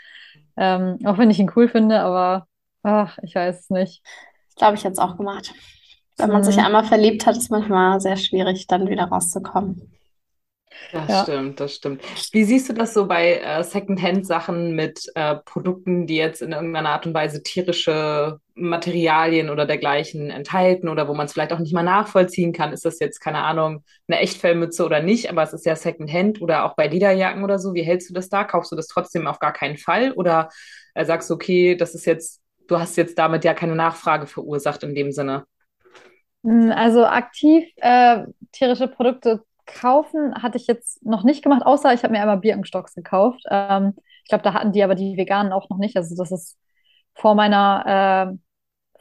Ähm, 0.56 0.98
auch 1.04 1.18
wenn 1.18 1.30
ich 1.30 1.38
ihn 1.38 1.52
cool 1.54 1.68
finde, 1.68 2.00
aber 2.00 2.46
ach, 2.82 3.18
ich 3.22 3.34
weiß 3.34 3.60
es 3.60 3.70
nicht. 3.70 4.02
Ich 4.50 4.56
glaube, 4.56 4.74
ich 4.74 4.84
hätte 4.84 4.92
es 4.92 4.98
auch 4.98 5.16
gemacht. 5.16 5.52
Wenn 6.16 6.30
man 6.30 6.40
mhm. 6.40 6.44
sich 6.44 6.58
einmal 6.58 6.84
verliebt 6.84 7.26
hat, 7.26 7.36
ist 7.36 7.44
es 7.44 7.50
manchmal 7.50 8.00
sehr 8.00 8.16
schwierig, 8.16 8.66
dann 8.66 8.88
wieder 8.88 9.04
rauszukommen. 9.04 9.92
Das 10.92 11.08
ja. 11.08 11.22
stimmt, 11.22 11.60
das 11.60 11.74
stimmt. 11.74 12.02
Wie 12.32 12.44
siehst 12.44 12.68
du 12.68 12.72
das 12.72 12.94
so 12.94 13.06
bei 13.06 13.38
äh, 13.38 13.62
Secondhand-Sachen 13.62 14.74
mit 14.74 15.10
äh, 15.14 15.36
Produkten, 15.36 16.06
die 16.06 16.16
jetzt 16.16 16.42
in 16.42 16.52
irgendeiner 16.52 16.90
Art 16.90 17.06
und 17.06 17.14
Weise 17.14 17.42
tierische 17.42 18.40
Materialien 18.56 19.50
oder 19.50 19.66
dergleichen 19.66 20.30
enthalten 20.30 20.88
oder 20.88 21.08
wo 21.08 21.14
man 21.14 21.26
es 21.26 21.34
vielleicht 21.34 21.52
auch 21.52 21.58
nicht 21.58 21.74
mal 21.74 21.82
nachvollziehen 21.82 22.52
kann? 22.52 22.72
Ist 22.72 22.86
das 22.86 22.98
jetzt, 22.98 23.20
keine 23.20 23.42
Ahnung, 23.42 23.84
eine 24.08 24.18
Echtfellmütze 24.20 24.84
oder 24.84 25.02
nicht, 25.02 25.30
aber 25.30 25.42
es 25.42 25.52
ist 25.52 25.66
ja 25.66 25.76
Secondhand 25.76 26.40
oder 26.40 26.64
auch 26.64 26.74
bei 26.74 26.86
Lederjacken 26.88 27.44
oder 27.44 27.58
so. 27.58 27.74
Wie 27.74 27.82
hältst 27.82 28.08
du 28.10 28.14
das 28.14 28.30
da? 28.30 28.44
Kaufst 28.44 28.72
du 28.72 28.76
das 28.76 28.88
trotzdem 28.88 29.26
auf 29.26 29.38
gar 29.38 29.52
keinen 29.52 29.76
Fall 29.76 30.12
oder 30.12 30.48
äh, 30.94 31.04
sagst 31.04 31.28
du, 31.28 31.34
okay, 31.34 31.76
das 31.76 31.94
ist 31.94 32.06
jetzt, 32.06 32.40
du 32.66 32.78
hast 32.78 32.96
jetzt 32.96 33.18
damit 33.18 33.44
ja 33.44 33.52
keine 33.52 33.76
Nachfrage 33.76 34.26
verursacht 34.26 34.82
in 34.82 34.94
dem 34.94 35.12
Sinne? 35.12 35.44
Hm, 36.42 36.72
also 36.72 37.04
aktiv 37.04 37.68
äh, 37.76 38.24
tierische 38.52 38.88
Produkte 38.88 39.42
kaufen 39.66 40.34
hatte 40.42 40.56
ich 40.56 40.66
jetzt 40.66 41.04
noch 41.04 41.24
nicht 41.24 41.42
gemacht, 41.42 41.62
außer 41.66 41.92
ich 41.92 42.04
habe 42.04 42.12
mir 42.12 42.20
einmal 42.20 42.38
Birkenstocks 42.38 42.94
gekauft. 42.94 43.42
Ähm, 43.50 43.94
ich 44.22 44.28
glaube, 44.28 44.44
da 44.44 44.54
hatten 44.54 44.72
die 44.72 44.82
aber 44.82 44.94
die 44.94 45.16
Veganen 45.16 45.52
auch 45.52 45.68
noch 45.68 45.78
nicht. 45.78 45.96
Also 45.96 46.16
das 46.16 46.32
ist 46.32 46.56
vor 47.14 47.34
meiner, 47.34 48.32
äh, 48.32 48.36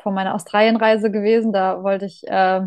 vor 0.06 0.13
meiner 0.13 0.36
Australienreise 0.36 1.12
gewesen. 1.12 1.52
Da 1.52 1.84
wollte 1.84 2.06
ich 2.06 2.24
äh, 2.28 2.62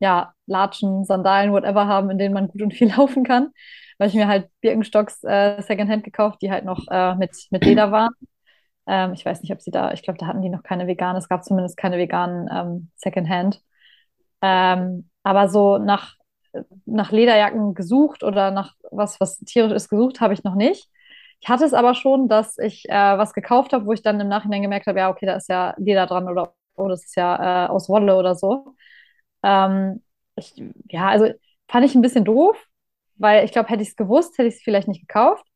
ja 0.00 0.34
Latschen, 0.46 1.04
Sandalen, 1.04 1.52
whatever 1.52 1.86
haben, 1.86 2.10
in 2.10 2.18
denen 2.18 2.34
man 2.34 2.48
gut 2.48 2.62
und 2.62 2.74
viel 2.74 2.88
laufen 2.96 3.24
kann. 3.24 3.50
Weil 3.98 4.08
ich 4.08 4.14
mir 4.14 4.28
halt 4.28 4.50
Birkenstocks 4.60 5.24
äh, 5.24 5.62
Secondhand 5.62 6.04
gekauft, 6.04 6.42
die 6.42 6.50
halt 6.50 6.64
noch 6.66 6.86
äh, 6.90 7.14
mit, 7.16 7.30
mit 7.50 7.64
Leder 7.64 7.92
waren. 7.92 8.12
Ähm, 8.86 9.14
ich 9.14 9.24
weiß 9.24 9.42
nicht, 9.42 9.52
ob 9.52 9.62
sie 9.62 9.70
da, 9.70 9.92
ich 9.92 10.02
glaube, 10.02 10.18
da 10.18 10.26
hatten 10.26 10.42
die 10.42 10.50
noch 10.50 10.62
keine 10.62 10.86
veganen. 10.86 11.16
Es 11.16 11.28
gab 11.28 11.44
zumindest 11.44 11.76
keine 11.78 11.98
veganen 11.98 12.48
ähm, 12.52 12.90
Secondhand. 12.96 13.62
Ähm, 14.42 15.08
aber 15.22 15.48
so 15.48 15.78
nach 15.78 16.16
nach 16.84 17.12
Lederjacken 17.12 17.74
gesucht 17.74 18.22
oder 18.22 18.50
nach 18.50 18.74
was, 18.90 19.20
was 19.20 19.38
tierisch 19.38 19.72
ist, 19.72 19.88
gesucht 19.88 20.20
habe 20.20 20.34
ich 20.34 20.44
noch 20.44 20.54
nicht. 20.54 20.88
Ich 21.40 21.48
hatte 21.48 21.64
es 21.64 21.74
aber 21.74 21.94
schon, 21.94 22.28
dass 22.28 22.58
ich 22.58 22.88
äh, 22.88 22.92
was 22.92 23.32
gekauft 23.34 23.72
habe, 23.72 23.86
wo 23.86 23.92
ich 23.92 24.02
dann 24.02 24.20
im 24.20 24.28
Nachhinein 24.28 24.62
gemerkt 24.62 24.86
habe, 24.86 24.98
ja, 25.00 25.10
okay, 25.10 25.26
da 25.26 25.34
ist 25.36 25.48
ja 25.48 25.74
Leder 25.78 26.06
dran 26.06 26.28
oder 26.28 26.54
oh, 26.76 26.88
das 26.88 27.04
ist 27.04 27.16
ja 27.16 27.66
äh, 27.66 27.68
aus 27.68 27.88
Wolle 27.88 28.16
oder 28.16 28.34
so. 28.34 28.74
Ähm, 29.42 30.02
ich, 30.36 30.54
ja, 30.90 31.08
also 31.08 31.28
fand 31.68 31.86
ich 31.86 31.94
ein 31.94 32.02
bisschen 32.02 32.24
doof, 32.24 32.56
weil 33.16 33.44
ich 33.44 33.52
glaube, 33.52 33.68
hätte 33.68 33.82
ich 33.82 33.90
es 33.90 33.96
gewusst, 33.96 34.38
hätte 34.38 34.48
ich 34.48 34.56
es 34.56 34.62
vielleicht 34.62 34.88
nicht 34.88 35.00
gekauft. 35.00 35.46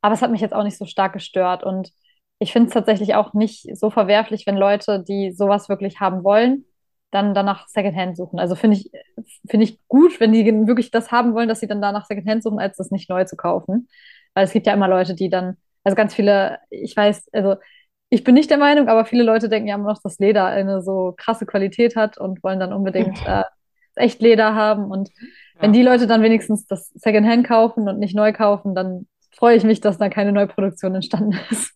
Aber 0.00 0.14
es 0.14 0.22
hat 0.22 0.30
mich 0.30 0.40
jetzt 0.40 0.54
auch 0.54 0.64
nicht 0.64 0.78
so 0.78 0.84
stark 0.86 1.12
gestört. 1.14 1.64
Und 1.64 1.90
ich 2.38 2.52
finde 2.52 2.68
es 2.68 2.74
tatsächlich 2.74 3.14
auch 3.14 3.34
nicht 3.34 3.76
so 3.76 3.90
verwerflich, 3.90 4.46
wenn 4.46 4.56
Leute, 4.56 5.02
die 5.02 5.32
sowas 5.32 5.68
wirklich 5.68 6.00
haben 6.00 6.24
wollen, 6.24 6.64
dann 7.10 7.34
danach 7.34 7.68
Secondhand 7.68 8.16
suchen. 8.16 8.38
Also 8.38 8.54
finde 8.54 8.76
ich, 8.76 8.90
finde 9.48 9.64
ich 9.64 9.80
gut, 9.88 10.20
wenn 10.20 10.32
die 10.32 10.44
wirklich 10.66 10.90
das 10.90 11.10
haben 11.10 11.34
wollen, 11.34 11.48
dass 11.48 11.60
sie 11.60 11.66
dann 11.66 11.80
danach 11.82 12.06
Secondhand 12.06 12.42
suchen, 12.42 12.58
als 12.58 12.76
das 12.76 12.90
nicht 12.90 13.08
neu 13.08 13.24
zu 13.24 13.36
kaufen. 13.36 13.88
Weil 14.34 14.44
es 14.44 14.52
gibt 14.52 14.66
ja 14.66 14.74
immer 14.74 14.88
Leute, 14.88 15.14
die 15.14 15.30
dann, 15.30 15.56
also 15.84 15.96
ganz 15.96 16.14
viele, 16.14 16.58
ich 16.70 16.96
weiß, 16.96 17.28
also 17.32 17.56
ich 18.08 18.24
bin 18.24 18.34
nicht 18.34 18.50
der 18.50 18.58
Meinung, 18.58 18.88
aber 18.88 19.04
viele 19.04 19.24
Leute 19.24 19.48
denken 19.48 19.68
ja 19.68 19.74
immer 19.74 19.92
noch, 19.92 20.02
dass 20.02 20.18
Leder 20.18 20.46
eine 20.46 20.82
so 20.82 21.14
krasse 21.16 21.46
Qualität 21.46 21.96
hat 21.96 22.18
und 22.18 22.42
wollen 22.42 22.60
dann 22.60 22.72
unbedingt 22.72 23.18
äh, 23.26 23.42
echt 23.96 24.20
Leder 24.20 24.54
haben. 24.54 24.90
Und 24.90 25.10
wenn 25.58 25.72
die 25.72 25.82
Leute 25.82 26.06
dann 26.06 26.22
wenigstens 26.22 26.66
das 26.66 26.88
Secondhand 26.94 27.46
kaufen 27.46 27.88
und 27.88 27.98
nicht 27.98 28.14
neu 28.14 28.32
kaufen, 28.32 28.74
dann 28.74 29.06
freue 29.36 29.56
ich 29.56 29.64
mich, 29.64 29.80
dass 29.80 29.98
da 29.98 30.08
keine 30.08 30.32
Neuproduktion 30.32 30.94
entstanden 30.94 31.38
ist. 31.50 31.72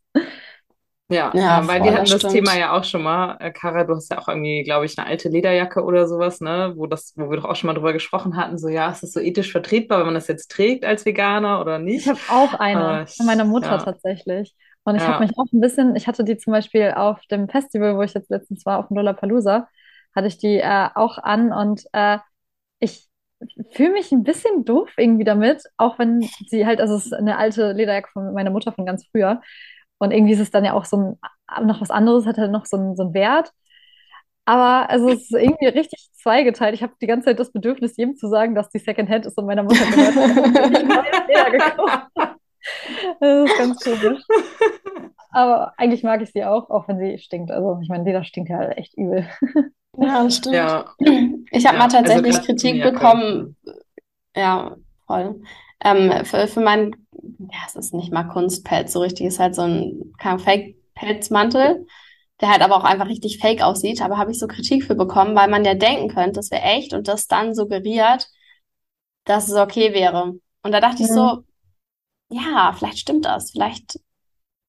Ja, 1.11 1.33
ja, 1.35 1.67
weil 1.67 1.83
wir 1.83 1.93
hatten 1.93 2.09
das 2.09 2.21
stimmt. 2.21 2.35
Thema 2.35 2.57
ja 2.57 2.73
auch 2.73 2.85
schon 2.85 3.03
mal. 3.03 3.37
Äh, 3.41 3.51
Kara, 3.51 3.83
du 3.83 3.97
hast 3.97 4.13
ja 4.13 4.19
auch 4.19 4.29
irgendwie, 4.29 4.63
glaube 4.63 4.87
ich, 4.87 4.97
eine 4.97 5.09
alte 5.09 5.29
Lederjacke 5.29 5.83
oder 5.83 6.07
sowas, 6.07 6.41
ne, 6.41 6.75
wo 6.77 6.87
das, 6.87 7.15
wo 7.17 7.29
wir 7.29 7.37
doch 7.39 7.47
auch 7.47 7.57
schon 7.57 7.67
mal 7.67 7.75
drüber 7.75 7.93
gesprochen 7.93 8.37
hatten, 8.37 8.59
so 8.59 8.69
ja, 8.69 8.89
ist 8.91 9.03
das 9.03 9.13
so 9.13 9.19
ethisch 9.19 9.51
vertretbar, 9.51 9.99
wenn 9.99 10.07
man 10.07 10.15
das 10.15 10.29
jetzt 10.29 10.53
trägt 10.53 10.85
als 10.85 11.05
Veganer 11.05 11.61
oder 11.61 11.81
nicht? 11.81 12.07
Ich 12.07 12.09
habe 12.09 12.21
auch 12.29 12.55
eine 12.55 13.09
von 13.09 13.27
meiner 13.27 13.45
Mutter 13.45 13.73
ja. 13.73 13.79
tatsächlich. 13.79 14.55
Und 14.85 14.97
ich 14.97 15.03
ja. 15.03 15.09
habe 15.09 15.25
mich 15.25 15.37
auch 15.37 15.47
ein 15.53 15.61
bisschen, 15.61 15.95
ich 15.97 16.07
hatte 16.07 16.25
die 16.25 16.39
zum 16.39 16.53
Beispiel 16.53 16.93
auf 16.97 17.21
dem 17.27 17.49
Festival, 17.49 17.97
wo 17.97 18.03
ich 18.03 18.15
jetzt 18.15 18.31
letztens 18.31 18.65
war, 18.67 18.79
auf 18.79 18.89
dem 18.89 18.97
Lollapalooza, 18.97 19.69
hatte 20.15 20.27
ich 20.27 20.39
die 20.39 20.59
äh, 20.59 20.89
auch 20.95 21.19
an 21.19 21.53
und 21.53 21.85
äh, 21.93 22.19
ich 22.81 23.09
fühle 23.73 23.93
mich 23.93 24.13
ein 24.13 24.25
bisschen 24.25 24.65
doof 24.65 24.91
irgendwie 24.97 25.25
damit, 25.25 25.65
auch 25.77 25.99
wenn 25.99 26.23
sie 26.49 26.67
halt, 26.67 26.81
also 26.81 26.95
es 26.97 27.07
ist 27.07 27.13
eine 27.13 27.39
alte 27.39 27.73
Lederjacke 27.73 28.11
von 28.13 28.33
meiner 28.35 28.51
Mutter 28.51 28.73
von 28.73 28.87
ganz 28.87 29.07
früher. 29.07 29.41
Und 29.99 30.13
irgendwie 30.13 30.33
ist 30.33 30.41
es 30.41 30.51
dann 30.51 30.65
ja 30.65 30.73
auch 30.73 30.85
so 30.85 30.97
ein, 30.97 31.67
noch 31.67 31.81
was 31.81 31.91
anderes, 31.91 32.27
hat 32.27 32.39
halt 32.39 32.53
noch 32.53 32.67
so 32.67 32.77
einen, 32.77 32.97
so 32.97 33.05
einen 33.05 33.15
Wert. 33.15 33.53
Aber 34.47 34.91
also 34.91 35.11
es 35.11 35.23
ist 35.23 35.33
irgendwie 35.33 35.67
richtig 35.67 36.11
zweigeteilt. 36.15 36.75
Ich 36.75 36.83
habe 36.83 36.95
die 37.01 37.07
ganze 37.07 37.27
Zeit 37.27 37.39
das 37.39 37.53
Bedürfnis, 37.53 37.97
jedem 37.97 38.17
zu 38.17 38.29
sagen, 38.29 38.55
dass 38.55 38.71
die 38.71 38.79
Secondhand 38.79 39.27
ist 39.27 39.39
und 39.39 39.47
meiner 39.47 39.63
Mutter 39.63 39.85
gehört. 39.85 40.17
das 43.21 43.51
ist 43.51 43.59
ganz 43.59 43.85
komisch. 43.85 44.23
Aber 45.33 45.73
eigentlich 45.79 46.03
mag 46.03 46.23
ich 46.23 46.33
sie 46.33 46.45
auch, 46.45 46.71
auch 46.71 46.89
wenn 46.89 46.99
sie 46.99 47.19
stinkt. 47.19 47.51
Also 47.51 47.79
ich 47.83 47.89
meine, 47.89 48.05
Leder 48.05 48.25
stinkt 48.25 48.51
ja 48.51 48.59
halt 48.59 48.77
echt 48.77 48.97
übel. 48.97 49.29
Ja, 49.97 50.25
das 50.25 50.37
stimmt. 50.39 50.57
Ja. 50.57 50.93
Ich 50.99 51.67
habe 51.67 51.77
ja, 51.77 51.79
mal 51.79 51.85
also 51.85 51.97
tatsächlich 51.99 52.35
also 52.35 52.47
Kritik 52.47 52.83
bekommen. 52.83 53.57
Ja, 54.35 54.77
voll. 55.07 55.41
Ähm, 55.83 56.25
für, 56.25 56.47
für 56.47 56.61
meinen, 56.61 57.07
ja, 57.39 57.59
es 57.67 57.77
ist 57.77 57.95
nicht 57.95 58.13
mal 58.13 58.25
Kunstpelz, 58.25 58.93
so 58.93 59.01
richtig, 59.01 59.27
es 59.27 59.35
ist 59.35 59.41
halt 59.41 59.55
so 59.55 59.63
ein 59.63 60.13
Fake-Pelzmantel, 60.19 61.87
der 62.41 62.51
halt 62.51 62.63
aber 62.63 62.77
auch 62.77 62.85
einfach 62.85 63.07
richtig 63.07 63.39
fake 63.39 63.63
aussieht. 63.63 64.03
Aber 64.03 64.19
habe 64.19 64.33
ich 64.33 64.39
so 64.39 64.47
Kritik 64.47 64.85
für 64.85 64.95
bekommen, 64.95 65.37
weil 65.37 65.49
man 65.49 65.65
ja 65.65 65.75
denken 65.75 66.09
könnte, 66.09 66.33
das 66.33 66.51
wäre 66.51 66.63
echt 66.63 66.93
und 66.93 67.09
das 67.09 67.29
dann 67.29 67.55
suggeriert, 67.55 68.29
dass 69.25 69.49
es 69.49 69.55
okay 69.55 69.95
wäre. 69.95 70.35
Und 70.63 70.73
da 70.73 70.81
dachte 70.81 71.03
mhm. 71.03 71.09
ich 71.09 71.13
so, 71.13 71.45
ja, 72.31 72.73
vielleicht 72.77 72.99
stimmt 72.99 73.27
das, 73.27 73.51
vielleicht 73.51 73.99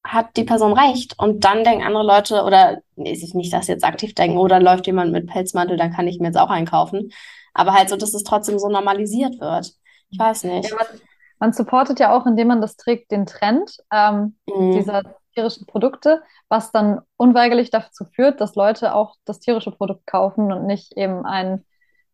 hat 0.04 0.36
die 0.36 0.44
Person 0.44 0.74
recht. 0.74 1.18
Und 1.18 1.44
dann 1.44 1.64
denken 1.64 1.86
andere 1.86 2.04
Leute, 2.04 2.44
oder 2.44 2.80
nee, 2.96 3.12
ich 3.12 3.34
nicht 3.34 3.54
das 3.54 3.68
jetzt 3.68 3.86
aktiv 3.86 4.14
denken, 4.16 4.38
oder 4.38 4.60
läuft 4.60 4.88
jemand 4.88 5.12
mit 5.12 5.28
Pelzmantel, 5.28 5.78
dann 5.78 5.94
kann 5.94 6.08
ich 6.08 6.20
mir 6.20 6.28
jetzt 6.28 6.40
auch 6.40 6.50
einkaufen. 6.50 7.12
Aber 7.54 7.74
halt 7.74 7.90
so, 7.90 7.96
dass 7.96 8.14
es 8.14 8.24
trotzdem 8.24 8.58
so 8.58 8.70
normalisiert 8.70 9.40
wird. 9.40 9.74
Ich 10.10 10.20
weiß 10.20 10.46
nicht. 10.46 10.70
Ja, 10.70 10.76
man, 10.76 11.02
man, 11.40 11.54
supportet 11.54 12.00
ja 12.00 12.16
auch, 12.16 12.26
indem 12.26 12.48
man 12.48 12.62
das 12.62 12.78
trägt, 12.78 13.12
den 13.12 13.26
Trend 13.26 13.78
ähm, 13.92 14.36
mhm. 14.48 14.72
dieser 14.72 15.04
tierischen 15.34 15.66
Produkte, 15.66 16.22
was 16.50 16.72
dann 16.72 17.02
unweigerlich 17.18 17.70
dazu 17.70 18.06
führt, 18.06 18.42
dass 18.42 18.56
Leute 18.56 18.96
auch 18.96 19.16
das 19.26 19.40
tierische 19.40 19.72
Produkt 19.72 20.06
kaufen 20.06 20.52
und 20.52 20.66
nicht 20.66 20.98
eben 20.98 21.26
ein 21.26 21.64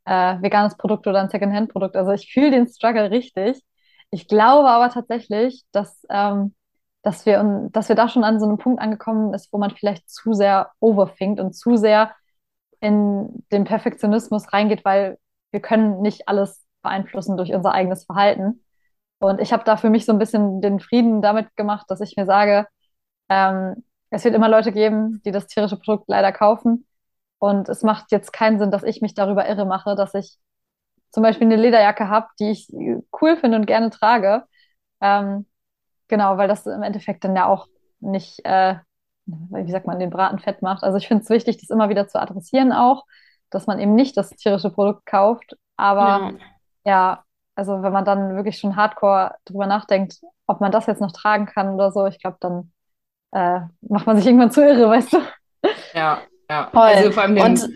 äh, 0.05 0.41
veganes 0.41 0.77
Produkt 0.77 1.07
oder 1.07 1.21
ein 1.21 1.29
Secondhand-Produkt. 1.29 1.95
Also 1.95 2.11
ich 2.11 2.31
fühle 2.31 2.51
den 2.51 2.67
Struggle 2.67 3.09
richtig. 3.11 3.61
Ich 4.11 4.27
glaube 4.27 4.69
aber 4.69 4.89
tatsächlich, 4.89 5.63
dass, 5.71 6.05
ähm, 6.09 6.55
dass, 7.03 7.25
wir, 7.25 7.69
dass 7.71 7.89
wir 7.89 7.95
da 7.95 8.09
schon 8.09 8.23
an 8.23 8.39
so 8.39 8.45
einem 8.45 8.57
Punkt 8.57 8.81
angekommen 8.81 9.33
ist, 9.33 9.51
wo 9.51 9.57
man 9.57 9.71
vielleicht 9.71 10.09
zu 10.09 10.33
sehr 10.33 10.71
overthinkt 10.79 11.39
und 11.39 11.53
zu 11.53 11.77
sehr 11.77 12.15
in 12.79 13.43
den 13.51 13.63
Perfektionismus 13.65 14.53
reingeht, 14.53 14.85
weil 14.85 15.17
wir 15.51 15.61
können 15.61 16.01
nicht 16.01 16.27
alles 16.27 16.65
beeinflussen 16.81 17.37
durch 17.37 17.53
unser 17.53 17.71
eigenes 17.71 18.05
Verhalten. 18.05 18.63
Und 19.19 19.41
ich 19.41 19.51
habe 19.51 19.63
da 19.63 19.77
für 19.77 19.89
mich 19.89 20.05
so 20.05 20.11
ein 20.13 20.19
bisschen 20.19 20.61
den 20.61 20.79
Frieden 20.79 21.21
damit 21.21 21.55
gemacht, 21.55 21.87
dass 21.89 22.01
ich 22.01 22.15
mir 22.17 22.25
sage, 22.25 22.67
ähm, 23.29 23.83
es 24.09 24.23
wird 24.23 24.35
immer 24.35 24.49
Leute 24.49 24.71
geben, 24.71 25.21
die 25.25 25.31
das 25.31 25.47
tierische 25.47 25.77
Produkt 25.77 26.05
leider 26.07 26.31
kaufen. 26.31 26.87
Und 27.39 27.69
es 27.69 27.83
macht 27.83 28.11
jetzt 28.11 28.31
keinen 28.33 28.59
Sinn, 28.59 28.71
dass 28.71 28.83
ich 28.83 29.01
mich 29.01 29.13
darüber 29.13 29.47
irre 29.47 29.65
mache, 29.65 29.95
dass 29.95 30.13
ich 30.13 30.37
zum 31.11 31.23
Beispiel 31.23 31.47
eine 31.47 31.55
Lederjacke 31.55 32.09
habe, 32.09 32.27
die 32.39 32.51
ich 32.51 32.69
cool 33.21 33.37
finde 33.37 33.57
und 33.57 33.65
gerne 33.65 33.89
trage. 33.89 34.43
Ähm, 35.01 35.45
genau, 36.07 36.37
weil 36.37 36.47
das 36.47 36.65
im 36.65 36.83
Endeffekt 36.83 37.23
dann 37.23 37.35
ja 37.35 37.45
auch 37.47 37.67
nicht, 37.99 38.43
äh, 38.45 38.75
wie 39.25 39.71
sagt 39.71 39.87
man, 39.87 39.99
den 39.99 40.09
Braten 40.09 40.39
fett 40.39 40.61
macht. 40.61 40.83
Also 40.83 40.97
ich 40.97 41.07
finde 41.07 41.23
es 41.23 41.29
wichtig, 41.29 41.57
das 41.57 41.69
immer 41.69 41.89
wieder 41.89 42.07
zu 42.07 42.19
adressieren 42.21 42.71
auch, 42.71 43.05
dass 43.49 43.67
man 43.67 43.79
eben 43.79 43.95
nicht 43.95 44.17
das 44.17 44.29
tierische 44.31 44.69
Produkt 44.69 45.05
kauft, 45.05 45.55
aber 45.75 46.31
ja 46.31 46.31
ja, 46.87 47.23
also 47.55 47.83
wenn 47.83 47.91
man 47.91 48.05
dann 48.05 48.35
wirklich 48.35 48.57
schon 48.57 48.77
hardcore 48.77 49.35
drüber 49.45 49.67
nachdenkt, 49.67 50.21
ob 50.47 50.61
man 50.61 50.71
das 50.71 50.85
jetzt 50.85 51.01
noch 51.01 51.11
tragen 51.11 51.45
kann 51.45 51.73
oder 51.73 51.91
so, 51.91 52.07
ich 52.07 52.19
glaube, 52.19 52.37
dann 52.39 52.71
äh, 53.31 53.59
macht 53.81 54.07
man 54.07 54.15
sich 54.15 54.25
irgendwann 54.25 54.51
zu 54.51 54.65
irre, 54.65 54.89
weißt 54.89 55.13
du? 55.13 55.17
Ja, 55.93 56.21
ja. 56.49 56.69
Voll. 56.71 56.81
Also 56.81 57.11
vor 57.11 57.23
allem 57.23 57.35
den, 57.35 57.43
Und 57.43 57.69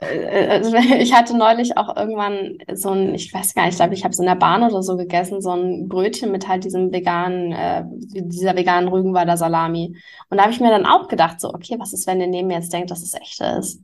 also 0.00 0.74
ich 0.98 1.12
hatte 1.12 1.36
neulich 1.36 1.76
auch 1.76 1.96
irgendwann 1.96 2.58
so 2.72 2.90
ein, 2.90 3.14
ich 3.14 3.32
weiß 3.32 3.54
gar 3.54 3.64
nicht, 3.64 3.72
ich 3.72 3.78
glaube, 3.78 3.94
ich 3.94 4.04
habe 4.04 4.12
es 4.12 4.18
in 4.18 4.26
der 4.26 4.36
Bahn 4.36 4.62
oder 4.62 4.82
so 4.82 4.96
gegessen, 4.96 5.42
so 5.42 5.50
ein 5.50 5.88
Brötchen 5.88 6.30
mit 6.30 6.46
halt 6.48 6.64
diesem 6.64 6.92
veganen, 6.92 7.52
äh, 7.52 7.84
dieser 7.86 8.56
veganen 8.56 8.88
Rügenwalder 8.88 9.36
Salami. 9.36 9.96
Und 10.30 10.38
da 10.38 10.44
habe 10.44 10.52
ich 10.52 10.60
mir 10.60 10.70
dann 10.70 10.86
auch 10.86 11.08
gedacht, 11.08 11.40
so, 11.40 11.52
okay, 11.52 11.76
was 11.78 11.92
ist, 11.92 12.06
wenn 12.06 12.18
der 12.18 12.28
neben 12.28 12.48
mir 12.48 12.54
jetzt 12.54 12.72
denkt, 12.72 12.90
dass 12.90 13.02
es 13.02 13.14
echte 13.14 13.44
ist? 13.58 13.82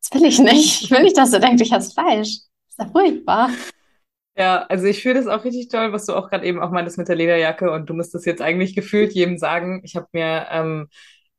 Das 0.00 0.20
will 0.20 0.28
ich 0.28 0.38
nicht. 0.38 0.82
Ich 0.82 0.90
will 0.90 1.02
nicht, 1.02 1.16
dass 1.16 1.32
er 1.32 1.40
denkt, 1.40 1.60
ich 1.60 1.72
esse 1.72 1.92
Fleisch 1.92 2.28
ist 2.28 2.78
ja 2.78 2.86
furchtbar. 2.86 3.50
Ja, 4.36 4.64
also 4.68 4.86
ich 4.86 5.00
fühle 5.00 5.14
das 5.14 5.28
auch 5.28 5.44
richtig 5.44 5.68
toll, 5.68 5.92
was 5.92 6.06
du 6.06 6.14
auch 6.14 6.28
gerade 6.28 6.44
eben 6.44 6.60
auch 6.60 6.70
meintest 6.70 6.98
mit 6.98 7.06
der 7.06 7.14
Lederjacke 7.14 7.70
und 7.70 7.88
du 7.88 7.94
müsstest 7.94 8.26
jetzt 8.26 8.42
eigentlich 8.42 8.74
gefühlt 8.74 9.12
jedem 9.12 9.38
sagen, 9.38 9.80
ich 9.84 9.94
habe 9.94 10.08
mir 10.12 10.48
ähm, 10.50 10.88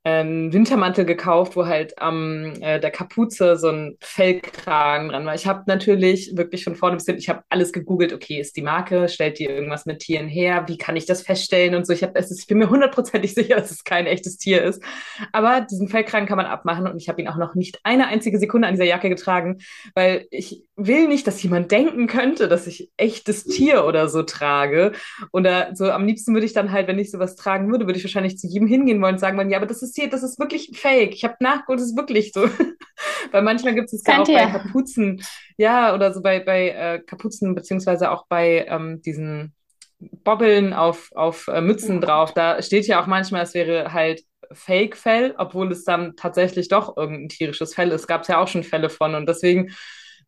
einen 0.05 0.53
Wintermantel 0.53 1.03
gekauft, 1.03 1.55
wo 1.55 1.65
halt 1.65 1.99
am 1.99 2.53
äh, 2.61 2.79
der 2.79 2.91
Kapuze 2.91 3.57
so 3.57 3.69
ein 3.69 3.97
Fellkragen 3.99 5.09
dran 5.09 5.25
war. 5.25 5.33
Ich 5.33 5.47
habe 5.47 5.63
natürlich 5.65 6.37
wirklich 6.37 6.63
von 6.63 6.75
vorne 6.75 6.95
bis 6.95 7.05
hinten, 7.05 7.21
ich 7.21 7.29
habe 7.29 7.41
alles 7.49 7.73
gegoogelt, 7.73 8.13
okay, 8.13 8.39
ist 8.39 8.55
die 8.55 8.61
Marke, 8.61 9.09
stellt 9.09 9.39
die 9.39 9.45
irgendwas 9.45 9.87
mit 9.87 9.99
Tieren 9.99 10.27
her, 10.27 10.65
wie 10.67 10.77
kann 10.77 10.95
ich 10.95 11.07
das 11.07 11.23
feststellen 11.23 11.73
und 11.73 11.87
so. 11.87 11.93
Ich, 11.93 12.03
hab, 12.03 12.15
es 12.15 12.29
ist, 12.29 12.41
ich 12.41 12.47
bin 12.47 12.59
mir 12.59 12.69
hundertprozentig 12.69 13.33
sicher, 13.35 13.55
dass 13.55 13.71
es 13.71 13.83
kein 13.83 14.05
echtes 14.05 14.37
Tier 14.37 14.61
ist. 14.61 14.83
Aber 15.31 15.61
diesen 15.61 15.87
Fellkragen 15.87 16.27
kann 16.27 16.37
man 16.37 16.45
abmachen 16.45 16.87
und 16.87 17.01
ich 17.01 17.09
habe 17.09 17.19
ihn 17.19 17.27
auch 17.27 17.37
noch 17.37 17.55
nicht 17.55 17.79
eine 17.83 18.05
einzige 18.05 18.37
Sekunde 18.37 18.67
an 18.67 18.75
dieser 18.75 18.85
Jacke 18.85 19.09
getragen, 19.09 19.57
weil 19.95 20.27
ich 20.29 20.63
will 20.75 21.07
nicht, 21.07 21.25
dass 21.25 21.41
jemand 21.41 21.71
denken 21.71 22.05
könnte, 22.05 22.47
dass 22.47 22.67
ich 22.67 22.91
echtes 22.97 23.45
Tier 23.45 23.85
oder 23.85 24.07
so 24.07 24.21
trage. 24.21 24.91
Oder 25.31 25.71
so 25.73 25.89
am 25.89 26.05
liebsten 26.05 26.33
würde 26.35 26.45
ich 26.45 26.53
dann 26.53 26.71
halt, 26.71 26.87
wenn 26.87 26.99
ich 26.99 27.09
sowas 27.09 27.35
tragen 27.35 27.71
würde, 27.71 27.87
würde 27.87 27.97
ich 27.97 28.03
wahrscheinlich 28.03 28.37
zu 28.37 28.45
jedem 28.45 28.67
hingehen 28.67 29.01
wollen 29.01 29.15
und 29.15 29.19
sagen, 29.19 29.49
ja, 29.49 29.57
aber 29.57 29.65
das 29.65 29.81
ist 29.81 29.94
passiert, 29.95 30.13
das 30.13 30.23
ist 30.23 30.39
wirklich 30.39 30.71
fake. 30.73 31.13
Ich 31.13 31.23
habe 31.23 31.35
nachgeguckt, 31.39 31.79
das 31.79 31.87
ist 31.87 31.97
wirklich 31.97 32.31
so. 32.33 32.41
Weil 33.31 33.41
manchmal 33.41 33.73
gibt 33.75 33.91
es 33.91 34.03
ja 34.05 34.21
auch 34.21 34.27
bei 34.27 34.45
Kapuzen, 34.45 35.21
ja, 35.57 35.93
oder 35.93 36.13
so 36.13 36.21
bei, 36.21 36.39
bei 36.39 36.69
äh, 36.69 36.99
Kapuzen, 36.99 37.55
beziehungsweise 37.55 38.11
auch 38.11 38.25
bei 38.27 38.65
ähm, 38.67 39.01
diesen 39.01 39.53
Bobbeln 39.99 40.73
auf, 40.73 41.11
auf 41.15 41.47
äh, 41.47 41.61
Mützen 41.61 42.01
drauf. 42.01 42.33
Da 42.33 42.61
steht 42.61 42.87
ja 42.87 43.01
auch 43.01 43.07
manchmal, 43.07 43.43
es 43.43 43.53
wäre 43.53 43.93
halt 43.93 44.21
Fake-Fell, 44.51 45.33
obwohl 45.37 45.71
es 45.71 45.83
dann 45.85 46.15
tatsächlich 46.15 46.67
doch 46.67 46.95
irgendein 46.97 47.29
tierisches 47.29 47.73
Fell 47.73 47.91
ist. 47.91 48.07
Gab 48.07 48.21
es 48.21 48.27
ja 48.27 48.39
auch 48.39 48.47
schon 48.47 48.63
Fälle 48.63 48.89
von. 48.89 49.15
Und 49.15 49.27
deswegen 49.27 49.71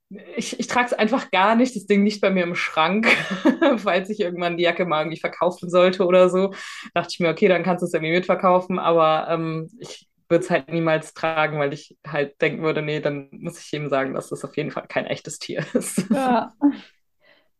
ich, 0.09 0.59
ich 0.59 0.67
trage 0.67 0.87
es 0.87 0.93
einfach 0.93 1.31
gar 1.31 1.55
nicht, 1.55 1.75
das 1.75 1.85
Ding 1.85 2.03
nicht 2.03 2.21
bei 2.21 2.29
mir 2.29 2.43
im 2.43 2.55
Schrank, 2.55 3.07
falls 3.77 4.09
ich 4.09 4.19
irgendwann 4.19 4.57
die 4.57 4.63
Jacke 4.63 4.85
mal 4.85 5.01
irgendwie 5.01 5.19
verkaufen 5.19 5.69
sollte 5.69 6.05
oder 6.05 6.29
so. 6.29 6.53
Dachte 6.93 7.09
ich 7.11 7.19
mir, 7.19 7.29
okay, 7.29 7.47
dann 7.47 7.63
kannst 7.63 7.81
du 7.81 7.87
es 7.87 7.93
irgendwie 7.93 8.13
mitverkaufen, 8.13 8.79
aber 8.79 9.27
ähm, 9.29 9.69
ich 9.79 10.07
würde 10.29 10.43
es 10.43 10.49
halt 10.49 10.69
niemals 10.71 11.13
tragen, 11.13 11.59
weil 11.59 11.73
ich 11.73 11.97
halt 12.05 12.41
denken 12.41 12.63
würde, 12.63 12.81
nee, 12.81 12.99
dann 12.99 13.29
muss 13.31 13.59
ich 13.59 13.71
jedem 13.71 13.89
sagen, 13.89 14.13
dass 14.13 14.29
das 14.29 14.43
auf 14.43 14.55
jeden 14.57 14.71
Fall 14.71 14.85
kein 14.87 15.05
echtes 15.05 15.39
Tier 15.39 15.63
ist. 15.73 16.05
Ja, 16.11 16.53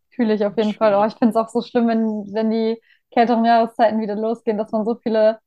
fühle 0.10 0.34
ich 0.34 0.45
auf 0.45 0.58
jeden 0.58 0.74
Fall. 0.74 0.95
Oh, 0.95 1.06
ich 1.06 1.14
finde 1.16 1.30
es 1.32 1.36
auch 1.36 1.50
so 1.50 1.62
schlimm, 1.62 1.88
wenn, 1.88 2.34
wenn 2.34 2.50
die 2.50 2.82
kälteren 3.12 3.45
Jahreszeiten 3.45 4.02
wieder 4.02 4.16
losgehen, 4.16 4.58
dass 4.58 4.72
man 4.72 4.86
so 4.86 4.95
viele 4.95 5.39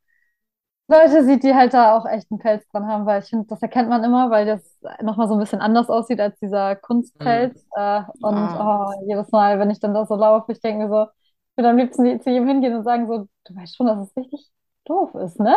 Leute 0.91 1.25
sieht, 1.25 1.45
die 1.45 1.55
halt 1.55 1.73
da 1.73 1.97
auch 1.97 2.05
echt 2.05 2.31
einen 2.31 2.41
Pelz 2.41 2.67
dran 2.69 2.87
haben, 2.87 3.07
weil 3.07 3.23
ich 3.23 3.31
finde, 3.31 3.47
das 3.47 3.63
erkennt 3.63 3.89
man 3.89 4.03
immer, 4.03 4.31
weil 4.31 4.45
das 4.45 4.79
nochmal 5.01 5.29
so 5.29 5.35
ein 5.35 5.41
bisschen 5.41 5.61
anders 5.61 5.89
aussieht 5.89 6.21
als 6.21 6.39
dieser 6.41 6.75
Kunstpelz. 6.77 7.65
Mhm. 7.77 7.83
Äh, 7.83 8.03
und 8.21 8.35
ah. 8.35 8.91
oh, 8.91 9.07
jedes 9.07 9.31
Mal, 9.31 9.59
wenn 9.59 9.71
ich 9.71 9.81
dann 9.81 9.95
da 9.95 10.05
so 10.05 10.17
laufe, 10.17 10.53
ich 10.53 10.61
denke 10.61 10.85
mir 10.85 10.91
so, 10.91 11.05
ich 11.05 11.57
würde 11.57 11.71
am 11.71 11.77
liebsten 11.77 12.21
zu 12.21 12.31
ihm 12.31 12.47
hingehen 12.47 12.75
und 12.75 12.85
sagen 12.85 13.07
so, 13.07 13.29
du 13.45 13.57
weißt 13.57 13.77
schon, 13.77 13.87
dass 13.87 14.09
es 14.09 14.17
richtig 14.17 14.51
doof 14.85 15.15
ist, 15.15 15.39
ne? 15.39 15.57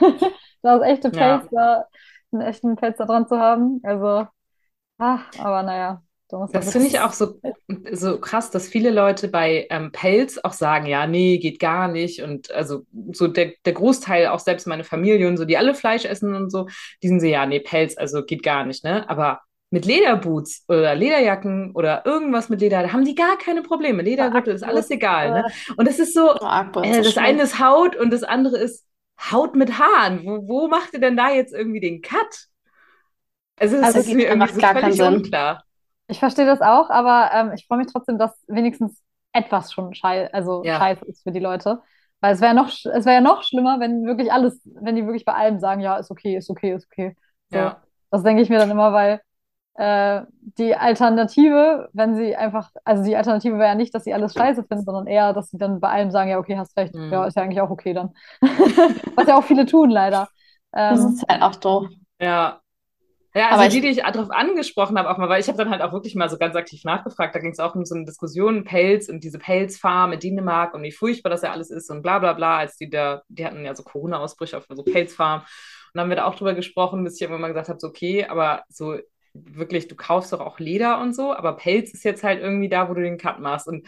das 0.62 0.82
echte 0.82 1.10
Pelz, 1.10 1.48
ja. 1.50 1.78
da 1.78 1.86
einen 2.32 2.42
echten 2.42 2.76
Pelz 2.76 2.98
da 2.98 3.06
dran 3.06 3.26
zu 3.26 3.38
haben. 3.38 3.80
Also, 3.84 4.26
ach, 4.98 5.30
aber 5.38 5.62
naja. 5.62 6.02
Das 6.52 6.72
finde 6.72 6.88
ich 6.88 7.00
auch 7.00 7.12
so, 7.12 7.40
so 7.92 8.18
krass, 8.18 8.50
dass 8.50 8.68
viele 8.68 8.90
Leute 8.90 9.28
bei 9.28 9.66
ähm, 9.70 9.92
Pelz 9.92 10.38
auch 10.42 10.52
sagen, 10.52 10.86
ja, 10.86 11.06
nee, 11.06 11.38
geht 11.38 11.58
gar 11.58 11.88
nicht. 11.88 12.22
Und 12.22 12.50
also 12.52 12.86
so 13.12 13.28
der, 13.28 13.52
der 13.64 13.72
Großteil, 13.72 14.28
auch 14.28 14.40
selbst 14.40 14.66
meine 14.66 14.84
Familie 14.84 15.28
und 15.28 15.36
so, 15.36 15.44
die 15.44 15.56
alle 15.56 15.74
Fleisch 15.74 16.04
essen 16.04 16.34
und 16.34 16.50
so, 16.50 16.68
die 17.02 17.08
sind 17.08 17.20
so, 17.20 17.26
ja, 17.26 17.46
nee, 17.46 17.60
Pelz, 17.60 17.96
also 17.96 18.24
geht 18.24 18.42
gar 18.42 18.64
nicht, 18.64 18.84
ne? 18.84 19.08
Aber 19.08 19.40
mit 19.70 19.86
Lederboots 19.86 20.64
oder 20.68 20.94
Lederjacken 20.94 21.72
oder 21.74 22.06
irgendwas 22.06 22.48
mit 22.48 22.60
Leder, 22.60 22.82
da 22.82 22.92
haben 22.92 23.04
die 23.04 23.16
gar 23.16 23.36
keine 23.38 23.62
Probleme. 23.62 24.02
Ledergürtel 24.02 24.54
ist 24.54 24.62
alles 24.62 24.90
egal, 24.90 25.30
ne? 25.30 25.44
Und 25.76 25.88
das 25.88 25.98
ist 25.98 26.14
so, 26.14 26.34
äh, 26.34 27.02
das 27.02 27.16
eine 27.16 27.42
ist 27.42 27.58
Haut 27.58 27.96
und 27.96 28.12
das 28.12 28.22
andere 28.22 28.58
ist 28.58 28.84
Haut 29.30 29.56
mit 29.56 29.78
Haaren. 29.78 30.24
Wo, 30.24 30.48
wo 30.48 30.68
macht 30.68 30.94
ihr 30.94 31.00
denn 31.00 31.16
da 31.16 31.30
jetzt 31.30 31.52
irgendwie 31.52 31.80
den 31.80 32.02
Cut? 32.02 32.48
Also, 33.58 33.76
das 33.76 33.94
also 33.94 34.00
ist 34.00 34.14
mir 34.14 34.28
irgendwie 34.28 34.52
so 34.52 34.60
gar 34.60 34.74
völlig 34.74 35.00
unklar. 35.00 35.64
Ich 36.06 36.18
verstehe 36.18 36.46
das 36.46 36.60
auch, 36.60 36.90
aber 36.90 37.30
ähm, 37.32 37.52
ich 37.54 37.66
freue 37.66 37.78
mich 37.78 37.92
trotzdem, 37.92 38.18
dass 38.18 38.32
wenigstens 38.46 39.02
etwas 39.32 39.72
schon 39.72 39.94
schei 39.94 40.32
also 40.32 40.62
ja. 40.64 40.78
scheiße 40.78 41.04
ist 41.06 41.22
für 41.22 41.32
die 41.32 41.40
Leute. 41.40 41.80
Weil 42.20 42.34
es 42.34 42.40
wäre 42.40 42.54
noch, 42.54 42.68
es 42.68 43.04
wäre 43.04 43.16
ja 43.16 43.20
noch 43.20 43.42
schlimmer, 43.42 43.80
wenn 43.80 44.06
wirklich 44.06 44.32
alles, 44.32 44.60
wenn 44.64 44.96
die 44.96 45.04
wirklich 45.04 45.24
bei 45.24 45.34
allem 45.34 45.58
sagen, 45.58 45.80
ja, 45.82 45.96
ist 45.96 46.10
okay, 46.10 46.36
ist 46.36 46.48
okay, 46.48 46.72
ist 46.72 46.86
okay. 46.90 47.16
So, 47.50 47.58
ja. 47.58 47.82
Das 48.10 48.22
denke 48.22 48.40
ich 48.40 48.48
mir 48.48 48.58
dann 48.58 48.70
immer, 48.70 48.92
weil 48.92 49.20
äh, 49.74 50.22
die 50.56 50.74
Alternative, 50.74 51.88
wenn 51.92 52.14
sie 52.14 52.34
einfach, 52.36 52.70
also 52.84 53.02
die 53.02 53.16
Alternative 53.16 53.58
wäre 53.58 53.68
ja 53.68 53.74
nicht, 53.74 53.94
dass 53.94 54.04
sie 54.04 54.14
alles 54.14 54.32
scheiße 54.32 54.64
finden, 54.64 54.84
sondern 54.84 55.06
eher, 55.06 55.32
dass 55.32 55.50
sie 55.50 55.58
dann 55.58 55.80
bei 55.80 55.90
allem 55.90 56.10
sagen, 56.10 56.30
ja, 56.30 56.38
okay, 56.38 56.56
hast 56.56 56.76
recht, 56.76 56.94
mhm. 56.94 57.12
ja, 57.12 57.26
ist 57.26 57.36
ja 57.36 57.42
eigentlich 57.42 57.60
auch 57.60 57.70
okay 57.70 57.92
dann. 57.92 58.14
Was 59.16 59.26
ja 59.26 59.36
auch 59.36 59.44
viele 59.44 59.66
tun, 59.66 59.90
leider. 59.90 60.28
Ähm, 60.72 60.96
das 60.96 61.04
ist 61.04 61.28
halt 61.28 61.42
auch 61.42 61.56
doof. 61.56 61.88
Ja, 62.20 62.60
ja, 63.34 63.48
also 63.48 63.62
aber 63.62 63.68
die, 63.68 63.80
die 63.80 63.88
ich 63.88 64.02
darauf 64.02 64.30
angesprochen 64.30 64.96
habe, 64.96 65.10
auch 65.10 65.18
mal, 65.18 65.28
weil 65.28 65.40
ich 65.40 65.48
habe 65.48 65.58
dann 65.58 65.70
halt 65.70 65.82
auch 65.82 65.92
wirklich 65.92 66.14
mal 66.14 66.28
so 66.28 66.38
ganz 66.38 66.54
aktiv 66.54 66.84
nachgefragt. 66.84 67.34
Da 67.34 67.40
ging 67.40 67.50
es 67.50 67.58
auch 67.58 67.74
um 67.74 67.84
so 67.84 67.94
eine 67.94 68.04
Diskussion, 68.04 68.64
Pelz 68.64 69.08
und 69.08 69.24
diese 69.24 69.38
Pelzfarm 69.38 70.12
in 70.12 70.20
Dänemark 70.20 70.72
und 70.74 70.82
wie 70.84 70.92
furchtbar 70.92 71.30
das 71.30 71.42
ja 71.42 71.50
alles 71.50 71.70
ist 71.70 71.90
und 71.90 72.02
bla 72.02 72.20
bla 72.20 72.32
bla, 72.34 72.58
als 72.58 72.76
die 72.76 72.88
da, 72.88 73.22
die 73.28 73.44
hatten 73.44 73.64
ja 73.64 73.74
so 73.74 73.82
Corona-Ausbrüche 73.82 74.56
auf 74.56 74.66
so 74.68 74.82
Pelzfarm. 74.84 75.40
Und 75.40 75.46
dann 75.94 76.02
haben 76.02 76.08
wir 76.10 76.16
da 76.16 76.26
auch 76.26 76.36
drüber 76.36 76.54
gesprochen, 76.54 77.02
bis 77.02 77.20
ich 77.20 77.26
immer 77.26 77.38
mal 77.38 77.48
gesagt 77.48 77.68
habe, 77.68 77.80
so 77.80 77.88
okay, 77.88 78.24
aber 78.24 78.62
so 78.68 78.98
wirklich, 79.34 79.88
du 79.88 79.96
kaufst 79.96 80.32
doch 80.32 80.40
auch 80.40 80.60
Leder 80.60 81.00
und 81.00 81.14
so, 81.14 81.34
aber 81.34 81.56
Pelz 81.56 81.92
ist 81.92 82.04
jetzt 82.04 82.22
halt 82.22 82.40
irgendwie 82.40 82.68
da, 82.68 82.88
wo 82.88 82.94
du 82.94 83.02
den 83.02 83.18
Cut 83.18 83.40
machst. 83.40 83.66
Und 83.66 83.86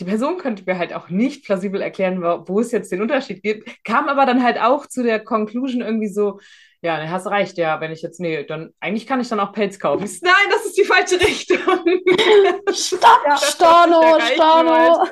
die 0.00 0.04
Person 0.04 0.38
könnte 0.38 0.64
mir 0.66 0.78
halt 0.78 0.94
auch 0.94 1.10
nicht 1.10 1.44
plausibel 1.44 1.82
erklären, 1.82 2.22
wo 2.22 2.60
es 2.60 2.72
jetzt 2.72 2.90
den 2.90 3.02
Unterschied 3.02 3.42
gibt, 3.42 3.84
kam 3.84 4.08
aber 4.08 4.24
dann 4.24 4.42
halt 4.42 4.58
auch 4.58 4.86
zu 4.86 5.02
der 5.02 5.20
Conclusion 5.20 5.82
irgendwie 5.82 6.08
so, 6.08 6.40
ja, 6.80 6.96
dann 6.96 7.10
hast 7.10 7.26
recht, 7.26 7.58
ja, 7.58 7.80
wenn 7.80 7.92
ich 7.92 8.02
jetzt, 8.02 8.20
nee, 8.20 8.44
dann 8.44 8.72
eigentlich 8.80 9.06
kann 9.06 9.20
ich 9.20 9.28
dann 9.28 9.40
auch 9.40 9.52
Pelz 9.52 9.78
kaufen. 9.78 10.08
Nein, 10.22 10.32
das 10.50 10.64
ist 10.66 10.78
die 10.78 10.84
falsche 10.84 11.20
Richtung. 11.20 11.58
Stopp, 12.72 13.20
ja, 13.26 13.36
Storno, 13.36 14.18
Storno. 14.20 15.06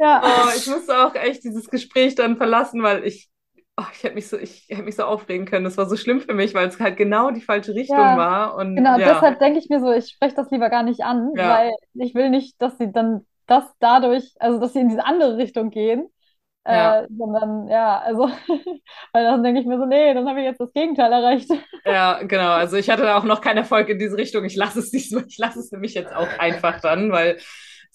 ja. 0.00 0.22
Oh, 0.24 0.48
ich 0.56 0.66
musste 0.66 1.06
auch 1.06 1.14
echt 1.14 1.44
dieses 1.44 1.70
Gespräch 1.70 2.16
dann 2.16 2.36
verlassen, 2.36 2.82
weil 2.82 3.04
ich, 3.06 3.30
oh, 3.78 3.86
ich 3.92 4.02
hätte 4.02 4.14
mich 4.14 4.28
so, 4.28 4.38
ich 4.38 4.66
hätte 4.68 4.82
mich 4.82 4.96
so 4.96 5.04
aufregen 5.04 5.46
können. 5.46 5.64
Das 5.64 5.76
war 5.76 5.86
so 5.86 5.96
schlimm 5.96 6.20
für 6.20 6.34
mich, 6.34 6.54
weil 6.54 6.68
es 6.68 6.78
halt 6.78 6.96
genau 6.96 7.30
die 7.30 7.40
falsche 7.40 7.74
Richtung 7.74 7.98
ja, 7.98 8.16
war. 8.16 8.54
Und, 8.56 8.76
genau, 8.76 8.98
ja. 8.98 9.14
deshalb 9.14 9.38
denke 9.38 9.58
ich 9.58 9.68
mir 9.68 9.80
so, 9.80 9.92
ich 9.92 10.08
spreche 10.08 10.34
das 10.34 10.50
lieber 10.50 10.68
gar 10.68 10.82
nicht 10.82 11.02
an, 11.02 11.32
ja. 11.36 11.48
weil 11.48 11.72
ich 11.94 12.14
will 12.14 12.30
nicht, 12.30 12.60
dass 12.60 12.76
sie 12.78 12.92
dann 12.92 13.26
das 13.46 13.64
dadurch, 13.78 14.34
also 14.38 14.58
dass 14.60 14.74
sie 14.74 14.80
in 14.80 14.88
diese 14.88 15.06
andere 15.06 15.38
Richtung 15.38 15.70
gehen 15.70 16.08
ja. 16.68 17.00
Äh, 17.00 17.06
sondern 17.16 17.68
ja, 17.68 17.98
also, 17.98 18.28
weil 19.12 19.24
dann 19.24 19.42
denke 19.42 19.60
ich 19.60 19.66
mir 19.66 19.78
so, 19.78 19.86
nee, 19.86 20.12
dann 20.12 20.28
habe 20.28 20.40
ich 20.40 20.44
jetzt 20.44 20.60
das 20.60 20.72
Gegenteil 20.72 21.12
erreicht. 21.12 21.50
Ja, 21.84 22.22
genau. 22.22 22.50
Also 22.50 22.76
ich 22.76 22.90
hatte 22.90 23.02
da 23.02 23.18
auch 23.18 23.24
noch 23.24 23.40
keinen 23.40 23.58
Erfolg 23.58 23.88
in 23.88 23.98
diese 23.98 24.16
Richtung. 24.16 24.44
Ich 24.44 24.56
lasse 24.56 24.80
es 24.80 24.90
diesmal, 24.90 25.24
ich 25.26 25.38
lasse 25.38 25.60
es 25.60 25.72
nämlich 25.72 25.94
jetzt 25.94 26.14
auch 26.14 26.28
einfach 26.38 26.80
dann, 26.80 27.10
weil 27.10 27.38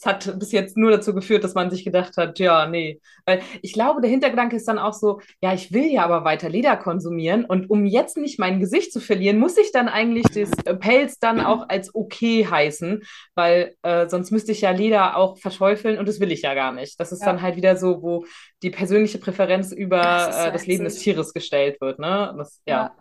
es 0.03 0.05
hat 0.05 0.39
bis 0.39 0.51
jetzt 0.51 0.75
nur 0.75 0.91
dazu 0.91 1.13
geführt, 1.13 1.43
dass 1.43 1.53
man 1.53 1.69
sich 1.69 1.85
gedacht 1.85 2.17
hat, 2.17 2.37
ja, 2.39 2.67
nee. 2.67 2.99
Weil 3.25 3.41
ich 3.61 3.71
glaube, 3.71 4.01
der 4.01 4.09
Hintergedanke 4.09 4.55
ist 4.57 4.67
dann 4.67 4.77
auch 4.77 4.93
so, 4.93 5.21
ja, 5.41 5.53
ich 5.53 5.71
will 5.71 5.85
ja 5.85 6.03
aber 6.03 6.25
weiter 6.25 6.49
Leder 6.49 6.75
konsumieren 6.75 7.45
und 7.45 7.69
um 7.69 7.85
jetzt 7.85 8.17
nicht 8.17 8.37
mein 8.37 8.59
Gesicht 8.59 8.91
zu 8.91 8.99
verlieren, 8.99 9.39
muss 9.39 9.57
ich 9.57 9.71
dann 9.71 9.87
eigentlich 9.87 10.25
das 10.25 10.51
äh, 10.65 10.75
Pelz 10.75 11.19
dann 11.19 11.39
auch 11.39 11.69
als 11.69 11.95
okay 11.95 12.45
heißen, 12.45 13.03
weil 13.35 13.75
äh, 13.83 14.09
sonst 14.09 14.31
müsste 14.31 14.51
ich 14.51 14.61
ja 14.61 14.71
Leder 14.71 15.15
auch 15.15 15.37
verteufeln 15.37 15.97
und 15.97 16.07
das 16.07 16.19
will 16.19 16.31
ich 16.31 16.41
ja 16.41 16.53
gar 16.53 16.73
nicht. 16.73 16.99
Das 16.99 17.13
ist 17.13 17.21
ja. 17.21 17.27
dann 17.27 17.41
halt 17.41 17.55
wieder 17.55 17.77
so, 17.77 18.01
wo 18.01 18.25
die 18.61 18.71
persönliche 18.71 19.19
Präferenz 19.19 19.71
über 19.71 20.01
das, 20.01 20.47
äh, 20.47 20.51
das 20.51 20.67
Leben 20.67 20.83
des 20.83 20.97
Tieres 20.97 21.33
gestellt 21.33 21.79
wird, 21.79 21.99
ne? 21.99 22.33
Das, 22.37 22.61
ja. 22.65 22.73
ja. 22.73 22.95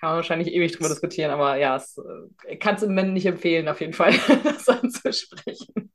Kann 0.00 0.10
man 0.10 0.16
wahrscheinlich 0.16 0.48
ewig 0.48 0.72
drüber 0.72 0.88
diskutieren, 0.88 1.30
aber 1.30 1.56
ja, 1.56 1.76
es 1.76 1.96
kann 2.58 2.74
es 2.74 2.82
im 2.82 2.88
Moment 2.88 3.12
nicht 3.12 3.26
empfehlen, 3.26 3.68
auf 3.68 3.80
jeden 3.80 3.92
Fall, 3.92 4.12
das 4.44 4.68
anzusprechen. 4.68 5.92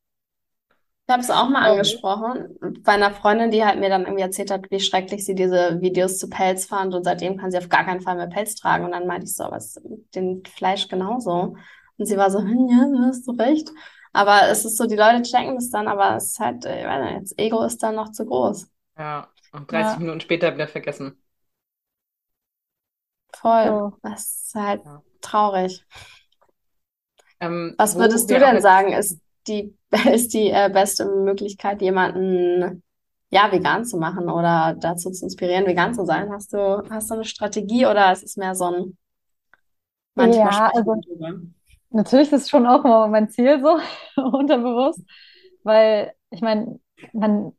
Ich 1.08 1.14
habe 1.14 1.22
es 1.22 1.30
auch 1.30 1.48
mal 1.48 1.72
angesprochen 1.72 2.58
bei 2.84 2.92
einer 2.92 3.12
Freundin, 3.12 3.50
die 3.50 3.64
halt 3.64 3.80
mir 3.80 3.88
dann 3.88 4.02
irgendwie 4.04 4.24
erzählt 4.24 4.52
hat, 4.52 4.70
wie 4.70 4.82
schrecklich 4.82 5.24
sie 5.24 5.36
diese 5.36 5.80
Videos 5.80 6.18
zu 6.18 6.30
Pelz 6.30 6.66
fand 6.66 6.94
und 6.94 7.06
seitdem 7.06 7.38
kann 7.38 7.50
sie 7.50 7.58
auf 7.58 7.70
gar 7.70 7.86
keinen 7.86 8.02
Fall 8.02 8.18
mehr 8.18 8.28
Pelz 8.28 8.56
tragen. 8.56 8.84
Und 8.84 8.92
dann 8.92 9.08
meinte 9.08 9.26
ich 9.26 9.34
so, 9.34 9.46
aber 9.46 9.56
es 9.56 9.78
ist 9.78 9.86
mit 9.90 10.14
dem 10.16 10.44
Fleisch 10.44 10.90
genauso. 10.90 11.56
Und 11.98 12.06
sie 12.06 12.18
war 12.18 12.30
so, 12.30 12.40
hm, 12.40 12.68
ja, 12.70 12.86
du 12.92 13.08
hast 13.08 13.26
du 13.26 13.32
recht. 13.32 13.70
Aber 14.12 14.50
es 14.50 14.66
ist 14.66 14.76
so, 14.76 14.86
die 14.86 14.98
Leute 14.98 15.22
checken 15.22 15.56
das 15.56 15.70
dann, 15.70 15.88
aber 15.88 16.18
es 16.18 16.32
ist 16.32 16.40
halt, 16.42 16.66
ich 16.66 16.86
weiß 16.86 17.12
nicht, 17.12 17.22
das 17.22 17.38
Ego 17.38 17.64
ist 17.64 17.82
dann 17.82 17.96
noch 17.96 18.12
zu 18.12 18.26
groß. 18.26 18.68
Ja, 18.98 19.30
und 19.54 19.72
30 19.72 19.94
ja. 19.94 20.00
Minuten 20.00 20.20
später 20.20 20.54
wieder 20.54 20.68
vergessen. 20.68 21.18
Voll. 23.34 23.70
Oh. 23.70 23.94
Das 24.02 24.24
ist 24.24 24.56
halt 24.56 24.84
ja. 24.84 25.02
traurig. 25.22 25.86
Ähm, 27.40 27.76
Was 27.78 27.96
würdest 27.96 28.30
du 28.30 28.38
denn 28.38 28.60
sagen, 28.62 28.92
ist 28.92 29.22
die, 29.48 29.76
ist 30.12 30.34
die 30.34 30.50
äh, 30.50 30.70
beste 30.72 31.06
Möglichkeit, 31.06 31.82
jemanden 31.82 32.84
ja, 33.30 33.52
vegan 33.52 33.86
zu 33.86 33.98
machen 33.98 34.30
oder 34.30 34.76
dazu 34.80 35.12
zu 35.12 35.26
inspirieren, 35.26 35.66
vegan 35.66 35.94
zu 35.94 36.06
sein? 36.06 36.32
Hast 36.32 36.54
du, 36.54 36.84
hast 36.90 37.10
du 37.10 37.16
eine 37.16 37.26
Strategie 37.26 37.86
oder 37.86 38.12
ist 38.12 38.24
es 38.24 38.38
mehr 38.38 38.56
so 38.56 38.66
ein 38.66 38.98
manchmal 40.16 40.52
ja, 40.52 40.72
also, 40.74 40.96
Natürlich 41.90 42.32
ist 42.32 42.44
es 42.44 42.50
schon 42.50 42.66
auch 42.66 42.84
immer 42.84 43.08
mein 43.08 43.30
Ziel 43.30 43.62
so 43.62 43.80
unterbewusst, 44.22 45.02
weil 45.64 46.14
ich 46.32 46.42
meine, 46.42 46.80
man, 47.14 47.54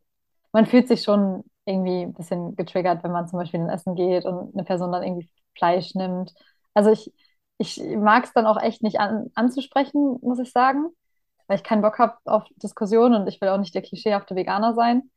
man 0.52 0.66
fühlt 0.66 0.88
sich 0.88 1.02
schon 1.02 1.44
irgendwie 1.64 2.02
ein 2.02 2.14
bisschen 2.14 2.56
getriggert, 2.56 3.04
wenn 3.04 3.12
man 3.12 3.28
zum 3.28 3.38
Beispiel 3.38 3.60
in 3.60 3.68
Essen 3.68 3.94
geht 3.94 4.24
und 4.24 4.54
eine 4.54 4.64
Person 4.64 4.92
dann 4.92 5.02
irgendwie 5.02 5.30
Fleisch 5.56 5.94
nimmt. 5.94 6.34
Also 6.74 6.90
ich, 6.90 7.12
ich 7.58 7.80
mag 7.96 8.24
es 8.24 8.32
dann 8.32 8.46
auch 8.46 8.60
echt 8.60 8.82
nicht 8.82 9.00
an, 9.00 9.30
anzusprechen, 9.34 10.18
muss 10.22 10.38
ich 10.38 10.50
sagen 10.50 10.90
weil 11.48 11.56
ich 11.58 11.64
keinen 11.64 11.82
Bock 11.82 11.98
habe 12.00 12.18
auf 12.26 12.44
Diskussionen 12.56 13.16
und 13.22 13.28
ich 13.28 13.40
will 13.42 13.50
auch 13.50 13.58
nicht 13.58 13.74
der 13.76 13.82
klischeehafte 13.82 14.36
Veganer 14.36 14.74
sein. 14.74 15.10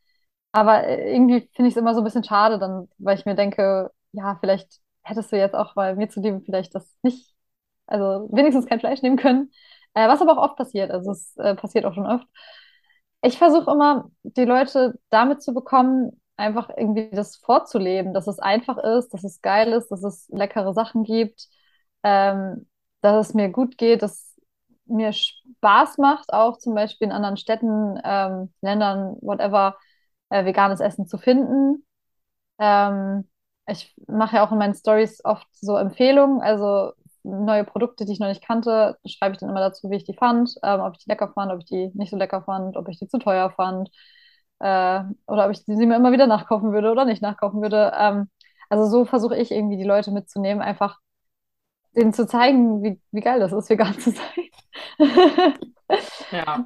Aber 0.52 0.86
äh, 0.86 1.14
irgendwie 1.14 1.50
finde 1.56 1.70
ich 1.70 1.76
es 1.76 1.78
immer 1.78 1.94
so 1.96 2.02
ein 2.02 2.04
bisschen 2.06 2.24
schade, 2.24 2.60
dann, 2.60 2.90
weil 2.98 3.18
ich 3.18 3.26
mir 3.26 3.36
denke, 3.36 3.92
ja, 4.14 4.38
vielleicht 4.40 4.82
hättest 5.04 5.32
du 5.32 5.38
jetzt 5.38 5.56
auch, 5.56 5.76
weil 5.76 5.96
mir 5.96 6.10
zu 6.10 6.16
zuliebe 6.22 6.42
vielleicht 6.46 6.76
das 6.76 6.96
nicht, 7.04 7.34
also 7.88 8.30
wenigstens 8.32 8.66
kein 8.68 8.80
Fleisch 8.80 9.02
nehmen 9.02 9.18
können. 9.18 9.52
Äh, 9.94 10.08
was 10.10 10.22
aber 10.22 10.34
auch 10.38 10.44
oft 10.52 10.58
passiert, 10.58 10.92
also 10.92 11.12
es 11.12 11.36
äh, 11.38 11.56
passiert 11.56 11.86
auch 11.86 11.94
schon 11.96 12.06
oft. 12.08 12.28
Ich 13.24 13.38
versuche 13.38 13.70
immer, 13.72 14.10
die 14.24 14.46
Leute 14.46 15.00
damit 15.10 15.42
zu 15.44 15.54
bekommen, 15.54 16.20
einfach 16.38 16.70
irgendwie 16.76 17.10
das 17.12 17.38
vorzuleben, 17.38 18.14
dass 18.14 18.28
es 18.28 18.40
einfach 18.40 18.78
ist, 18.80 19.10
dass 19.14 19.24
es 19.24 19.42
geil 19.42 19.74
ist, 19.74 19.90
dass 19.90 20.04
es 20.04 20.28
leckere 20.30 20.74
Sachen 20.74 21.04
gibt, 21.04 21.48
ähm, 22.04 22.68
dass 23.02 23.28
es 23.30 23.34
mir 23.36 23.50
gut 23.50 23.78
geht, 23.78 24.02
dass 24.02 24.31
mir 24.92 25.14
Spaß 25.14 25.98
macht, 25.98 26.34
auch 26.34 26.58
zum 26.58 26.76
Beispiel 26.76 27.08
in 27.08 27.14
anderen 27.14 27.38
Städten, 27.38 28.00
ähm, 28.04 28.54
Ländern, 28.62 29.18
whatever, 29.22 29.78
äh, 30.30 30.46
veganes 30.46 30.80
Essen 30.80 31.08
zu 31.08 31.18
finden. 31.18 31.86
Ähm, 32.60 33.28
ich 33.68 33.96
mache 34.08 34.38
ja 34.38 34.46
auch 34.46 34.52
in 34.52 34.58
meinen 34.58 34.74
Stories 34.76 35.24
oft 35.26 35.48
so 35.54 35.78
Empfehlungen, 35.78 36.42
also 36.42 36.92
neue 37.24 37.64
Produkte, 37.64 38.06
die 38.06 38.14
ich 38.14 38.20
noch 38.20 38.28
nicht 38.28 38.44
kannte, 38.46 38.98
schreibe 39.06 39.34
ich 39.36 39.40
dann 39.40 39.50
immer 39.50 39.60
dazu, 39.60 39.90
wie 39.90 39.98
ich 39.98 40.04
die 40.06 40.16
fand, 40.16 40.56
ähm, 40.64 40.82
ob 40.82 40.94
ich 40.96 41.04
die 41.04 41.10
lecker 41.10 41.32
fand, 41.34 41.52
ob 41.52 41.60
ich 41.60 41.66
die 41.66 41.92
nicht 41.94 42.10
so 42.12 42.18
lecker 42.18 42.42
fand, 42.44 42.78
ob 42.78 42.88
ich 42.90 43.00
die 43.00 43.08
zu 43.08 43.20
teuer 43.20 43.52
fand 43.52 43.90
äh, 44.60 45.02
oder 45.28 45.46
ob 45.46 45.52
ich 45.52 45.60
sie 45.66 45.86
mir 45.86 45.96
immer 45.98 46.12
wieder 46.12 46.28
nachkaufen 46.28 46.72
würde 46.74 46.92
oder 46.92 47.06
nicht 47.06 47.22
nachkaufen 47.22 47.62
würde. 47.62 47.94
Ähm, 47.98 48.30
also 48.70 48.86
so 48.88 49.06
versuche 49.06 49.38
ich 49.38 49.52
irgendwie 49.52 49.78
die 49.78 49.84
Leute 49.84 50.12
mitzunehmen, 50.12 50.62
einfach 50.64 51.00
denen 51.96 52.14
zu 52.14 52.28
zeigen, 52.28 52.84
wie, 52.84 53.02
wie 53.12 53.22
geil 53.22 53.40
das 53.40 53.52
ist, 53.54 53.70
vegan 53.70 53.94
zu 54.00 54.12
sein. 54.12 54.51
ja. 56.32 56.66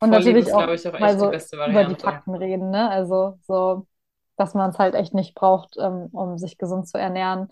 Und 0.00 0.10
natürlich 0.10 0.46
ist, 0.46 0.54
auch, 0.54 0.66
ich, 0.68 0.88
auch 0.88 0.98
mal 0.98 1.18
so 1.18 1.26
über 1.26 1.84
die 1.84 1.94
Fakten 1.94 2.34
reden, 2.34 2.70
ne? 2.70 2.88
Also 2.90 3.38
so, 3.42 3.86
dass 4.36 4.54
man 4.54 4.70
es 4.70 4.78
halt 4.78 4.94
echt 4.94 5.12
nicht 5.12 5.34
braucht, 5.34 5.76
ähm, 5.78 6.08
um 6.12 6.38
sich 6.38 6.56
gesund 6.56 6.88
zu 6.88 6.98
ernähren. 6.98 7.48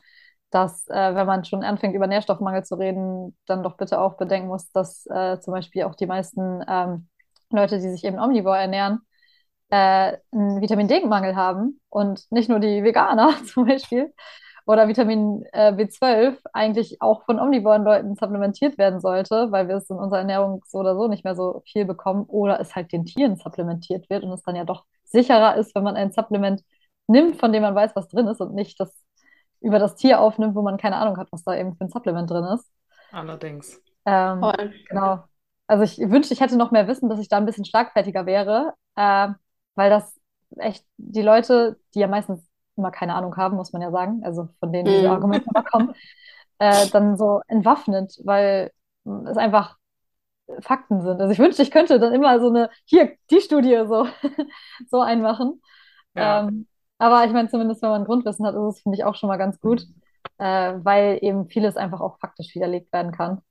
Dass, 0.50 0.88
äh, 0.88 1.14
wenn 1.14 1.26
man 1.26 1.44
schon 1.44 1.62
anfängt, 1.62 1.94
über 1.94 2.06
Nährstoffmangel 2.06 2.64
zu 2.64 2.76
reden, 2.76 3.36
dann 3.46 3.62
doch 3.62 3.76
bitte 3.76 4.00
auch 4.00 4.16
bedenken 4.16 4.48
muss, 4.48 4.70
dass 4.72 5.04
äh, 5.06 5.38
zum 5.40 5.52
Beispiel 5.52 5.82
auch 5.82 5.94
die 5.94 6.06
meisten 6.06 6.64
ähm, 6.66 7.08
Leute, 7.50 7.76
die 7.78 7.90
sich 7.90 8.04
eben 8.04 8.18
omnivor 8.18 8.56
ernähren, 8.56 9.00
äh, 9.68 10.16
einen 10.32 10.62
Vitamin 10.62 10.88
D-Mangel 10.88 11.36
haben 11.36 11.80
und 11.90 12.30
nicht 12.30 12.48
nur 12.48 12.60
die 12.60 12.82
Veganer 12.82 13.34
zum 13.52 13.66
Beispiel. 13.66 14.14
Oder 14.68 14.86
Vitamin 14.86 15.46
äh, 15.52 15.72
B12 15.72 16.36
eigentlich 16.52 17.00
auch 17.00 17.24
von 17.24 17.40
omnivoren 17.40 17.84
Leuten 17.84 18.16
supplementiert 18.16 18.76
werden 18.76 19.00
sollte, 19.00 19.50
weil 19.50 19.66
wir 19.66 19.76
es 19.76 19.88
in 19.88 19.96
unserer 19.96 20.18
Ernährung 20.18 20.62
so 20.66 20.78
oder 20.78 20.94
so 20.94 21.08
nicht 21.08 21.24
mehr 21.24 21.34
so 21.34 21.62
viel 21.64 21.86
bekommen 21.86 22.26
oder 22.26 22.60
es 22.60 22.76
halt 22.76 22.92
den 22.92 23.06
Tieren 23.06 23.36
supplementiert 23.36 24.10
wird 24.10 24.24
und 24.24 24.32
es 24.32 24.42
dann 24.42 24.56
ja 24.56 24.64
doch 24.64 24.84
sicherer 25.04 25.56
ist, 25.56 25.74
wenn 25.74 25.84
man 25.84 25.96
ein 25.96 26.12
Supplement 26.12 26.62
nimmt, 27.06 27.40
von 27.40 27.50
dem 27.50 27.62
man 27.62 27.74
weiß, 27.74 27.96
was 27.96 28.08
drin 28.08 28.26
ist 28.26 28.42
und 28.42 28.54
nicht 28.54 28.78
das 28.78 28.94
über 29.62 29.78
das 29.78 29.96
Tier 29.96 30.20
aufnimmt, 30.20 30.54
wo 30.54 30.60
man 30.60 30.76
keine 30.76 30.96
Ahnung 30.96 31.16
hat, 31.16 31.28
was 31.32 31.44
da 31.44 31.56
eben 31.56 31.74
für 31.74 31.84
ein 31.84 31.90
Supplement 31.90 32.30
drin 32.30 32.44
ist. 32.44 32.70
Allerdings. 33.10 33.80
Ähm, 34.04 34.44
genau. 34.90 35.24
Also 35.66 35.84
ich 35.84 35.98
wünschte, 35.98 36.34
ich 36.34 36.42
hätte 36.42 36.58
noch 36.58 36.72
mehr 36.72 36.86
Wissen, 36.86 37.08
dass 37.08 37.20
ich 37.20 37.30
da 37.30 37.38
ein 37.38 37.46
bisschen 37.46 37.64
schlagfertiger 37.64 38.26
wäre, 38.26 38.74
äh, 38.96 39.28
weil 39.76 39.88
das 39.88 40.14
echt 40.58 40.84
die 40.98 41.22
Leute, 41.22 41.78
die 41.94 42.00
ja 42.00 42.06
meistens 42.06 42.47
immer 42.78 42.90
keine 42.90 43.14
Ahnung 43.14 43.36
haben, 43.36 43.56
muss 43.56 43.72
man 43.72 43.82
ja 43.82 43.90
sagen, 43.90 44.22
also 44.24 44.48
von 44.60 44.72
denen 44.72 44.86
diese 44.86 45.08
mhm. 45.08 45.12
Argumente 45.12 45.46
immer 45.52 45.64
kommen, 45.64 45.94
äh, 46.58 46.86
dann 46.88 47.16
so 47.16 47.40
entwaffnet, 47.48 48.20
weil 48.24 48.72
es 49.26 49.36
einfach 49.36 49.76
Fakten 50.60 51.02
sind. 51.02 51.20
Also 51.20 51.32
ich 51.32 51.38
wünschte, 51.38 51.62
ich 51.62 51.70
könnte 51.70 51.98
dann 51.98 52.14
immer 52.14 52.40
so 52.40 52.48
eine, 52.48 52.70
hier, 52.84 53.12
die 53.30 53.40
Studie 53.40 53.84
so, 53.86 54.06
so 54.90 55.00
einmachen. 55.00 55.60
Ja. 56.14 56.40
Ähm, 56.48 56.66
aber 56.98 57.24
ich 57.24 57.32
meine, 57.32 57.48
zumindest 57.48 57.82
wenn 57.82 57.90
man 57.90 58.04
Grundwissen 58.04 58.46
hat, 58.46 58.54
ist 58.54 58.76
es, 58.76 58.80
finde 58.80 58.96
ich, 58.96 59.04
auch 59.04 59.14
schon 59.14 59.28
mal 59.28 59.36
ganz 59.36 59.60
gut, 59.60 59.86
äh, 60.38 60.74
weil 60.82 61.18
eben 61.22 61.48
vieles 61.48 61.76
einfach 61.76 62.00
auch 62.00 62.18
faktisch 62.18 62.54
widerlegt 62.54 62.92
werden 62.92 63.12
kann. 63.12 63.42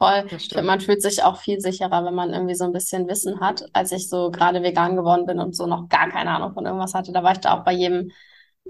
Voll. 0.00 0.24
Ich 0.30 0.48
finde, 0.48 0.62
man 0.62 0.80
fühlt 0.80 1.02
sich 1.02 1.22
auch 1.22 1.40
viel 1.40 1.60
sicherer, 1.60 2.04
wenn 2.06 2.14
man 2.14 2.32
irgendwie 2.32 2.54
so 2.54 2.64
ein 2.64 2.72
bisschen 2.72 3.06
Wissen 3.06 3.40
hat. 3.40 3.64
Als 3.74 3.92
ich 3.92 4.08
so 4.08 4.30
gerade 4.30 4.62
vegan 4.62 4.96
geworden 4.96 5.26
bin 5.26 5.38
und 5.38 5.54
so 5.54 5.66
noch 5.66 5.88
gar 5.90 6.08
keine 6.08 6.30
Ahnung 6.30 6.54
von 6.54 6.64
irgendwas 6.64 6.94
hatte, 6.94 7.12
da 7.12 7.22
war 7.22 7.32
ich 7.32 7.38
da 7.40 7.58
auch 7.58 7.64
bei 7.64 7.72
jedem 7.72 8.10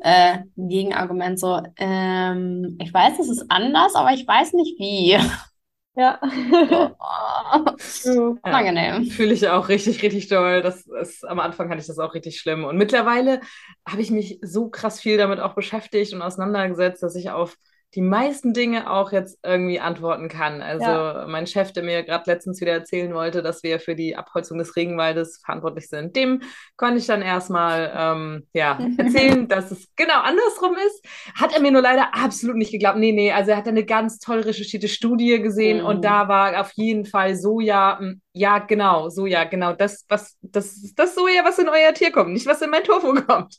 äh, 0.01 0.39
Gegenargument 0.57 1.39
so, 1.39 1.63
ähm, 1.77 2.77
ich 2.81 2.93
weiß, 2.93 3.19
es 3.21 3.29
ist 3.29 3.47
anders, 3.49 3.95
aber 3.95 4.13
ich 4.13 4.27
weiß 4.27 4.55
nicht 4.55 4.79
wie. 4.81 5.17
Ja. 5.97 6.19
Oh, 8.07 8.37
angenehm. 8.43 9.03
Ja, 9.05 9.11
Fühle 9.15 9.35
ich 9.35 9.49
auch 9.49 9.69
richtig, 9.69 10.03
richtig 10.03 10.29
doll. 10.29 10.63
Das 10.63 10.87
ist, 10.87 11.25
am 11.25 11.41
Anfang 11.41 11.69
hatte 11.69 11.81
ich 11.81 11.87
das 11.87 11.99
auch 11.99 12.15
richtig 12.15 12.41
schlimm. 12.41 12.65
Und 12.65 12.77
mittlerweile 12.77 13.41
habe 13.89 14.03
ich 14.03 14.11
mich 14.11 14.39
so 14.43 14.69
krass 14.71 15.01
viel 15.01 15.17
damit 15.19 15.41
auch 15.41 15.55
beschäftigt 15.55 16.13
und 16.13 16.23
auseinandergesetzt, 16.23 17.03
dass 17.03 17.17
ich 17.17 17.31
auf 17.31 17.57
die 17.95 18.03
meisten 18.03 18.53
Dinge 18.53 18.89
auch 18.89 19.11
jetzt 19.11 19.39
irgendwie 19.43 19.81
antworten 19.81 20.29
kann. 20.29 20.63
Also 20.63 20.85
ja. 20.85 21.27
mein 21.29 21.49
Chef, 21.49 21.73
der 21.73 21.83
mir 21.83 22.05
gerade 22.05 22.31
letztens 22.31 22.61
wieder 22.61 22.73
erzählen 22.73 23.13
wollte, 23.15 23.43
dass 23.43 23.65
wir 23.65 23.81
für 23.81 23.97
die 23.97 24.15
Abholzung 24.15 24.59
des 24.59 24.77
Regenwaldes 24.77 25.41
verantwortlich 25.45 25.89
sind, 25.89 26.15
dem 26.15 26.43
konnte 26.77 26.99
ich 26.99 27.07
dann 27.07 27.21
erstmal 27.21 27.93
ähm, 27.97 28.47
ja, 28.53 28.79
erzählen, 28.97 29.49
dass 29.49 29.73
es 29.73 29.89
genau 29.97 30.21
andersrum 30.21 30.77
ist. 30.87 31.05
Hat 31.35 31.53
er 31.53 31.61
mir 31.61 31.73
nur 31.73 31.83
leider 31.83 32.15
absolut 32.15 32.57
nicht 32.57 32.71
geglaubt. 32.71 32.99
Nee, 32.99 33.13
nee, 33.13 33.33
also 33.33 33.51
er 33.51 33.57
hat 33.57 33.67
eine 33.67 33.85
ganz 33.85 34.21
toll 34.21 34.41
recherchierte 34.41 34.89
Studie 34.89 35.43
gesehen 35.43 35.81
mhm. 35.81 35.87
und 35.87 36.05
da 36.05 36.29
war 36.29 36.61
auf 36.61 36.73
jeden 36.75 37.07
Fall 37.07 37.35
Soja, 37.35 37.99
hm, 37.99 38.21
ja, 38.33 38.61
genau, 38.61 39.09
Soja, 39.09 39.45
genau, 39.45 39.73
das, 39.73 40.05
was, 40.09 40.37
das 40.43 40.93
das 40.95 41.17
Soja, 41.17 41.45
was 41.45 41.59
in 41.59 41.69
euer 41.69 41.93
Tier 41.93 42.13
kommt, 42.13 42.33
nicht 42.33 42.47
was 42.47 42.63
in 42.63 42.71
mein 42.71 42.85
Tofu 42.85 43.15
kommt 43.15 43.59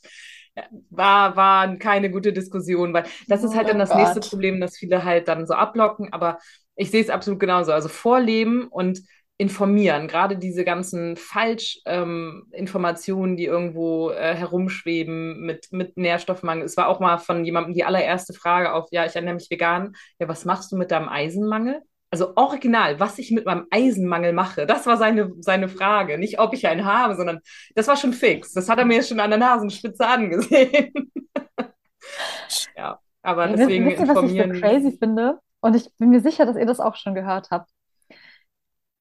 war, 0.90 1.36
war 1.36 1.76
keine 1.76 2.10
gute 2.10 2.32
Diskussion, 2.32 2.92
weil 2.92 3.04
das 3.28 3.44
ist 3.44 3.54
halt 3.54 3.68
dann 3.68 3.76
oh 3.76 3.80
das 3.80 3.90
Gott. 3.90 3.98
nächste 3.98 4.18
Problem, 4.20 4.60
dass 4.60 4.76
viele 4.76 5.04
halt 5.04 5.28
dann 5.28 5.46
so 5.46 5.54
ablocken, 5.54 6.12
aber 6.12 6.38
ich 6.76 6.90
sehe 6.90 7.02
es 7.02 7.10
absolut 7.10 7.38
genauso. 7.40 7.72
Also 7.72 7.88
vorleben 7.88 8.68
und 8.68 9.00
informieren, 9.38 10.08
gerade 10.08 10.36
diese 10.36 10.64
ganzen 10.64 11.16
Falschinformationen, 11.16 13.32
ähm, 13.32 13.36
die 13.36 13.46
irgendwo 13.46 14.10
äh, 14.10 14.34
herumschweben 14.34 15.40
mit, 15.40 15.72
mit 15.72 15.96
Nährstoffmangel. 15.96 16.64
Es 16.64 16.76
war 16.76 16.88
auch 16.88 17.00
mal 17.00 17.18
von 17.18 17.44
jemandem 17.44 17.74
die 17.74 17.82
allererste 17.84 18.34
Frage 18.34 18.72
auf, 18.72 18.86
ja, 18.92 19.04
ich 19.04 19.16
ernähre 19.16 19.34
mich 19.34 19.50
vegan, 19.50 19.96
ja, 20.20 20.28
was 20.28 20.44
machst 20.44 20.70
du 20.70 20.76
mit 20.76 20.92
deinem 20.92 21.08
Eisenmangel? 21.08 21.82
Also 22.12 22.34
original, 22.36 23.00
was 23.00 23.18
ich 23.18 23.30
mit 23.30 23.46
meinem 23.46 23.66
Eisenmangel 23.70 24.34
mache, 24.34 24.66
das 24.66 24.86
war 24.86 24.98
seine, 24.98 25.32
seine 25.40 25.68
Frage. 25.68 26.18
Nicht, 26.18 26.38
ob 26.38 26.52
ich 26.52 26.66
einen 26.66 26.84
habe, 26.84 27.16
sondern 27.16 27.40
das 27.74 27.88
war 27.88 27.96
schon 27.96 28.12
fix. 28.12 28.52
Das 28.52 28.68
hat 28.68 28.78
er 28.78 28.84
mir 28.84 29.02
schon 29.02 29.18
an 29.18 29.30
der 29.30 29.38
Nasenspitze 29.38 30.06
angesehen. 30.06 30.92
ja, 32.76 32.98
aber 33.22 33.48
ja, 33.48 33.56
deswegen 33.56 33.86
wisst, 33.86 34.00
ihr. 34.00 34.08
Was 34.08 34.30
ich 34.30 34.42
so 34.42 34.60
crazy 34.60 34.98
finde? 34.98 35.38
Und 35.60 35.74
ich 35.74 35.88
bin 35.96 36.10
mir 36.10 36.20
sicher, 36.20 36.44
dass 36.44 36.56
ihr 36.56 36.66
das 36.66 36.80
auch 36.80 36.96
schon 36.96 37.14
gehört 37.14 37.50
habt. 37.50 37.70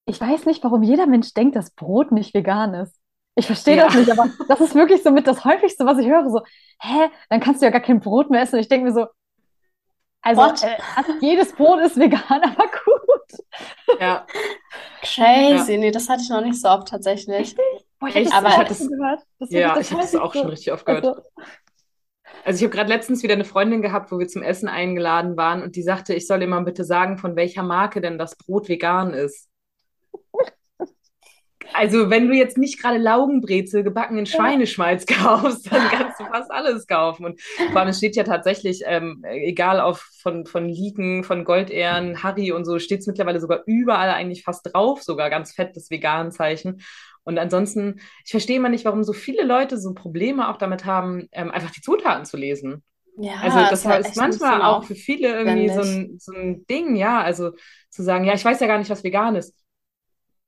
Ich 0.06 0.22
weiß 0.22 0.46
nicht, 0.46 0.64
warum 0.64 0.82
jeder 0.82 1.06
Mensch 1.06 1.34
denkt, 1.34 1.58
dass 1.58 1.72
Brot 1.72 2.14
nicht 2.14 2.34
vegan 2.34 2.74
ist. 2.74 2.96
Ich 3.36 3.46
verstehe 3.46 3.76
ja. 3.76 3.86
das 3.86 3.96
nicht, 3.96 4.12
aber 4.12 4.30
das 4.48 4.62
ist 4.62 4.74
wirklich 4.76 5.04
so 5.04 5.12
mit 5.12 5.28
das 5.28 5.44
häufigste, 5.44 5.86
was 5.86 5.98
ich 5.98 6.08
höre. 6.08 6.30
So, 6.30 6.42
hä, 6.80 7.10
dann 7.30 7.42
kannst 7.42 7.62
du 7.62 7.66
ja 7.66 7.72
gar 7.72 7.82
kein 7.82 8.00
Brot 8.00 8.30
mehr 8.30 8.42
essen. 8.42 8.56
Und 8.56 8.62
ich 8.62 8.70
denke 8.70 8.86
mir 8.86 8.94
so, 8.94 9.08
also 10.22 10.42
äh, 10.66 10.78
jedes 11.20 11.54
Brot 11.54 11.80
ist 11.82 11.98
vegan, 11.98 12.22
aber 12.30 12.66
gut. 12.68 14.00
Ja. 14.00 14.26
Crazy, 15.02 15.74
ja. 15.74 15.80
nee, 15.80 15.92
das 15.92 16.10
hatte 16.10 16.22
ich 16.24 16.30
noch 16.30 16.42
nicht 16.42 16.60
so 16.62 16.70
oft 16.70 16.88
tatsächlich. 16.88 17.56
Boah, 18.00 18.10
ich 18.10 18.16
Echt? 18.16 18.34
aber 18.34 18.50
ich 18.50 18.72
es 18.72 18.90
gehört. 18.90 19.22
Das 19.40 19.52
ja, 19.52 19.78
ich 19.80 19.92
habe 19.92 20.04
es 20.04 20.16
auch 20.16 20.34
schon 20.34 20.48
richtig 20.48 20.74
oft 20.74 20.86
gehört. 20.86 21.06
Also, 21.06 21.22
also 22.44 22.58
ich 22.58 22.64
habe 22.64 22.76
gerade 22.76 22.90
letztens 22.90 23.24
wieder 23.24 23.34
eine 23.34 23.46
Freundin 23.46 23.82
gehabt, 23.82 24.12
wo 24.12 24.20
wir 24.20 24.28
zum 24.28 24.44
Essen 24.44 24.68
eingeladen 24.68 25.38
waren 25.38 25.62
und 25.64 25.76
die 25.76 25.84
sagte, 25.84 26.14
ich 26.14 26.28
soll 26.28 26.42
ihr 26.42 26.48
mal 26.48 26.62
bitte 26.62 26.84
sagen, 26.84 27.18
von 27.18 27.36
welcher 27.36 27.64
Marke 27.64 28.02
denn 28.02 28.18
das 28.18 28.36
Brot 28.36 28.70
vegan 28.70 29.14
ist. 29.14 29.51
Also, 31.74 32.10
wenn 32.10 32.28
du 32.28 32.36
jetzt 32.36 32.58
nicht 32.58 32.82
gerade 32.82 32.98
Laugenbrezel 32.98 33.84
gebacken 33.84 34.18
in 34.18 34.26
Schweineschmalz 34.26 35.06
kaufst, 35.08 35.72
dann 35.72 35.88
kannst 35.90 36.20
du 36.20 36.26
fast 36.26 36.52
alles 36.52 36.88
kaufen. 36.88 37.26
Und 37.26 37.42
vor 37.72 37.82
allem, 37.82 37.90
es 37.90 37.98
steht 37.98 38.16
ja 38.16 38.24
tatsächlich, 38.24 38.82
ähm, 38.86 39.24
egal 39.24 39.80
auf 39.80 40.10
von, 40.22 40.46
von 40.46 40.68
Liken, 40.68 41.24
von 41.24 41.44
Goldehren, 41.44 42.24
Harry 42.24 42.52
und 42.52 42.66
so, 42.66 42.80
steht 42.80 43.00
es 43.00 43.08
mittlerweile 43.08 43.40
sogar 43.40 43.64
überall 43.66 44.10
eigentlich 44.10 44.44
fast 44.44 44.74
drauf, 44.74 45.02
sogar 45.04 45.30
ganz 45.30 45.54
fett 45.54 45.76
das 45.76 45.90
Vegan-Zeichen. 45.90 46.82
Und 47.24 47.38
ansonsten, 47.38 48.00
ich 48.26 48.32
verstehe 48.32 48.58
immer 48.58 48.70
nicht, 48.70 48.86
warum 48.86 49.04
so 49.04 49.14
viele 49.14 49.44
Leute 49.44 49.78
so 49.78 49.94
Probleme 49.94 50.50
auch 50.50 50.58
damit 50.58 50.86
haben, 50.86 51.28
ähm, 51.32 51.52
einfach 51.52 51.72
die 51.72 51.82
Zutaten 51.82 52.26
zu 52.26 52.38
lesen. 52.38 52.84
Ja, 53.18 53.34
also 53.42 53.60
das 53.60 53.86
ist, 53.86 54.10
ist 54.12 54.18
manchmal 54.18 54.62
auch 54.62 54.84
für 54.84 54.96
viele 54.96 55.28
irgendwie 55.28 55.70
so 55.70 55.82
ein, 55.82 56.18
so 56.20 56.32
ein 56.34 56.66
Ding, 56.66 56.96
ja, 56.96 57.22
also 57.22 57.52
zu 57.90 58.04
sagen, 58.04 58.26
ja, 58.26 58.34
ich 58.34 58.44
weiß 58.44 58.60
ja 58.60 58.68
gar 58.68 58.80
nicht, 58.80 58.90
was 58.90 59.04
vegan 59.04 59.36
ist. 59.36 59.54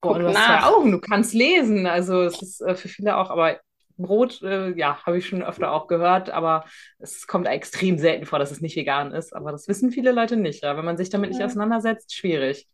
Boah, 0.04 0.20
du 0.20 0.28
hast 0.28 0.36
zwei 0.36 0.64
Augen, 0.64 0.92
du 0.92 1.00
kannst 1.00 1.34
lesen. 1.34 1.88
Also 1.88 2.24
es 2.24 2.42
ist 2.42 2.62
äh, 2.62 2.76
für 2.76 2.90
viele 2.90 3.18
auch, 3.18 3.30
aber 3.30 3.60
Brot, 3.98 4.42
äh, 4.42 4.78
ja, 4.78 5.04
habe 5.06 5.18
ich 5.18 5.28
schon 5.28 5.44
öfter 5.44 5.72
auch 5.72 5.88
gehört, 5.88 6.30
aber 6.30 6.66
es 7.00 7.28
kommt 7.28 7.48
extrem 7.48 7.98
selten 7.98 8.26
vor, 8.26 8.40
dass 8.40 8.52
es 8.52 8.62
nicht 8.62 8.76
vegan 8.76 9.12
ist. 9.12 9.36
Aber 9.36 9.52
das 9.52 9.68
wissen 9.68 9.92
viele 9.92 10.12
Leute 10.12 10.36
nicht. 10.36 10.64
Ja? 10.64 10.76
Wenn 10.78 10.86
man 10.86 10.98
sich 10.98 11.10
damit 11.10 11.32
ja. 11.32 11.38
nicht 11.38 11.46
auseinandersetzt, 11.46 12.14
schwierig. 12.14 12.68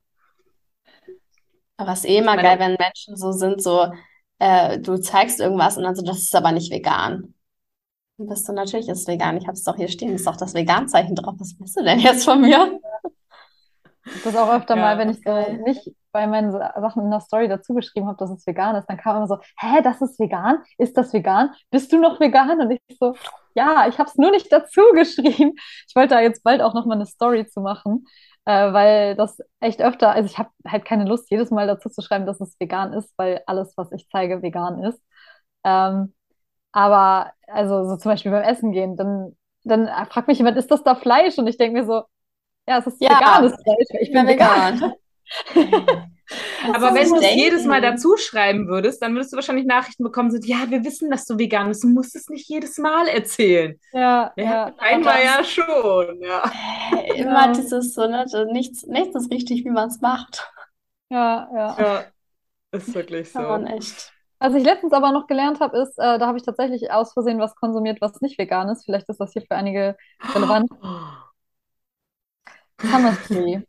Aber 1.77 1.93
es 1.93 1.99
ist 1.99 2.09
eh 2.09 2.17
immer 2.17 2.35
geil, 2.35 2.59
wenn 2.59 2.75
Menschen 2.79 3.15
so 3.15 3.31
sind, 3.31 3.61
so, 3.61 3.91
äh, 4.39 4.79
du 4.79 4.97
zeigst 4.97 5.39
irgendwas 5.39 5.77
und 5.77 5.83
dann 5.83 5.95
so, 5.95 6.01
das 6.01 6.19
ist 6.19 6.35
aber 6.35 6.51
nicht 6.51 6.71
vegan. 6.71 7.33
Dann 8.17 8.27
bist 8.27 8.49
du 8.49 8.53
natürlich 8.53 8.89
ist 8.89 9.07
vegan. 9.07 9.37
Ich 9.37 9.47
habe 9.47 9.53
es 9.53 9.63
doch 9.63 9.75
hier 9.75 9.87
stehen, 9.87 10.13
ist 10.13 10.27
doch 10.27 10.35
das 10.35 10.53
Vegan-Zeichen 10.53 11.15
drauf. 11.15 11.35
Was 11.37 11.57
bist 11.57 11.77
du 11.77 11.83
denn 11.83 11.99
jetzt 11.99 12.25
von 12.25 12.41
mir? 12.41 12.79
Das 14.23 14.35
auch 14.35 14.53
öfter 14.53 14.75
ja. 14.75 14.81
mal, 14.81 14.97
wenn 14.97 15.09
ich 15.09 15.21
so 15.23 15.63
nicht 15.63 15.93
bei 16.11 16.27
meinen 16.27 16.51
Sachen 16.51 17.03
in 17.03 17.11
der 17.11 17.21
Story 17.21 17.47
dazu 17.47 17.73
geschrieben 17.73 18.07
habe, 18.07 18.17
dass 18.17 18.31
es 18.31 18.45
vegan 18.47 18.75
ist, 18.75 18.87
dann 18.87 18.97
kam 18.97 19.17
immer 19.17 19.27
so, 19.27 19.37
hä, 19.59 19.81
das 19.83 20.01
ist 20.01 20.19
vegan? 20.19 20.63
Ist 20.77 20.97
das 20.97 21.13
vegan? 21.13 21.53
Bist 21.69 21.91
du 21.91 21.99
noch 21.99 22.19
vegan? 22.19 22.61
Und 22.61 22.71
ich 22.71 22.81
so, 22.99 23.15
ja, 23.53 23.87
ich 23.87 23.97
habe 23.99 24.09
es 24.09 24.15
nur 24.17 24.31
nicht 24.31 24.51
dazu 24.51 24.81
geschrieben. 24.93 25.53
Ich 25.87 25.95
wollte 25.95 26.15
da 26.15 26.21
jetzt 26.21 26.43
bald 26.43 26.61
auch 26.61 26.73
noch 26.73 26.85
mal 26.85 26.95
eine 26.95 27.05
Story 27.05 27.45
zu 27.47 27.61
machen, 27.61 28.05
äh, 28.45 28.73
weil 28.73 29.15
das 29.15 29.37
echt 29.59 29.81
öfter, 29.81 30.11
also 30.11 30.27
ich 30.27 30.37
habe 30.37 30.49
halt 30.67 30.85
keine 30.85 31.05
Lust, 31.05 31.29
jedes 31.31 31.51
Mal 31.51 31.67
dazu 31.67 31.89
zu 31.89 32.01
schreiben, 32.01 32.25
dass 32.25 32.41
es 32.41 32.59
vegan 32.59 32.93
ist, 32.93 33.13
weil 33.17 33.41
alles, 33.45 33.73
was 33.77 33.91
ich 33.91 34.07
zeige, 34.09 34.41
vegan 34.41 34.83
ist. 34.83 35.01
Ähm, 35.63 36.13
aber 36.71 37.33
also 37.47 37.85
so 37.85 37.97
zum 37.97 38.11
Beispiel 38.11 38.31
beim 38.31 38.43
Essen 38.43 38.71
gehen, 38.71 38.95
dann, 38.95 39.35
dann 39.63 39.87
fragt 40.07 40.27
mich 40.27 40.37
jemand, 40.37 40.57
ist 40.57 40.71
das 40.71 40.83
da 40.83 40.95
Fleisch? 40.95 41.37
Und 41.37 41.47
ich 41.47 41.57
denke 41.57 41.79
mir 41.79 41.85
so, 41.85 42.03
ja, 42.67 42.77
es 42.77 42.87
ist 42.87 43.01
ja, 43.01 43.11
veganes 43.11 43.53
Fleisch, 43.63 44.01
ich 44.01 44.11
bin 44.11 44.27
vegan. 44.27 44.75
vegan. 44.75 44.93
Aber 46.73 46.93
wenn 46.93 47.09
du 47.09 47.15
es 47.15 47.35
jedes 47.35 47.65
Mal 47.65 47.81
dazu 47.81 48.15
schreiben 48.17 48.67
würdest, 48.67 49.01
dann 49.01 49.13
würdest 49.13 49.33
du 49.33 49.37
wahrscheinlich 49.37 49.65
Nachrichten 49.65 50.03
bekommen, 50.03 50.29
so, 50.31 50.37
ja, 50.37 50.69
wir 50.69 50.83
wissen, 50.83 51.09
dass 51.09 51.25
du 51.25 51.39
vegan 51.39 51.69
bist, 51.69 51.83
du 51.83 51.87
musst 51.87 52.15
es 52.15 52.29
nicht 52.29 52.47
jedes 52.47 52.77
Mal 52.77 53.07
erzählen. 53.07 53.79
Ja, 53.93 54.31
ja. 54.35 54.43
ja. 54.43 54.73
Einmal 54.77 55.23
ja 55.23 55.43
schon, 55.43 56.21
ja. 56.21 56.43
Äh, 56.95 57.19
immer 57.21 57.47
ja. 57.47 57.51
dieses 57.51 57.93
so, 57.93 58.07
ne, 58.07 58.25
nichts, 58.51 58.85
nichts 58.85 59.15
ist 59.15 59.31
richtig, 59.31 59.65
wie 59.65 59.71
man 59.71 59.89
es 59.89 60.01
macht. 60.01 60.51
Ja, 61.09 61.49
ja. 61.53 61.75
Ja, 61.79 62.03
ist 62.71 62.93
wirklich 62.93 63.31
so. 63.31 63.39
Kann 63.39 63.63
man 63.63 63.67
echt. 63.67 64.13
Was 64.41 64.53
ich 64.53 64.63
letztens 64.63 64.93
aber 64.93 65.11
noch 65.11 65.27
gelernt 65.27 65.59
habe, 65.59 65.77
ist, 65.79 65.97
äh, 65.97 66.17
da 66.17 66.27
habe 66.27 66.37
ich 66.37 66.43
tatsächlich 66.45 66.91
aus 66.91 67.11
Versehen 67.11 67.39
was 67.39 67.55
konsumiert, 67.55 67.99
was 67.99 68.21
nicht 68.21 68.37
vegan 68.37 68.69
ist. 68.69 68.85
Vielleicht 68.85 69.09
ist 69.09 69.19
das 69.19 69.33
hier 69.33 69.41
für 69.41 69.55
einige 69.55 69.97
relevant. 70.33 70.69
Chemistry. 72.79 73.65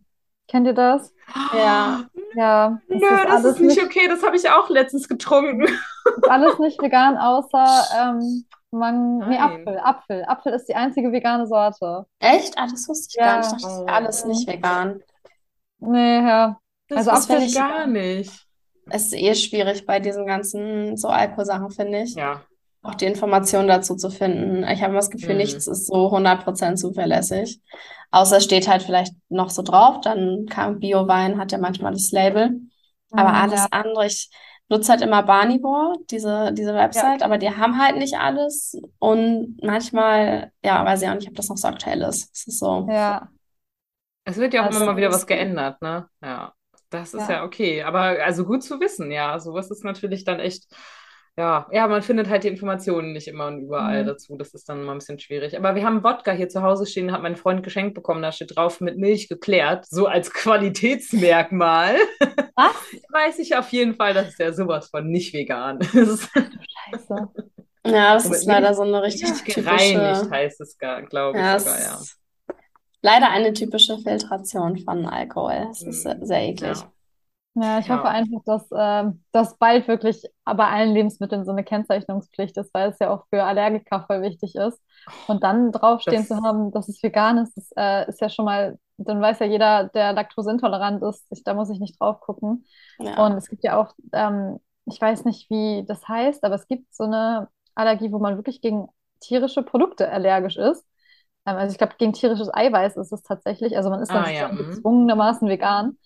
Kennt 0.51 0.67
ihr 0.67 0.75
das? 0.75 1.15
Ja. 1.55 2.05
Ja. 2.37 2.79
Das 2.89 3.01
Nö, 3.01 3.07
ist 3.07 3.29
das 3.29 3.45
ist 3.45 3.61
nicht, 3.61 3.83
okay, 3.83 4.07
das 4.07 4.23
habe 4.23 4.37
ich 4.37 4.49
auch 4.49 4.69
letztens 4.69 5.09
getrunken. 5.09 5.63
Ist 5.65 6.31
alles 6.31 6.61
nicht 6.61 6.81
vegan, 6.81 7.19
außer 7.19 7.83
ähm, 7.99 8.45
Mang 8.71 9.29
nee, 9.29 9.37
Apfel, 9.37 9.81
Apfel. 9.81 10.25
Apfel 10.29 10.53
ist 10.53 10.67
die 10.67 10.77
einzige 10.77 11.11
vegane 11.11 11.49
Sorte. 11.49 12.07
Echt? 12.21 12.57
Ah, 12.57 12.69
das 12.71 12.89
wusste 12.89 13.09
ich 13.11 13.15
ja. 13.17 13.27
gar 13.27 13.39
nicht. 13.39 13.47
Ich 13.57 13.63
dachte, 13.63 13.65
das 13.65 13.81
ist 13.81 13.89
alles 13.89 14.25
nicht 14.27 14.49
vegan. 14.49 15.03
Nee, 15.81 16.19
ja. 16.19 16.61
Das 16.87 17.09
also 17.09 17.33
Apfel 17.33 17.49
ich 17.49 17.55
gar 17.57 17.89
nicht. 17.89 18.47
Es 18.89 19.07
ist 19.07 19.15
eh 19.15 19.35
schwierig 19.35 19.85
bei 19.85 19.99
diesen 19.99 20.25
ganzen 20.25 20.97
so 20.97 21.09
Alkoholsachen, 21.09 21.71
finde 21.71 22.03
ich. 22.03 22.15
Ja. 22.15 22.43
Auch 22.83 22.95
die 22.95 23.07
Informationen 23.07 23.67
dazu 23.67 23.97
zu 23.97 24.09
finden. 24.09 24.63
Ich 24.69 24.85
habe 24.85 24.95
das 24.95 25.11
Gefühl, 25.11 25.31
hm. 25.31 25.39
nichts 25.39 25.67
ist 25.67 25.87
so 25.87 26.15
100% 26.15 26.77
zuverlässig. 26.77 27.61
Außer 28.11 28.39
es 28.39 28.45
steht 28.45 28.69
halt 28.69 28.83
vielleicht 28.83 29.15
noch 29.29 29.51
so 29.51 29.63
drauf, 29.63 30.01
dann 30.01 30.47
kam 30.47 30.81
Bio-Wein, 30.81 31.39
hat 31.39 31.53
ja 31.53 31.59
manchmal 31.59 31.93
das 31.93 32.11
Label. 32.11 32.61
Aber 33.11 33.31
mhm, 33.31 33.35
alles 33.37 33.61
ja. 33.61 33.69
andere, 33.71 34.07
ich 34.07 34.31
nutze 34.69 34.93
halt 34.93 35.03
immer 35.03 35.23
Barnivore, 35.23 35.97
diese, 36.11 36.53
diese 36.53 36.75
Website, 36.75 37.21
ja. 37.21 37.27
aber 37.27 37.39
die 37.39 37.57
haben 37.57 37.81
halt 37.81 37.97
nicht 37.97 38.19
alles. 38.19 38.81
Und 38.99 39.59
manchmal, 39.63 40.53
ja, 40.65 40.85
weiß 40.85 41.03
ich 41.03 41.09
auch 41.09 41.15
nicht, 41.15 41.29
ob 41.29 41.35
das 41.35 41.49
noch 41.49 41.57
so 41.57 41.69
aktuell 41.69 42.03
ist. 42.03 42.31
Es 42.35 42.47
ist 42.47 42.59
so. 42.59 42.87
Ja. 42.91 43.29
Es 44.25 44.37
wird 44.37 44.55
ja 44.55 44.63
auch 44.63 44.67
also, 44.67 44.79
immer 44.79 44.93
mal 44.93 44.97
wieder 44.97 45.13
was 45.13 45.27
geändert, 45.27 45.81
ne? 45.83 46.09
Ja. 46.23 46.53
Das 46.91 47.15
ist 47.15 47.29
ja. 47.29 47.37
ja 47.37 47.45
okay. 47.45 47.83
Aber 47.83 48.01
also 48.25 48.45
gut 48.45 48.63
zu 48.63 48.81
wissen, 48.81 49.11
ja. 49.11 49.39
Sowas 49.39 49.71
ist 49.71 49.85
natürlich 49.85 50.25
dann 50.25 50.41
echt 50.41 50.67
ja, 51.41 51.67
ja, 51.73 51.89
man 51.89 52.03
findet 52.03 52.29
halt 52.29 52.45
die 52.45 52.49
Informationen 52.49 53.15
nicht 53.15 53.27
immer 53.27 53.47
und 53.47 53.63
überall 53.63 54.03
mhm. 54.03 54.09
dazu. 54.09 54.37
Das 54.37 54.53
ist 54.53 54.69
dann 54.69 54.85
mal 54.85 54.93
ein 54.93 54.99
bisschen 54.99 55.19
schwierig. 55.19 55.57
Aber 55.57 55.75
wir 55.75 55.83
haben 55.85 56.05
Wodka 56.05 56.33
hier 56.33 56.51
zu 56.51 56.61
Hause 56.61 56.85
stehen, 56.85 57.13
hat 57.13 57.23
mein 57.23 57.37
Freund 57.37 57.63
geschenkt 57.63 57.95
bekommen. 57.95 58.21
Da 58.21 58.31
steht 58.31 58.57
drauf 58.57 58.83
mit 58.83 58.99
Milch 58.99 59.27
geklärt, 59.27 59.87
so 59.89 60.05
als 60.05 60.35
Qualitätsmerkmal. 60.35 61.97
Was? 62.57 62.75
Weiß 63.11 63.39
ich 63.39 63.57
auf 63.57 63.71
jeden 63.71 63.95
Fall, 63.95 64.13
das 64.13 64.29
ist 64.29 64.39
ja 64.39 64.53
sowas 64.53 64.91
von 64.91 65.09
nicht 65.09 65.33
vegan. 65.33 65.83
Scheiße. 65.83 67.29
Ja, 67.87 68.13
das 68.13 68.27
ist 68.27 68.45
leider 68.45 68.75
so 68.75 68.83
eine 68.83 69.03
richtig 69.03 69.33
typische... 69.45 69.63
gereinigt 69.63 70.31
heißt 70.31 70.61
es, 70.61 70.77
glaube 70.77 71.39
ich 71.39 71.43
ja, 71.43 71.59
sogar, 71.59 71.81
ja. 71.81 71.99
Leider 73.01 73.31
eine 73.31 73.55
typische 73.55 73.97
Filtration 73.97 74.77
von 74.77 75.07
Alkohol. 75.07 75.69
Das 75.69 75.81
ist 75.81 76.05
mhm. 76.05 76.27
sehr 76.27 76.43
eklig. 76.43 76.77
Ja. 76.77 76.93
Ja, 77.55 77.81
ich 77.81 77.89
ja. 77.89 77.97
hoffe 77.97 78.09
einfach, 78.09 78.43
dass 78.45 78.71
äh, 78.71 79.11
das 79.33 79.59
bald 79.59 79.89
wirklich 79.89 80.25
bei 80.45 80.69
allen 80.69 80.93
Lebensmitteln 80.95 81.45
so 81.45 81.51
eine 81.51 81.65
Kennzeichnungspflicht 81.65 82.57
ist, 82.57 82.73
weil 82.73 82.91
es 82.91 82.99
ja 83.01 83.13
auch 83.13 83.27
für 83.29 83.43
Allergiker 83.43 84.05
voll 84.07 84.23
wichtig 84.23 84.55
ist. 84.55 84.81
Und 85.27 85.43
dann 85.43 85.73
draufstehen 85.73 86.27
das... 86.27 86.29
zu 86.29 86.43
haben, 86.43 86.71
dass 86.71 86.89
es 86.89 87.03
vegan 87.03 87.39
ist, 87.39 87.57
das 87.57 87.73
äh, 87.77 88.09
ist 88.09 88.21
ja 88.21 88.29
schon 88.29 88.45
mal, 88.45 88.79
dann 88.99 89.21
weiß 89.21 89.41
ja 89.41 89.47
jeder, 89.47 89.89
der 89.89 90.13
laktoseintolerant 90.13 91.03
ist, 91.03 91.27
ich, 91.31 91.43
da 91.43 91.55
muss 91.55 91.71
ich 91.71 91.81
nicht 91.81 92.01
drauf 92.01 92.21
gucken. 92.21 92.65
Ja. 92.99 93.25
Und 93.25 93.33
es 93.33 93.49
gibt 93.49 93.65
ja 93.65 93.81
auch, 93.81 93.95
ähm, 94.13 94.61
ich 94.87 95.01
weiß 95.01 95.25
nicht, 95.25 95.51
wie 95.51 95.85
das 95.87 96.07
heißt, 96.07 96.45
aber 96.45 96.55
es 96.55 96.69
gibt 96.69 96.95
so 96.95 97.05
eine 97.05 97.49
Allergie, 97.75 98.13
wo 98.13 98.19
man 98.19 98.37
wirklich 98.37 98.61
gegen 98.61 98.89
tierische 99.21 99.63
Produkte 99.63 100.11
allergisch 100.11 100.57
ist. 100.57 100.85
Ähm, 101.47 101.57
also 101.57 101.73
ich 101.73 101.79
glaube, 101.79 101.95
gegen 101.99 102.13
tierisches 102.13 102.53
Eiweiß 102.53 102.97
ist 102.97 103.13
es 103.13 103.23
tatsächlich. 103.23 103.77
Also 103.77 103.91
man 103.91 104.03
ist 104.03 104.13
dann 104.13 104.25
ah, 104.25 104.31
ja. 104.31 104.53
Mhm. 104.53 104.57
gezwungenermaßen 104.57 105.49
vegan. 105.49 105.97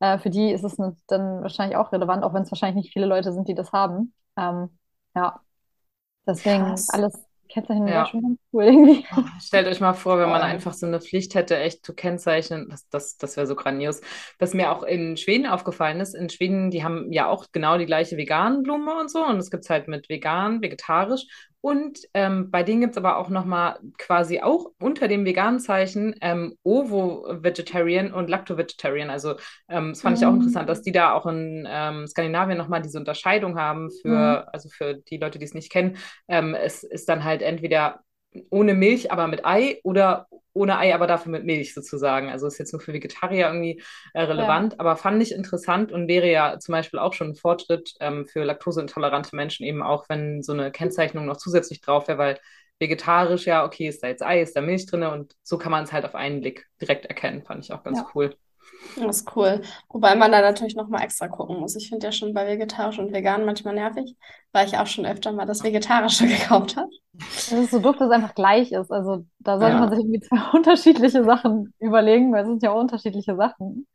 Äh, 0.00 0.18
für 0.18 0.30
die 0.30 0.52
ist 0.52 0.64
es 0.64 0.76
dann 1.06 1.42
wahrscheinlich 1.42 1.76
auch 1.76 1.92
relevant, 1.92 2.24
auch 2.24 2.34
wenn 2.34 2.42
es 2.42 2.50
wahrscheinlich 2.50 2.84
nicht 2.84 2.92
viele 2.92 3.06
Leute 3.06 3.32
sind, 3.32 3.48
die 3.48 3.54
das 3.54 3.72
haben. 3.72 4.12
Ähm, 4.36 4.78
ja, 5.14 5.40
deswegen 6.26 6.64
Krass. 6.64 6.88
alles 6.90 7.28
Kennzeichnen 7.48 7.88
ja. 7.88 7.94
wäre 7.94 8.06
schon 8.06 8.22
ganz 8.22 8.38
cool 8.52 8.64
irgendwie. 8.64 9.06
Oh, 9.16 9.22
stellt 9.40 9.66
euch 9.66 9.80
mal 9.80 9.94
vor, 9.94 10.18
wenn 10.18 10.28
man 10.28 10.42
einfach 10.42 10.74
so 10.74 10.86
eine 10.86 11.00
Pflicht 11.00 11.34
hätte, 11.34 11.56
echt 11.56 11.84
zu 11.84 11.94
kennzeichnen, 11.94 12.68
das, 12.68 12.88
das, 12.88 13.16
das 13.16 13.36
wäre 13.36 13.46
so 13.46 13.56
grandios. 13.56 14.00
Was 14.38 14.54
mir 14.54 14.70
auch 14.70 14.82
in 14.82 15.16
Schweden 15.16 15.46
aufgefallen 15.46 16.00
ist, 16.00 16.14
in 16.14 16.28
Schweden, 16.28 16.70
die 16.70 16.84
haben 16.84 17.10
ja 17.12 17.26
auch 17.26 17.46
genau 17.52 17.78
die 17.78 17.86
gleiche 17.86 18.16
veganen 18.16 18.62
Blume 18.62 18.98
und 19.00 19.10
so 19.10 19.24
und 19.24 19.38
es 19.38 19.50
gibt 19.50 19.64
es 19.64 19.70
halt 19.70 19.88
mit 19.88 20.08
vegan, 20.08 20.62
vegetarisch 20.62 21.26
und 21.60 22.00
ähm, 22.14 22.50
bei 22.50 22.62
denen 22.62 22.80
gibt 22.80 22.92
es 22.92 22.98
aber 22.98 23.16
auch 23.16 23.30
nochmal 23.30 23.80
quasi 23.98 24.40
auch 24.40 24.70
unter 24.78 25.08
dem 25.08 25.24
veganen 25.24 25.58
Zeichen 25.58 26.14
ähm, 26.20 26.56
Ovo-Vegetarian 26.62 28.12
und 28.12 28.30
Lacto-Vegetarian. 28.30 29.10
Also 29.10 29.34
ähm, 29.68 29.90
das 29.90 30.02
fand 30.02 30.16
mhm. 30.16 30.22
ich 30.22 30.26
auch 30.28 30.34
interessant, 30.34 30.68
dass 30.68 30.82
die 30.82 30.92
da 30.92 31.12
auch 31.12 31.26
in 31.26 31.66
ähm, 31.68 32.06
Skandinavien 32.06 32.58
nochmal 32.58 32.82
diese 32.82 32.98
Unterscheidung 32.98 33.58
haben 33.58 33.90
für, 33.90 34.44
mhm. 34.44 34.48
also 34.52 34.68
für 34.68 34.94
die 34.94 35.18
Leute, 35.18 35.40
die 35.40 35.46
es 35.46 35.54
nicht 35.54 35.72
kennen. 35.72 35.96
Ähm, 36.28 36.54
es 36.54 36.84
ist 36.84 37.08
dann 37.08 37.24
halt 37.24 37.42
entweder 37.42 38.00
ohne 38.50 38.74
Milch, 38.74 39.10
aber 39.10 39.26
mit 39.26 39.44
Ei 39.44 39.80
oder 39.82 40.28
ohne 40.52 40.78
Ei, 40.78 40.94
aber 40.94 41.06
dafür 41.06 41.30
mit 41.30 41.44
Milch 41.44 41.72
sozusagen. 41.72 42.30
Also 42.30 42.46
ist 42.46 42.58
jetzt 42.58 42.72
nur 42.72 42.80
für 42.80 42.92
Vegetarier 42.92 43.46
irgendwie 43.46 43.82
äh, 44.12 44.22
relevant, 44.22 44.72
ja. 44.72 44.80
aber 44.80 44.96
fand 44.96 45.22
ich 45.22 45.32
interessant 45.32 45.92
und 45.92 46.08
wäre 46.08 46.30
ja 46.30 46.58
zum 46.58 46.72
Beispiel 46.72 46.98
auch 46.98 47.12
schon 47.12 47.28
ein 47.28 47.36
Fortschritt 47.36 47.94
ähm, 48.00 48.26
für 48.26 48.44
laktoseintolerante 48.44 49.36
Menschen 49.36 49.64
eben 49.64 49.82
auch, 49.82 50.08
wenn 50.08 50.42
so 50.42 50.52
eine 50.52 50.70
Kennzeichnung 50.72 51.26
noch 51.26 51.36
zusätzlich 51.36 51.80
drauf 51.80 52.08
wäre, 52.08 52.18
weil 52.18 52.40
vegetarisch 52.80 53.46
ja, 53.46 53.64
okay, 53.64 53.88
ist 53.88 54.02
da 54.02 54.08
jetzt 54.08 54.22
Ei, 54.22 54.42
ist 54.42 54.56
da 54.56 54.60
Milch 54.60 54.86
drin 54.86 55.02
und 55.04 55.34
so 55.42 55.58
kann 55.58 55.72
man 55.72 55.84
es 55.84 55.92
halt 55.92 56.04
auf 56.04 56.14
einen 56.14 56.40
Blick 56.40 56.66
direkt 56.80 57.06
erkennen, 57.06 57.42
fand 57.42 57.64
ich 57.64 57.72
auch 57.72 57.82
ganz 57.82 57.98
ja. 57.98 58.10
cool. 58.14 58.36
Das 58.96 59.18
ist 59.18 59.36
cool. 59.36 59.62
Wobei 59.88 60.14
man 60.14 60.32
da 60.32 60.40
natürlich 60.40 60.74
nochmal 60.74 61.02
extra 61.02 61.28
gucken 61.28 61.60
muss. 61.60 61.76
Ich 61.76 61.88
finde 61.88 62.06
ja 62.06 62.12
schon 62.12 62.34
bei 62.34 62.46
vegetarisch 62.46 62.98
und 62.98 63.12
vegan 63.12 63.44
manchmal 63.44 63.74
nervig, 63.74 64.16
weil 64.52 64.66
ich 64.66 64.76
auch 64.76 64.86
schon 64.86 65.06
öfter 65.06 65.32
mal 65.32 65.46
das 65.46 65.62
Vegetarische 65.62 66.26
gekauft 66.28 66.76
habe. 66.76 66.90
Es 67.18 67.52
ist 67.52 67.70
so 67.70 67.78
doof, 67.78 67.96
dass 67.96 68.08
es 68.08 68.14
einfach 68.14 68.34
gleich 68.34 68.72
ist. 68.72 68.90
Also 68.90 69.24
da 69.38 69.58
sollte 69.58 69.74
ja. 69.74 69.80
man 69.80 69.90
sich 69.90 70.00
irgendwie 70.00 70.20
zwei 70.20 70.50
unterschiedliche 70.56 71.24
Sachen 71.24 71.72
überlegen, 71.78 72.32
weil 72.32 72.42
es 72.42 72.48
sind 72.48 72.62
ja 72.62 72.72
auch 72.72 72.80
unterschiedliche 72.80 73.36
Sachen. 73.36 73.86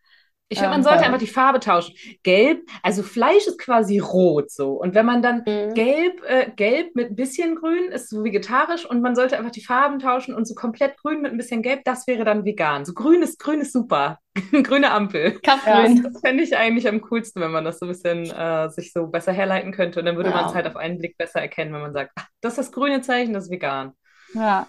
Ich 0.54 0.60
finde, 0.60 0.70
man 0.70 0.82
ähm, 0.82 0.84
sollte 0.84 1.04
einfach 1.04 1.20
die 1.20 1.28
Farbe 1.28 1.60
tauschen. 1.60 1.96
Gelb, 2.22 2.62
also 2.84 3.02
Fleisch 3.02 3.48
ist 3.48 3.60
quasi 3.60 3.98
rot 3.98 4.52
so. 4.52 4.74
Und 4.74 4.94
wenn 4.94 5.06
man 5.06 5.24
dann 5.24 5.40
mhm. 5.40 5.74
gelb, 5.74 6.22
äh, 6.28 6.52
gelb 6.56 6.96
mit 6.96 7.10
ein 7.10 7.16
bisschen 7.16 7.56
grün 7.56 7.92
ist 7.92 8.10
so 8.10 8.24
vegetarisch 8.24 8.86
und 8.86 9.02
man 9.02 9.16
sollte 9.16 9.38
einfach 9.38 9.52
die 9.52 9.64
Farben 9.64 9.98
tauschen 9.98 10.36
und 10.36 10.48
so 10.48 10.54
komplett 10.54 10.96
grün 10.98 11.22
mit 11.22 11.32
ein 11.32 11.38
bisschen 11.38 11.64
gelb, 11.64 11.82
das 11.86 12.06
wäre 12.06 12.24
dann 12.24 12.46
vegan. 12.46 12.86
So 12.86 12.94
grün 12.94 13.24
ist, 13.24 13.40
grün 13.40 13.62
ist 13.62 13.74
super. 13.74 14.20
Grüne 14.64 14.92
Ampel. 14.92 15.40
Kaffee. 15.42 16.02
Das 16.02 16.22
fände 16.22 16.44
ich 16.44 16.56
eigentlich 16.56 16.88
am 16.88 17.02
coolsten, 17.02 17.42
wenn 17.42 17.52
man 17.52 17.66
das 17.66 17.80
so 17.80 17.86
ein 17.86 17.90
bisschen 17.90 18.30
äh, 18.32 18.70
sich 18.70 18.94
so 18.94 19.08
besser 19.08 19.32
herleiten 19.32 19.72
könnte. 19.72 20.00
Und 20.00 20.06
dann 20.06 20.16
würde 20.16 20.30
ja. 20.30 20.36
man 20.36 20.46
es 20.46 20.54
halt 20.54 20.68
auf 20.68 20.76
einen 20.76 21.00
Blick 21.00 21.18
besser 21.18 21.42
erkennen, 21.42 21.74
wenn 21.74 21.82
man 21.82 21.94
sagt, 21.94 22.12
ach, 22.16 22.28
das 22.42 22.54
ist 22.54 22.58
das 22.58 22.72
grüne 22.72 23.02
Zeichen, 23.02 23.34
das 23.34 23.46
ist 23.46 23.52
vegan. 23.52 23.94
Ja, 24.34 24.68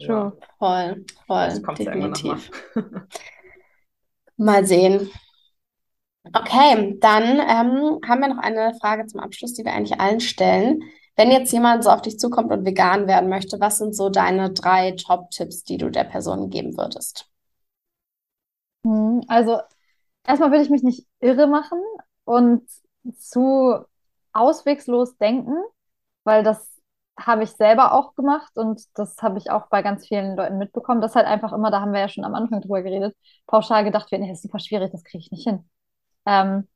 schon. 0.00 0.14
Ja. 0.14 0.32
Voll, 0.58 1.04
voll. 1.26 1.46
Das 1.46 1.62
kommt 1.62 1.78
definitiv. 1.78 2.50
Ja 2.74 2.82
Mal 4.36 4.66
sehen. 4.66 5.10
Okay, 6.32 6.96
dann 7.00 7.24
ähm, 7.40 8.00
haben 8.08 8.20
wir 8.20 8.28
noch 8.28 8.38
eine 8.38 8.74
Frage 8.80 9.06
zum 9.06 9.20
Abschluss, 9.20 9.54
die 9.54 9.64
wir 9.64 9.72
eigentlich 9.72 10.00
allen 10.00 10.20
stellen. 10.20 10.82
Wenn 11.16 11.30
jetzt 11.30 11.52
jemand 11.52 11.84
so 11.84 11.90
auf 11.90 12.00
dich 12.00 12.18
zukommt 12.18 12.52
und 12.52 12.64
vegan 12.64 13.06
werden 13.06 13.28
möchte, 13.28 13.60
was 13.60 13.78
sind 13.78 13.94
so 13.94 14.08
deine 14.08 14.52
drei 14.52 14.92
Top-Tipps, 14.92 15.64
die 15.64 15.76
du 15.76 15.90
der 15.90 16.04
Person 16.04 16.48
geben 16.48 16.76
würdest? 16.76 17.28
Hm, 18.84 19.22
also, 19.28 19.60
erstmal 20.26 20.50
würde 20.50 20.64
ich 20.64 20.70
mich 20.70 20.82
nicht 20.82 21.06
irre 21.20 21.46
machen 21.46 21.80
und 22.24 22.68
zu 23.18 23.84
auswegslos 24.32 25.16
denken, 25.18 25.56
weil 26.24 26.42
das 26.42 26.71
habe 27.18 27.44
ich 27.44 27.50
selber 27.52 27.92
auch 27.92 28.14
gemacht 28.14 28.52
und 28.56 28.82
das 28.98 29.16
habe 29.22 29.38
ich 29.38 29.50
auch 29.50 29.68
bei 29.68 29.82
ganz 29.82 30.06
vielen 30.08 30.36
Leuten 30.36 30.58
mitbekommen. 30.58 31.00
Das 31.00 31.12
ist 31.12 31.16
halt 31.16 31.26
einfach 31.26 31.52
immer, 31.52 31.70
da 31.70 31.80
haben 31.80 31.92
wir 31.92 32.00
ja 32.00 32.08
schon 32.08 32.24
am 32.24 32.34
Anfang 32.34 32.60
drüber 32.62 32.82
geredet, 32.82 33.16
pauschal 33.46 33.84
gedacht 33.84 34.10
wird, 34.10 34.22
nee, 34.22 34.28
das 34.28 34.38
ist 34.38 34.42
super 34.44 34.58
schwierig, 34.58 34.90
das 34.92 35.04
kriege 35.04 35.18
ich 35.24 35.30
nicht 35.30 35.44
hin. 35.44 35.68
Ähm, 36.26 36.68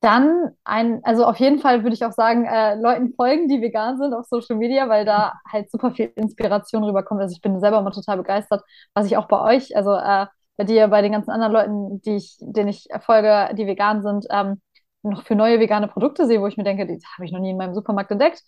dann 0.00 0.52
ein, 0.64 1.04
also 1.04 1.26
auf 1.26 1.36
jeden 1.38 1.58
Fall 1.58 1.82
würde 1.82 1.94
ich 1.94 2.04
auch 2.04 2.12
sagen, 2.12 2.46
äh, 2.46 2.74
Leuten 2.76 3.12
folgen, 3.14 3.48
die 3.48 3.60
vegan 3.60 3.98
sind 3.98 4.14
auf 4.14 4.24
Social 4.26 4.56
Media, 4.56 4.88
weil 4.88 5.04
da 5.04 5.34
halt 5.50 5.70
super 5.70 5.92
viel 5.92 6.10
Inspiration 6.16 6.84
rüberkommt. 6.84 7.20
Also 7.20 7.34
ich 7.34 7.42
bin 7.42 7.60
selber 7.60 7.78
immer 7.80 7.92
total 7.92 8.16
begeistert, 8.16 8.62
was 8.94 9.06
ich 9.06 9.16
auch 9.18 9.28
bei 9.28 9.40
euch, 9.56 9.76
also 9.76 9.92
äh, 9.94 10.26
bei 10.56 10.64
dir, 10.64 10.88
bei 10.88 11.02
den 11.02 11.12
ganzen 11.12 11.30
anderen 11.30 11.52
Leuten, 11.52 12.00
die 12.02 12.16
ich, 12.16 12.38
denen 12.40 12.68
ich 12.70 12.88
folge, 13.04 13.54
die 13.54 13.66
vegan 13.66 14.02
sind, 14.02 14.26
ähm, 14.30 14.60
noch 15.02 15.24
für 15.24 15.34
neue 15.34 15.60
vegane 15.60 15.88
Produkte 15.88 16.26
sehe, 16.26 16.40
wo 16.40 16.46
ich 16.46 16.56
mir 16.56 16.64
denke, 16.64 16.86
die 16.86 17.00
habe 17.14 17.24
ich 17.24 17.32
noch 17.32 17.40
nie 17.40 17.50
in 17.50 17.56
meinem 17.56 17.74
Supermarkt 17.74 18.10
entdeckt. 18.10 18.42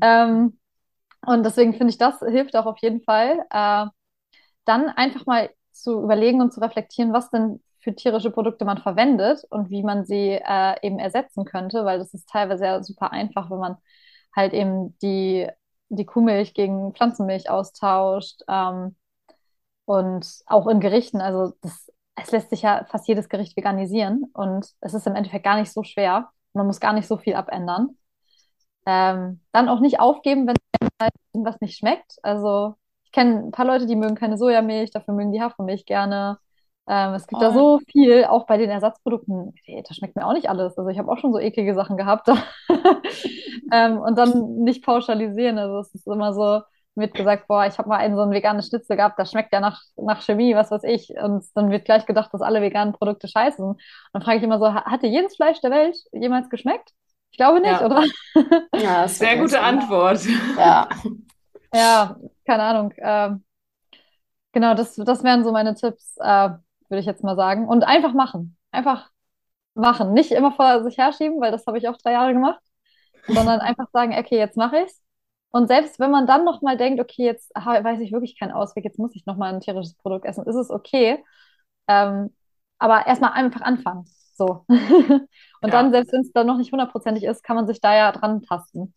Ähm, 0.00 0.58
und 1.26 1.44
deswegen 1.44 1.74
finde 1.74 1.90
ich, 1.92 1.98
das 1.98 2.20
hilft 2.20 2.56
auch 2.56 2.66
auf 2.66 2.78
jeden 2.80 3.02
Fall. 3.02 3.44
Äh, 3.50 3.86
dann 4.64 4.88
einfach 4.90 5.26
mal 5.26 5.50
zu 5.72 6.02
überlegen 6.02 6.40
und 6.40 6.52
zu 6.52 6.60
reflektieren, 6.60 7.12
was 7.12 7.30
denn 7.30 7.62
für 7.80 7.94
tierische 7.94 8.30
Produkte 8.30 8.64
man 8.64 8.78
verwendet 8.78 9.44
und 9.50 9.70
wie 9.70 9.82
man 9.82 10.04
sie 10.04 10.40
äh, 10.44 10.74
eben 10.86 10.98
ersetzen 10.98 11.44
könnte, 11.44 11.84
weil 11.84 11.98
das 11.98 12.14
ist 12.14 12.28
teilweise 12.28 12.64
ja 12.64 12.82
super 12.82 13.12
einfach, 13.12 13.50
wenn 13.50 13.58
man 13.58 13.76
halt 14.34 14.52
eben 14.54 14.98
die, 15.00 15.48
die 15.88 16.04
Kuhmilch 16.04 16.54
gegen 16.54 16.94
Pflanzenmilch 16.94 17.48
austauscht 17.48 18.42
ähm, 18.48 18.96
und 19.84 20.26
auch 20.46 20.66
in 20.68 20.80
Gerichten. 20.80 21.20
Also 21.20 21.54
das 21.62 21.92
es 22.16 22.32
lässt 22.32 22.50
sich 22.50 22.62
ja 22.62 22.84
fast 22.90 23.06
jedes 23.06 23.28
Gericht 23.28 23.56
veganisieren 23.56 24.24
und 24.32 24.66
es 24.80 24.94
ist 24.94 25.06
im 25.06 25.14
Endeffekt 25.14 25.44
gar 25.44 25.58
nicht 25.58 25.72
so 25.72 25.82
schwer. 25.82 26.30
Man 26.54 26.66
muss 26.66 26.80
gar 26.80 26.92
nicht 26.92 27.06
so 27.06 27.18
viel 27.18 27.34
abändern. 27.34 27.96
Ähm, 28.86 29.40
dann 29.52 29.68
auch 29.68 29.80
nicht 29.80 30.00
aufgeben, 30.00 30.46
wenn 30.46 30.56
irgendwas 31.32 31.60
nicht 31.60 31.76
schmeckt. 31.76 32.16
Also 32.22 32.74
ich 33.04 33.12
kenne 33.12 33.40
ein 33.46 33.50
paar 33.50 33.66
Leute, 33.66 33.86
die 33.86 33.96
mögen 33.96 34.14
keine 34.14 34.38
Sojamilch, 34.38 34.90
dafür 34.90 35.14
mögen 35.14 35.32
die 35.32 35.42
Hafermilch 35.42 35.84
gerne. 35.84 36.38
Ähm, 36.88 37.14
es 37.14 37.26
gibt 37.26 37.42
oh. 37.42 37.44
da 37.44 37.52
so 37.52 37.80
viel, 37.90 38.24
auch 38.24 38.46
bei 38.46 38.56
den 38.58 38.70
Ersatzprodukten. 38.70 39.54
Das 39.86 39.96
schmeckt 39.96 40.16
mir 40.16 40.26
auch 40.26 40.32
nicht 40.32 40.48
alles. 40.48 40.78
Also 40.78 40.88
ich 40.88 40.98
habe 40.98 41.10
auch 41.10 41.18
schon 41.18 41.32
so 41.32 41.38
eklige 41.38 41.74
Sachen 41.74 41.96
gehabt. 41.96 42.28
ähm, 43.72 43.98
und 43.98 44.16
dann 44.16 44.62
nicht 44.62 44.84
pauschalisieren. 44.84 45.58
Also 45.58 45.80
es 45.80 45.94
ist 45.94 46.06
immer 46.06 46.32
so, 46.32 46.60
wird 46.96 47.14
gesagt, 47.14 47.46
boah, 47.46 47.66
ich 47.66 47.78
habe 47.78 47.88
mal 47.88 47.98
einen 47.98 48.16
so 48.16 48.22
ein 48.22 48.30
veganes 48.30 48.68
Schnitzel 48.68 48.96
gehabt, 48.96 49.18
das 49.18 49.30
schmeckt 49.30 49.52
ja 49.52 49.60
nach, 49.60 49.82
nach 49.96 50.22
Chemie, 50.22 50.54
was 50.54 50.70
weiß 50.70 50.82
ich. 50.84 51.10
Und 51.10 51.44
dann 51.54 51.70
wird 51.70 51.84
gleich 51.84 52.06
gedacht, 52.06 52.32
dass 52.32 52.40
alle 52.40 52.62
veganen 52.62 52.94
Produkte 52.94 53.28
scheiße 53.28 53.56
sind. 53.58 53.80
Dann 54.12 54.22
frage 54.22 54.38
ich 54.38 54.42
immer 54.42 54.58
so, 54.58 54.74
hat 54.74 55.02
dir 55.02 55.10
jedes 55.10 55.36
Fleisch 55.36 55.60
der 55.60 55.70
Welt 55.70 55.96
jemals 56.12 56.48
geschmeckt? 56.48 56.92
Ich 57.30 57.36
glaube 57.36 57.60
nicht, 57.60 57.80
ja. 57.80 57.84
oder? 57.84 58.04
Ja, 58.74 59.08
sehr 59.08 59.36
gute 59.36 59.60
Antwort. 59.60 60.20
Ja. 60.58 60.88
Ja, 61.74 62.16
keine 62.46 62.62
Ahnung. 62.62 62.94
Ähm, 62.96 63.44
genau, 64.52 64.74
das, 64.74 64.94
das 64.94 65.22
wären 65.24 65.44
so 65.44 65.52
meine 65.52 65.74
Tipps, 65.74 66.16
äh, 66.18 66.50
würde 66.88 67.00
ich 67.00 67.04
jetzt 67.04 67.22
mal 67.22 67.36
sagen. 67.36 67.68
Und 67.68 67.84
einfach 67.84 68.14
machen. 68.14 68.56
Einfach 68.70 69.10
machen. 69.74 70.14
Nicht 70.14 70.32
immer 70.32 70.52
vor 70.52 70.84
sich 70.84 70.96
herschieben, 70.96 71.40
weil 71.40 71.52
das 71.52 71.66
habe 71.66 71.76
ich 71.76 71.88
auch 71.88 71.98
drei 71.98 72.12
Jahre 72.12 72.32
gemacht, 72.32 72.60
sondern 73.26 73.60
einfach 73.60 73.88
sagen, 73.92 74.14
okay, 74.18 74.38
jetzt 74.38 74.56
mache 74.56 74.78
ich's. 74.78 75.02
Und 75.50 75.68
selbst 75.68 75.98
wenn 75.98 76.10
man 76.10 76.26
dann 76.26 76.44
nochmal 76.44 76.76
denkt, 76.76 77.00
okay, 77.00 77.24
jetzt 77.24 77.50
weiß 77.54 78.00
ich 78.00 78.12
wirklich 78.12 78.38
keinen 78.38 78.52
Ausweg, 78.52 78.84
jetzt 78.84 78.98
muss 78.98 79.14
ich 79.14 79.26
nochmal 79.26 79.54
ein 79.54 79.60
tierisches 79.60 79.94
Produkt 79.94 80.26
essen, 80.26 80.44
ist 80.44 80.56
es 80.56 80.70
okay. 80.70 81.24
Ähm, 81.88 82.34
aber 82.78 83.06
erstmal 83.06 83.32
einfach 83.32 83.62
anfangen. 83.62 84.04
So. 84.34 84.64
Und 84.68 85.28
ja. 85.62 85.70
dann, 85.70 85.92
selbst 85.92 86.12
wenn 86.12 86.20
es 86.20 86.32
dann 86.32 86.46
noch 86.46 86.58
nicht 86.58 86.72
hundertprozentig 86.72 87.24
ist, 87.24 87.42
kann 87.42 87.56
man 87.56 87.66
sich 87.66 87.80
da 87.80 87.94
ja 87.96 88.12
dran 88.12 88.42
tasten. 88.42 88.92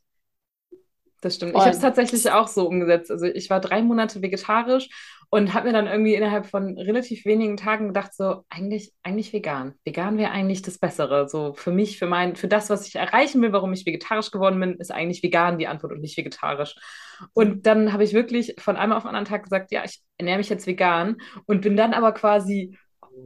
Das 1.22 1.36
stimmt. 1.36 1.53
Ich 1.53 1.59
habe 1.59 1.72
es 1.72 1.80
tatsächlich 1.80 2.32
auch 2.32 2.47
so 2.47 2.67
umgesetzt. 2.67 3.11
Also 3.11 3.26
ich 3.26 3.49
war 3.49 3.59
drei 3.59 3.82
Monate 3.82 4.22
vegetarisch 4.22 4.89
und 5.30 5.53
habe 5.53 5.67
mir 5.67 5.74
dann 5.74 5.88
irgendwie 5.88 6.15
innerhalb 6.15 6.47
von 6.47 6.78
relativ 6.78 7.26
wenigen 7.26 7.57
Tagen 7.57 7.88
gedacht, 7.88 8.13
so 8.15 8.45
eigentlich, 8.49 8.93
eigentlich 9.03 9.32
vegan. 9.32 9.76
Vegan 9.84 10.17
wäre 10.17 10.32
eigentlich 10.32 10.61
das 10.61 10.80
Bessere. 10.80 11.30
So 11.30 11.53
für 11.53 11.72
mich, 11.72 11.99
für 11.99 12.07
mein, 12.07 12.36
für 12.36 12.47
das, 12.47 12.70
was 12.70 12.88
ich 12.88 12.95
erreichen 12.95 13.41
will, 13.41 13.53
warum 13.53 13.74
ich 13.74 13.86
vegetarisch 13.86 14.32
geworden 14.32 14.59
bin, 14.59 14.76
ist 14.76 14.91
eigentlich 14.91 15.22
vegan 15.22 15.59
die 15.59 15.67
Antwort 15.67 15.91
und 15.91 16.01
nicht 16.01 16.17
vegetarisch. 16.17 16.76
Und 17.34 17.65
dann 17.67 17.93
habe 17.93 18.03
ich 18.03 18.13
wirklich 18.13 18.55
von 18.57 18.76
einem 18.76 18.93
auf 18.93 19.03
den 19.03 19.09
anderen 19.09 19.26
Tag 19.26 19.43
gesagt, 19.43 19.72
ja, 19.72 19.84
ich 19.84 20.01
ernähre 20.17 20.39
mich 20.39 20.49
jetzt 20.49 20.67
vegan 20.67 21.17
und 21.45 21.61
bin 21.61 21.78
dann 21.78 21.93
aber 21.93 22.13
quasi 22.13 22.78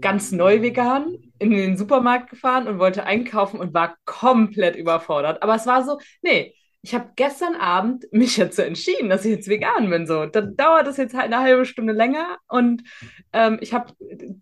ganz 0.01 0.31
neu 0.31 0.61
vegan 0.61 1.17
in 1.39 1.51
den 1.51 1.77
Supermarkt 1.77 2.29
gefahren 2.31 2.67
und 2.67 2.79
wollte 2.79 3.05
einkaufen 3.05 3.59
und 3.59 3.73
war 3.73 3.95
komplett 4.05 4.75
überfordert. 4.75 5.41
Aber 5.43 5.55
es 5.55 5.67
war 5.67 5.83
so, 5.83 5.99
nee, 6.21 6.55
ich 6.85 6.93
habe 6.93 7.11
gestern 7.15 7.55
Abend 7.55 8.11
mich 8.11 8.35
so 8.51 8.61
entschieden, 8.61 9.09
dass 9.09 9.23
ich 9.23 9.31
jetzt 9.31 9.47
vegan 9.47 9.89
bin. 9.89 10.05
So, 10.05 10.25
dann 10.25 10.57
dauert 10.57 10.85
das 10.85 10.97
jetzt 10.97 11.15
halt 11.15 11.33
eine 11.33 11.39
halbe 11.39 11.65
Stunde 11.65 11.93
länger 11.93 12.37
und 12.49 12.83
ähm, 13.31 13.57
ich 13.61 13.73
habe 13.73 13.93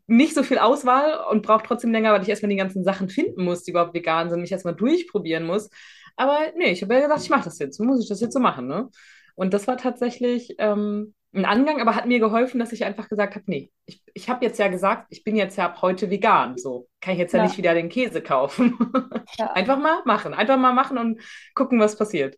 nicht 0.08 0.34
so 0.34 0.42
viel 0.42 0.58
Auswahl 0.58 1.24
und 1.30 1.44
brauche 1.44 1.64
trotzdem 1.66 1.92
länger, 1.92 2.12
weil 2.12 2.24
ich 2.24 2.30
erstmal 2.30 2.50
die 2.50 2.56
ganzen 2.56 2.84
Sachen 2.84 3.10
finden 3.10 3.44
muss, 3.44 3.64
die 3.64 3.72
überhaupt 3.72 3.94
vegan 3.94 4.32
sind, 4.32 4.42
mich 4.42 4.52
erstmal 4.52 4.76
durchprobieren 4.76 5.46
muss. 5.46 5.70
Aber 6.16 6.40
nee, 6.58 6.72
ich 6.72 6.82
habe 6.82 6.96
ja 6.96 7.02
gesagt, 7.02 7.22
ich 7.22 7.30
mache 7.30 7.46
das 7.46 7.60
jetzt. 7.60 7.80
Muss 7.80 8.02
ich 8.02 8.10
das 8.10 8.22
jetzt 8.22 8.34
so 8.34 8.40
machen, 8.40 8.68
ne? 8.68 8.90
Und 9.36 9.54
das 9.54 9.68
war 9.68 9.78
tatsächlich 9.78 10.56
ähm, 10.58 11.14
ein 11.34 11.46
Angang, 11.46 11.80
aber 11.80 11.96
hat 11.96 12.06
mir 12.06 12.20
geholfen, 12.20 12.60
dass 12.60 12.74
ich 12.74 12.84
einfach 12.84 13.08
gesagt 13.08 13.36
habe, 13.36 13.46
nee, 13.48 13.72
ich, 13.86 14.04
ich 14.14 14.30
habe 14.30 14.44
jetzt 14.44 14.60
ja 14.60 14.68
gesagt, 14.68 15.08
ich 15.10 15.24
bin 15.24 15.36
jetzt 15.36 15.58
ja 15.58 15.66
ab 15.66 15.82
heute 15.82 16.10
vegan. 16.10 16.58
So 16.58 16.88
kann 17.00 17.14
ich 17.14 17.20
jetzt 17.20 17.34
ja, 17.34 17.40
ja 17.40 17.46
nicht 17.46 17.58
wieder 17.58 17.74
den 17.74 17.90
Käse 17.90 18.22
kaufen. 18.22 18.78
Ja. 19.38 19.54
Einfach 19.54 19.78
mal 19.78 20.02
machen, 20.04 20.34
einfach 20.34 20.58
mal 20.58 20.74
machen 20.74 20.98
und 20.98 21.22
gucken, 21.56 21.80
was 21.80 21.98
passiert. 21.98 22.36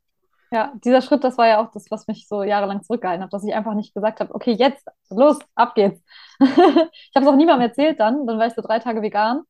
Ja, 0.52 0.72
dieser 0.86 1.02
Schritt, 1.02 1.24
das 1.24 1.40
war 1.40 1.48
ja 1.48 1.60
auch 1.60 1.72
das, 1.72 1.90
was 1.90 2.06
mich 2.06 2.28
so 2.28 2.44
jahrelang 2.44 2.84
zurückgehalten 2.84 3.24
hat, 3.24 3.34
dass 3.34 3.44
ich 3.44 3.56
einfach 3.56 3.74
nicht 3.74 3.96
gesagt 3.96 4.20
habe, 4.20 4.34
okay, 4.36 4.52
jetzt, 4.52 4.88
los, 5.10 5.40
ab 5.56 5.74
geht's. 5.74 6.00
ich 6.40 6.48
habe 6.48 7.26
es 7.26 7.28
auch 7.28 7.36
niemandem 7.36 7.68
erzählt 7.68 8.00
dann, 8.00 8.28
dann 8.28 8.38
war 8.38 8.46
ich 8.46 8.54
so 8.54 8.62
drei 8.62 8.78
Tage 8.78 9.02
vegan, 9.02 9.42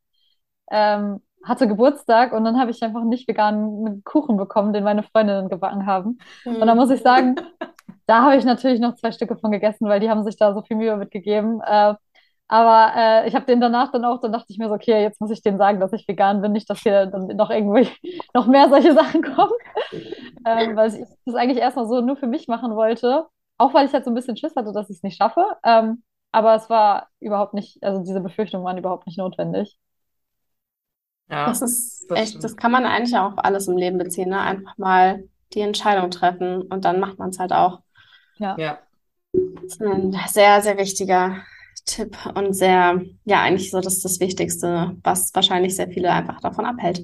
ähm, 0.71 1.21
hatte 1.43 1.67
Geburtstag 1.67 2.31
und 2.31 2.45
dann 2.45 2.57
habe 2.57 2.71
ich 2.71 2.81
einfach 2.81 3.03
nicht 3.03 3.27
veganen 3.27 4.03
Kuchen 4.05 4.37
bekommen, 4.37 4.71
den 4.71 4.85
meine 4.85 5.03
Freundinnen 5.03 5.49
gebacken 5.49 5.85
haben. 5.85 6.19
Mhm. 6.45 6.55
Und 6.55 6.67
da 6.67 6.75
muss 6.75 6.89
ich 6.89 7.01
sagen, 7.01 7.35
da 8.05 8.23
habe 8.23 8.35
ich 8.35 8.45
natürlich 8.45 8.79
noch 8.79 8.95
zwei 8.95 9.11
Stücke 9.11 9.37
von 9.37 9.51
gegessen, 9.51 9.87
weil 9.87 9.99
die 9.99 10.09
haben 10.09 10.23
sich 10.23 10.37
da 10.37 10.53
so 10.53 10.61
viel 10.61 10.77
Mühe 10.77 10.95
mitgegeben. 10.97 11.61
Äh, 11.61 11.95
aber 12.47 12.93
äh, 12.95 13.27
ich 13.27 13.35
habe 13.35 13.45
den 13.45 13.61
danach 13.61 13.91
dann 13.91 14.05
auch, 14.05 14.19
dann 14.19 14.31
dachte 14.31 14.47
ich 14.49 14.57
mir 14.57 14.67
so, 14.67 14.75
okay, 14.75 15.01
jetzt 15.01 15.19
muss 15.21 15.31
ich 15.31 15.41
denen 15.41 15.57
sagen, 15.57 15.79
dass 15.79 15.93
ich 15.93 16.07
vegan 16.07 16.41
bin, 16.41 16.51
nicht, 16.51 16.69
dass 16.69 16.81
hier 16.81 17.07
dann 17.07 17.27
noch 17.27 17.49
irgendwie 17.49 17.89
noch 18.33 18.47
mehr 18.47 18.69
solche 18.69 18.93
Sachen 18.93 19.23
kommen. 19.23 19.53
ähm, 20.45 20.75
weil 20.75 20.93
ich 20.93 21.05
das 21.25 21.35
eigentlich 21.35 21.59
erstmal 21.59 21.87
so 21.87 22.01
nur 22.01 22.17
für 22.17 22.27
mich 22.27 22.47
machen 22.47 22.75
wollte. 22.75 23.25
Auch 23.57 23.73
weil 23.73 23.87
ich 23.87 23.93
halt 23.93 24.03
so 24.05 24.11
ein 24.11 24.15
bisschen 24.15 24.37
Schiss 24.37 24.55
hatte, 24.55 24.73
dass 24.73 24.89
ich 24.89 24.97
es 24.97 25.03
nicht 25.03 25.17
schaffe. 25.17 25.45
Ähm, 25.63 26.03
aber 26.31 26.55
es 26.55 26.69
war 26.69 27.07
überhaupt 27.19 27.53
nicht, 27.53 27.81
also 27.83 28.01
diese 28.03 28.19
Befürchtungen 28.19 28.65
waren 28.65 28.77
überhaupt 28.77 29.07
nicht 29.07 29.17
notwendig. 29.17 29.79
Ja, 31.29 31.45
das 31.45 31.61
ist 31.61 32.07
das 32.09 32.19
echt, 32.19 32.27
stimmt. 32.29 32.43
das 32.43 32.57
kann 32.57 32.71
man 32.71 32.85
eigentlich 32.85 33.15
auch 33.17 33.33
auf 33.33 33.37
alles 33.37 33.67
im 33.67 33.77
Leben 33.77 33.97
beziehen, 33.97 34.29
ne? 34.29 34.41
Einfach 34.41 34.77
mal 34.77 35.23
die 35.53 35.61
Entscheidung 35.61 36.11
treffen 36.11 36.61
und 36.63 36.85
dann 36.85 36.99
macht 36.99 37.19
man 37.19 37.29
es 37.29 37.39
halt 37.39 37.53
auch. 37.53 37.81
Ja. 38.37 38.57
ja. 38.57 38.79
Das 39.31 39.63
ist 39.63 39.81
ein 39.81 40.15
sehr, 40.27 40.61
sehr 40.61 40.77
wichtiger 40.77 41.43
Tipp 41.85 42.17
und 42.35 42.53
sehr, 42.53 43.01
ja, 43.25 43.41
eigentlich 43.41 43.71
so 43.71 43.81
das, 43.81 44.01
das 44.01 44.19
Wichtigste, 44.19 44.95
was 45.03 45.33
wahrscheinlich 45.33 45.75
sehr 45.75 45.89
viele 45.89 46.11
einfach 46.11 46.39
davon 46.39 46.65
abhält. 46.65 47.03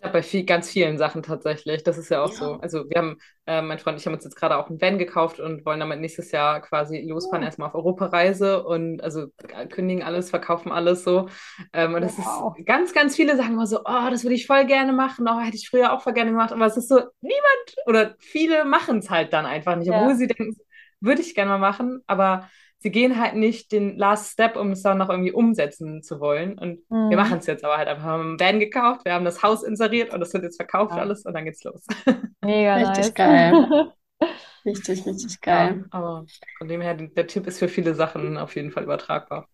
Glaube, 0.00 0.12
bei 0.12 0.22
viel, 0.22 0.44
ganz 0.44 0.70
vielen 0.70 0.96
Sachen 0.96 1.22
tatsächlich. 1.22 1.82
Das 1.82 1.98
ist 1.98 2.08
ja 2.08 2.22
auch 2.22 2.30
ja. 2.30 2.36
so. 2.36 2.52
Also 2.54 2.88
wir 2.88 2.98
haben, 2.98 3.16
äh, 3.46 3.62
mein 3.62 3.78
Freund 3.78 3.94
und 3.94 4.00
ich 4.00 4.06
haben 4.06 4.14
uns 4.14 4.24
jetzt 4.24 4.36
gerade 4.36 4.56
auch 4.56 4.70
ein 4.70 4.80
Van 4.80 4.96
gekauft 4.96 5.40
und 5.40 5.66
wollen 5.66 5.80
damit 5.80 6.00
nächstes 6.00 6.30
Jahr 6.30 6.60
quasi 6.60 7.00
losfahren, 7.00 7.42
oh. 7.42 7.46
erstmal 7.46 7.68
auf 7.68 7.74
Europareise 7.74 8.64
und 8.64 9.02
also 9.02 9.26
kündigen 9.70 10.04
alles, 10.04 10.30
verkaufen 10.30 10.70
alles 10.70 11.02
so. 11.02 11.28
Ähm, 11.72 11.94
und 11.94 12.02
das 12.02 12.16
wow. 12.16 12.56
ist 12.56 12.66
ganz, 12.66 12.92
ganz 12.92 13.16
viele 13.16 13.36
sagen 13.36 13.54
immer 13.54 13.66
so, 13.66 13.80
oh, 13.80 14.10
das 14.10 14.22
würde 14.22 14.36
ich 14.36 14.46
voll 14.46 14.66
gerne 14.66 14.92
machen, 14.92 15.26
oh, 15.28 15.40
hätte 15.40 15.56
ich 15.56 15.68
früher 15.68 15.92
auch 15.92 16.02
voll 16.02 16.12
gerne 16.12 16.30
gemacht. 16.30 16.52
Aber 16.52 16.66
es 16.66 16.76
ist 16.76 16.88
so, 16.88 17.00
niemand 17.20 17.76
oder 17.86 18.14
viele 18.20 18.64
machen 18.64 18.98
es 18.98 19.10
halt 19.10 19.32
dann 19.32 19.46
einfach 19.46 19.74
nicht, 19.74 19.90
obwohl 19.90 20.10
ja. 20.10 20.14
sie 20.14 20.28
denken, 20.28 20.56
würde 21.00 21.22
ich 21.22 21.34
gerne 21.34 21.50
mal 21.50 21.58
machen, 21.58 22.02
aber 22.06 22.48
sie 22.80 22.90
gehen 22.90 23.20
halt 23.20 23.34
nicht 23.34 23.72
den 23.72 23.96
Last 23.96 24.32
Step, 24.32 24.56
um 24.56 24.70
es 24.72 24.82
dann 24.82 24.98
noch 24.98 25.08
irgendwie 25.08 25.32
umsetzen 25.32 26.02
zu 26.02 26.20
wollen. 26.20 26.58
Und 26.58 26.88
mhm. 26.90 27.10
wir 27.10 27.16
machen 27.16 27.38
es 27.38 27.46
jetzt 27.46 27.64
aber 27.64 27.76
halt 27.76 27.88
einfach. 27.88 28.04
Wir 28.04 28.10
haben 28.10 28.34
ein 28.34 28.40
Van 28.40 28.60
gekauft, 28.60 29.04
wir 29.04 29.14
haben 29.14 29.24
das 29.24 29.42
Haus 29.42 29.62
inseriert 29.62 30.12
und 30.12 30.20
das 30.20 30.32
wird 30.32 30.44
jetzt 30.44 30.56
verkauft 30.56 30.94
ja. 30.94 31.00
alles 31.00 31.24
und 31.24 31.34
dann 31.34 31.44
geht's 31.44 31.64
los. 31.64 31.84
Mega 32.40 32.76
Richtig 32.76 32.96
nice. 32.96 33.14
geil. 33.14 33.92
Richtig, 34.64 35.06
richtig 35.06 35.40
geil. 35.40 35.78
Ja, 35.78 35.86
aber 35.90 36.26
von 36.58 36.68
dem 36.68 36.80
her, 36.80 36.94
der 36.94 37.26
Tipp 37.26 37.46
ist 37.46 37.60
für 37.60 37.68
viele 37.68 37.94
Sachen 37.94 38.36
auf 38.36 38.54
jeden 38.56 38.72
Fall 38.72 38.82
übertragbar. 38.82 39.48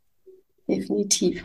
Definitiv. 0.66 1.45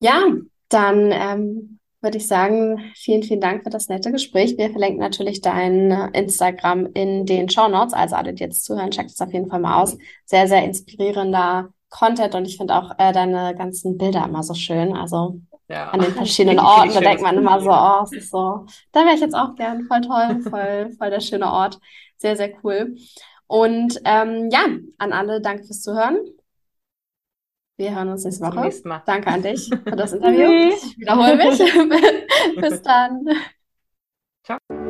Ja, 0.00 0.22
dann 0.68 1.10
ähm, 1.12 1.78
würde 2.00 2.18
ich 2.18 2.26
sagen, 2.26 2.92
vielen, 2.94 3.22
vielen 3.22 3.40
Dank 3.40 3.64
für 3.64 3.70
das 3.70 3.88
nette 3.88 4.12
Gespräch. 4.12 4.56
Wir 4.58 4.70
verlinken 4.70 5.00
natürlich 5.00 5.40
dein 5.40 5.90
äh, 5.90 6.08
Instagram 6.12 6.86
in 6.94 7.26
den 7.26 7.48
Show 7.48 7.68
Notes. 7.68 7.94
Also 7.94 8.16
alle, 8.16 8.34
die 8.34 8.44
jetzt 8.44 8.64
zuhören, 8.64 8.90
checkt 8.90 9.10
es 9.10 9.20
auf 9.20 9.32
jeden 9.32 9.48
Fall 9.48 9.60
mal 9.60 9.82
aus. 9.82 9.96
Sehr, 10.24 10.46
sehr 10.46 10.64
inspirierender 10.64 11.70
Content 11.88 12.34
und 12.34 12.46
ich 12.46 12.56
finde 12.56 12.74
auch 12.74 12.92
äh, 12.98 13.12
deine 13.12 13.54
ganzen 13.54 13.96
Bilder 13.96 14.24
immer 14.24 14.42
so 14.42 14.54
schön. 14.54 14.94
Also 14.94 15.40
ja. 15.68 15.88
an 15.90 16.00
den 16.00 16.12
verschiedenen 16.12 16.58
Orten, 16.60 16.92
da 16.92 17.00
denkt 17.00 17.22
man 17.22 17.36
immer 17.36 17.60
so, 17.60 17.70
oh, 17.70 18.02
es 18.04 18.12
ist 18.12 18.30
so, 18.30 18.66
da 18.92 19.00
wäre 19.04 19.14
ich 19.14 19.20
jetzt 19.20 19.34
auch 19.34 19.54
gern. 19.54 19.84
Voll 19.84 20.00
toll, 20.02 20.40
voll, 20.42 20.90
voll 20.98 21.10
der 21.10 21.20
schöne 21.20 21.50
Ort. 21.50 21.78
Sehr, 22.18 22.36
sehr 22.36 22.52
cool. 22.62 22.96
Und 23.46 24.00
ähm, 24.04 24.48
ja, 24.50 24.66
an 24.98 25.12
alle, 25.12 25.40
danke 25.40 25.64
fürs 25.64 25.82
Zuhören. 25.82 26.18
Wir 27.76 27.94
hören 27.94 28.08
uns 28.08 28.24
nächste 28.24 28.44
Woche. 28.46 28.70
Mal. 28.84 29.02
Danke 29.04 29.28
an 29.28 29.42
dich 29.42 29.68
für 29.68 29.96
das 29.96 30.12
Interview. 30.14 30.72
Ich 30.72 30.98
wiederhole 30.98 31.36
mich. 31.36 31.58
Bis 32.60 32.82
dann. 32.82 33.26
Ciao. 34.42 34.85